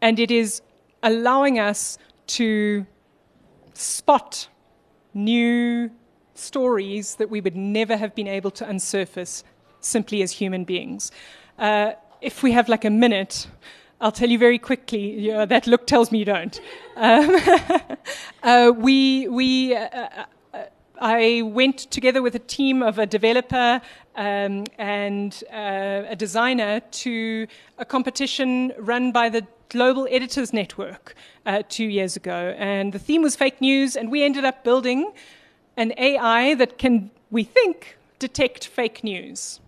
And 0.00 0.18
it 0.18 0.30
is 0.30 0.60
allowing 1.06 1.60
us 1.60 1.98
to 2.26 2.84
spot 3.74 4.48
new 5.14 5.88
stories 6.34 7.14
that 7.14 7.30
we 7.30 7.40
would 7.40 7.56
never 7.56 7.96
have 7.96 8.12
been 8.14 8.26
able 8.26 8.50
to 8.50 8.64
unsurface 8.64 9.44
simply 9.80 10.20
as 10.20 10.32
human 10.32 10.64
beings. 10.64 11.12
Uh, 11.58 11.92
if 12.20 12.42
we 12.42 12.50
have 12.50 12.68
like 12.68 12.84
a 12.84 12.90
minute, 12.90 13.46
I'll 14.00 14.12
tell 14.12 14.28
you 14.28 14.38
very 14.38 14.58
quickly. 14.58 15.20
Yeah, 15.20 15.44
that 15.44 15.68
look 15.68 15.86
tells 15.86 16.10
me 16.10 16.18
you 16.18 16.24
don't. 16.24 16.60
Um, 16.96 17.36
uh, 18.42 18.72
we 18.76 19.28
we. 19.28 19.76
Uh, 19.76 19.88
uh, 19.88 20.24
I 20.98 21.42
went 21.42 21.78
together 21.90 22.22
with 22.22 22.34
a 22.34 22.40
team 22.40 22.82
of 22.82 22.98
a 22.98 23.04
developer 23.04 23.82
um, 24.16 24.64
and 24.78 25.44
uh, 25.52 26.04
a 26.08 26.16
designer 26.16 26.80
to 26.80 27.46
a 27.76 27.84
competition 27.84 28.72
run 28.78 29.12
by 29.12 29.28
the 29.28 29.46
Global 29.68 30.06
Editors 30.10 30.52
Network 30.52 31.14
uh, 31.44 31.62
two 31.68 31.86
years 31.86 32.16
ago. 32.16 32.54
And 32.58 32.92
the 32.92 32.98
theme 32.98 33.22
was 33.22 33.36
fake 33.36 33.60
news, 33.60 33.96
and 33.96 34.10
we 34.10 34.22
ended 34.22 34.44
up 34.44 34.64
building 34.64 35.12
an 35.76 35.92
AI 35.98 36.54
that 36.54 36.78
can, 36.78 37.10
we 37.30 37.44
think, 37.44 37.98
detect 38.18 38.66
fake 38.66 39.04
news. 39.04 39.60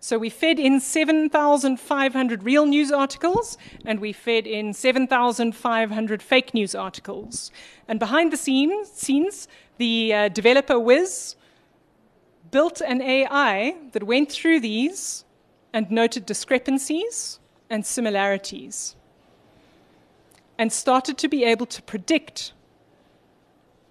So 0.00 0.16
we 0.16 0.30
fed 0.30 0.58
in 0.58 0.80
7,500 0.80 2.42
real 2.44 2.66
news 2.66 2.92
articles 2.92 3.58
and 3.84 3.98
we 3.98 4.12
fed 4.12 4.46
in 4.46 4.72
7,500 4.72 6.22
fake 6.22 6.54
news 6.54 6.74
articles. 6.74 7.50
And 7.88 7.98
behind 7.98 8.32
the 8.32 8.36
scenes, 8.36 8.90
scenes 8.92 9.48
the 9.76 10.14
uh, 10.14 10.28
developer 10.28 10.78
Wiz 10.78 11.34
built 12.50 12.80
an 12.80 13.02
AI 13.02 13.76
that 13.92 14.04
went 14.04 14.30
through 14.30 14.60
these 14.60 15.24
and 15.72 15.90
noted 15.90 16.24
discrepancies 16.24 17.40
and 17.68 17.84
similarities 17.84 18.94
and 20.58 20.72
started 20.72 21.16
to 21.18 21.28
be 21.28 21.44
able 21.44 21.66
to 21.66 21.80
predict 21.82 22.52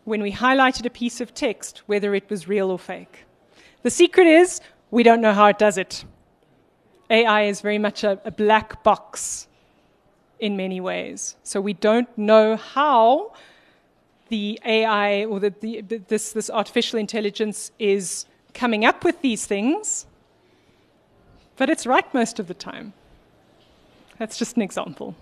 when 0.03 0.21
we 0.21 0.31
highlighted 0.31 0.85
a 0.85 0.89
piece 0.89 1.19
of 1.21 1.33
text 1.33 1.81
whether 1.85 2.13
it 2.13 2.29
was 2.29 2.47
real 2.47 2.69
or 2.69 2.79
fake. 2.79 3.25
The 3.83 3.89
secret 3.89 4.27
is 4.27 4.61
we 4.91 5.03
don't 5.03 5.21
know 5.21 5.33
how 5.33 5.47
it 5.47 5.57
does 5.57 5.77
it. 5.77 6.05
AI 7.09 7.43
is 7.43 7.61
very 7.61 7.77
much 7.77 8.03
a, 8.03 8.19
a 8.25 8.31
black 8.31 8.83
box 8.83 9.47
in 10.39 10.57
many 10.57 10.79
ways. 10.79 11.35
So 11.43 11.59
we 11.61 11.73
don't 11.73 12.15
know 12.17 12.57
how 12.57 13.33
the 14.29 14.59
AI 14.65 15.25
or 15.25 15.39
the, 15.39 15.53
the, 15.61 15.81
this, 15.81 16.33
this 16.33 16.49
artificial 16.49 16.99
intelligence 16.99 17.71
is 17.79 18.25
coming 18.53 18.85
up 18.85 19.03
with 19.03 19.21
these 19.21 19.45
things, 19.45 20.05
but 21.55 21.69
it's 21.69 21.85
right 21.85 22.11
most 22.13 22.39
of 22.39 22.47
the 22.47 22.53
time. 22.53 22.93
That's 24.19 24.37
just 24.37 24.55
an 24.55 24.63
example. 24.63 25.15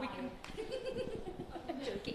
We 0.00 0.08
can. 0.08 0.30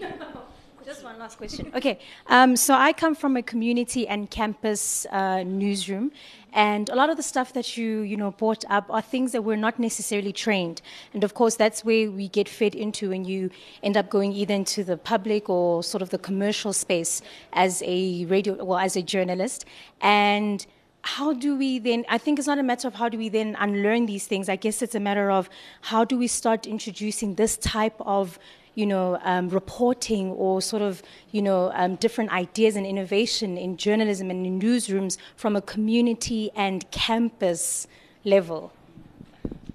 Just 0.84 1.04
one 1.04 1.18
last 1.18 1.36
question. 1.36 1.70
Okay, 1.76 1.98
um, 2.26 2.56
so 2.56 2.74
I 2.74 2.92
come 2.92 3.14
from 3.14 3.36
a 3.36 3.42
community 3.42 4.08
and 4.08 4.30
campus 4.30 5.06
uh, 5.10 5.42
newsroom, 5.42 6.10
and 6.52 6.88
a 6.88 6.94
lot 6.94 7.10
of 7.10 7.16
the 7.16 7.22
stuff 7.22 7.52
that 7.52 7.76
you 7.76 8.00
you 8.00 8.16
know 8.16 8.30
brought 8.32 8.64
up 8.68 8.86
are 8.90 9.02
things 9.02 9.32
that 9.32 9.42
we're 9.42 9.56
not 9.68 9.78
necessarily 9.78 10.32
trained, 10.32 10.82
and 11.14 11.22
of 11.22 11.34
course 11.34 11.56
that's 11.56 11.84
where 11.84 12.10
we 12.10 12.28
get 12.28 12.48
fed 12.48 12.74
into, 12.74 13.12
and 13.12 13.26
you 13.26 13.50
end 13.82 13.96
up 13.96 14.10
going 14.10 14.32
either 14.32 14.54
into 14.54 14.82
the 14.82 14.96
public 14.96 15.48
or 15.48 15.84
sort 15.84 16.02
of 16.02 16.10
the 16.10 16.18
commercial 16.18 16.72
space 16.72 17.22
as 17.52 17.82
a 17.86 18.24
radio, 18.26 18.64
well, 18.64 18.78
as 18.78 18.96
a 18.96 19.02
journalist, 19.02 19.64
and 20.00 20.66
how 21.02 21.32
do 21.32 21.56
we 21.56 21.78
then 21.78 22.04
i 22.08 22.18
think 22.18 22.38
it's 22.38 22.48
not 22.48 22.58
a 22.58 22.62
matter 22.62 22.86
of 22.86 22.94
how 22.94 23.08
do 23.08 23.16
we 23.16 23.28
then 23.28 23.56
unlearn 23.58 24.06
these 24.06 24.26
things 24.26 24.48
i 24.48 24.56
guess 24.56 24.82
it's 24.82 24.94
a 24.94 25.00
matter 25.00 25.30
of 25.30 25.48
how 25.82 26.04
do 26.04 26.16
we 26.18 26.26
start 26.26 26.66
introducing 26.66 27.34
this 27.34 27.56
type 27.56 27.94
of 28.00 28.38
you 28.74 28.86
know 28.86 29.18
um, 29.22 29.48
reporting 29.48 30.30
or 30.32 30.60
sort 30.62 30.82
of 30.82 31.02
you 31.32 31.42
know 31.42 31.72
um, 31.74 31.96
different 31.96 32.30
ideas 32.32 32.76
and 32.76 32.86
innovation 32.86 33.56
in 33.56 33.76
journalism 33.76 34.30
and 34.30 34.46
in 34.46 34.60
newsrooms 34.60 35.16
from 35.36 35.56
a 35.56 35.62
community 35.62 36.50
and 36.54 36.90
campus 36.90 37.86
level 38.24 38.72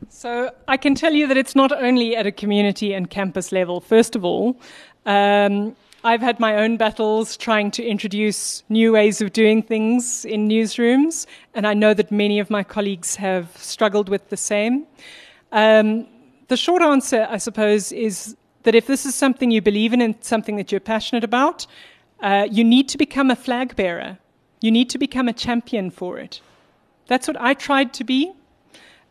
so 0.09 0.49
I 0.67 0.77
can 0.77 0.95
tell 0.95 1.13
you 1.13 1.27
that 1.27 1.35
it's 1.35 1.55
not 1.55 1.73
only 1.73 2.15
at 2.15 2.25
a 2.25 2.31
community 2.31 2.93
and 2.93 3.09
campus 3.09 3.51
level. 3.51 3.81
First 3.81 4.15
of 4.15 4.23
all, 4.23 4.57
um, 5.05 5.75
I've 6.05 6.21
had 6.21 6.39
my 6.39 6.57
own 6.57 6.77
battles 6.77 7.35
trying 7.35 7.71
to 7.71 7.83
introduce 7.83 8.61
new 8.69 8.91
ways 8.91 9.21
of 9.21 9.33
doing 9.33 9.63
things 9.63 10.23
in 10.23 10.47
newsrooms, 10.47 11.25
and 11.55 11.65
I 11.65 11.73
know 11.73 11.95
that 11.95 12.11
many 12.11 12.37
of 12.37 12.51
my 12.51 12.63
colleagues 12.63 13.15
have 13.15 13.49
struggled 13.57 14.07
with 14.07 14.29
the 14.29 14.37
same. 14.37 14.85
Um, 15.51 16.05
the 16.47 16.57
short 16.57 16.83
answer, 16.83 17.25
I 17.27 17.37
suppose, 17.37 17.91
is 17.91 18.37
that 18.61 18.75
if 18.75 18.85
this 18.85 19.07
is 19.07 19.15
something 19.15 19.49
you 19.49 19.63
believe 19.63 19.93
in 19.93 20.01
and 20.01 20.13
something 20.21 20.57
that 20.57 20.71
you're 20.71 20.79
passionate 20.79 21.23
about, 21.23 21.65
uh, 22.19 22.47
you 22.51 22.63
need 22.63 22.87
to 22.89 22.99
become 22.99 23.31
a 23.31 23.35
flag 23.35 23.75
bearer. 23.75 24.19
You 24.61 24.69
need 24.69 24.91
to 24.91 24.99
become 24.99 25.27
a 25.27 25.33
champion 25.33 25.89
for 25.89 26.19
it. 26.19 26.39
That's 27.07 27.27
what 27.27 27.41
I 27.41 27.55
tried 27.55 27.95
to 27.95 28.03
be. 28.03 28.31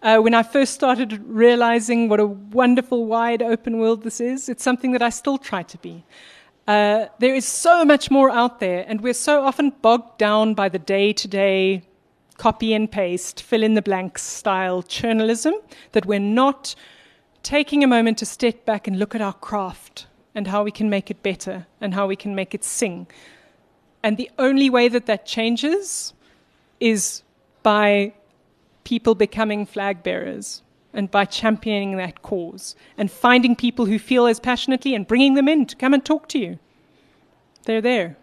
Uh, 0.01 0.19
when 0.19 0.33
I 0.33 0.45
first 0.45 0.75
started 0.75 1.21
realizing 1.27 2.09
what 2.09 2.21
a 2.21 2.27
wonderful, 2.27 3.07
wide 3.07 3.43
open 3.43 3.79
world 3.79 4.05
this 4.05 4.21
is, 4.21 4.49
it's 4.49 4.63
something 4.63 4.93
that 4.93 5.03
I 5.03 5.09
still 5.09 5.39
try 5.39 5.65
to 5.65 5.79
be. 5.79 6.05
Uh, 6.67 7.07
there 7.19 7.35
is 7.35 7.45
so 7.45 7.85
much 7.85 8.11
more 8.11 8.31
out 8.31 8.59
there, 8.61 8.85
and 8.89 9.01
we're 9.03 9.13
so 9.13 9.45
often 9.45 9.71
bogged 9.83 10.17
down 10.19 10.55
by 10.55 10.69
the 10.69 10.79
day 10.79 11.13
to 11.13 11.29
day 11.29 11.83
copy 12.39 12.73
and 12.73 12.91
paste, 12.91 13.43
fill 13.43 13.63
in 13.63 13.75
the 13.75 13.83
blanks 13.83 14.23
style 14.23 14.83
journalism 14.83 15.55
that 15.93 16.07
we're 16.07 16.19
not 16.19 16.75
taking 17.43 17.85
a 17.85 17.87
moment 17.87 18.19
to 18.19 18.27
step 18.27 18.65
back 18.65 18.89
and 18.89 18.99
look 18.99 19.15
at 19.15 19.21
our 19.21 19.35
craft 19.35 20.07
and 20.35 20.49
how 20.49 20.65
we 20.65 20.71
can 20.71 20.91
make 20.91 21.11
it 21.11 21.23
better 21.23 21.67
and 21.81 21.95
how 21.95 22.07
we 22.07 22.17
can 22.17 22.35
make 22.35 22.55
it 22.55 22.65
sing. 22.65 23.07
And 24.03 24.17
the 24.17 24.31
only 24.39 24.69
way 24.69 24.89
that 24.89 25.07
that 25.07 25.27
changes 25.27 26.13
is 26.81 27.23
by 27.63 28.13
people 28.83 29.15
becoming 29.15 29.65
flag 29.65 30.03
bearers 30.03 30.63
and 30.95 31.11
by 31.11 31.25
championing 31.25 31.97
that 31.97 32.23
cause 32.23 32.75
and 32.97 33.11
finding 33.11 33.55
people 33.57 33.87
who 33.87 33.99
feel 33.99 34.27
as 34.27 34.41
passionately 34.41 34.95
and 34.95 35.07
bringing 35.07 35.35
them 35.35 35.49
in 35.49 35.67
to 35.67 35.77
come 35.77 35.93
and 35.93 36.05
talk 36.05 36.29
to 36.29 36.39
you. 36.39 36.59
They're 37.65 37.81
there. 37.81 38.17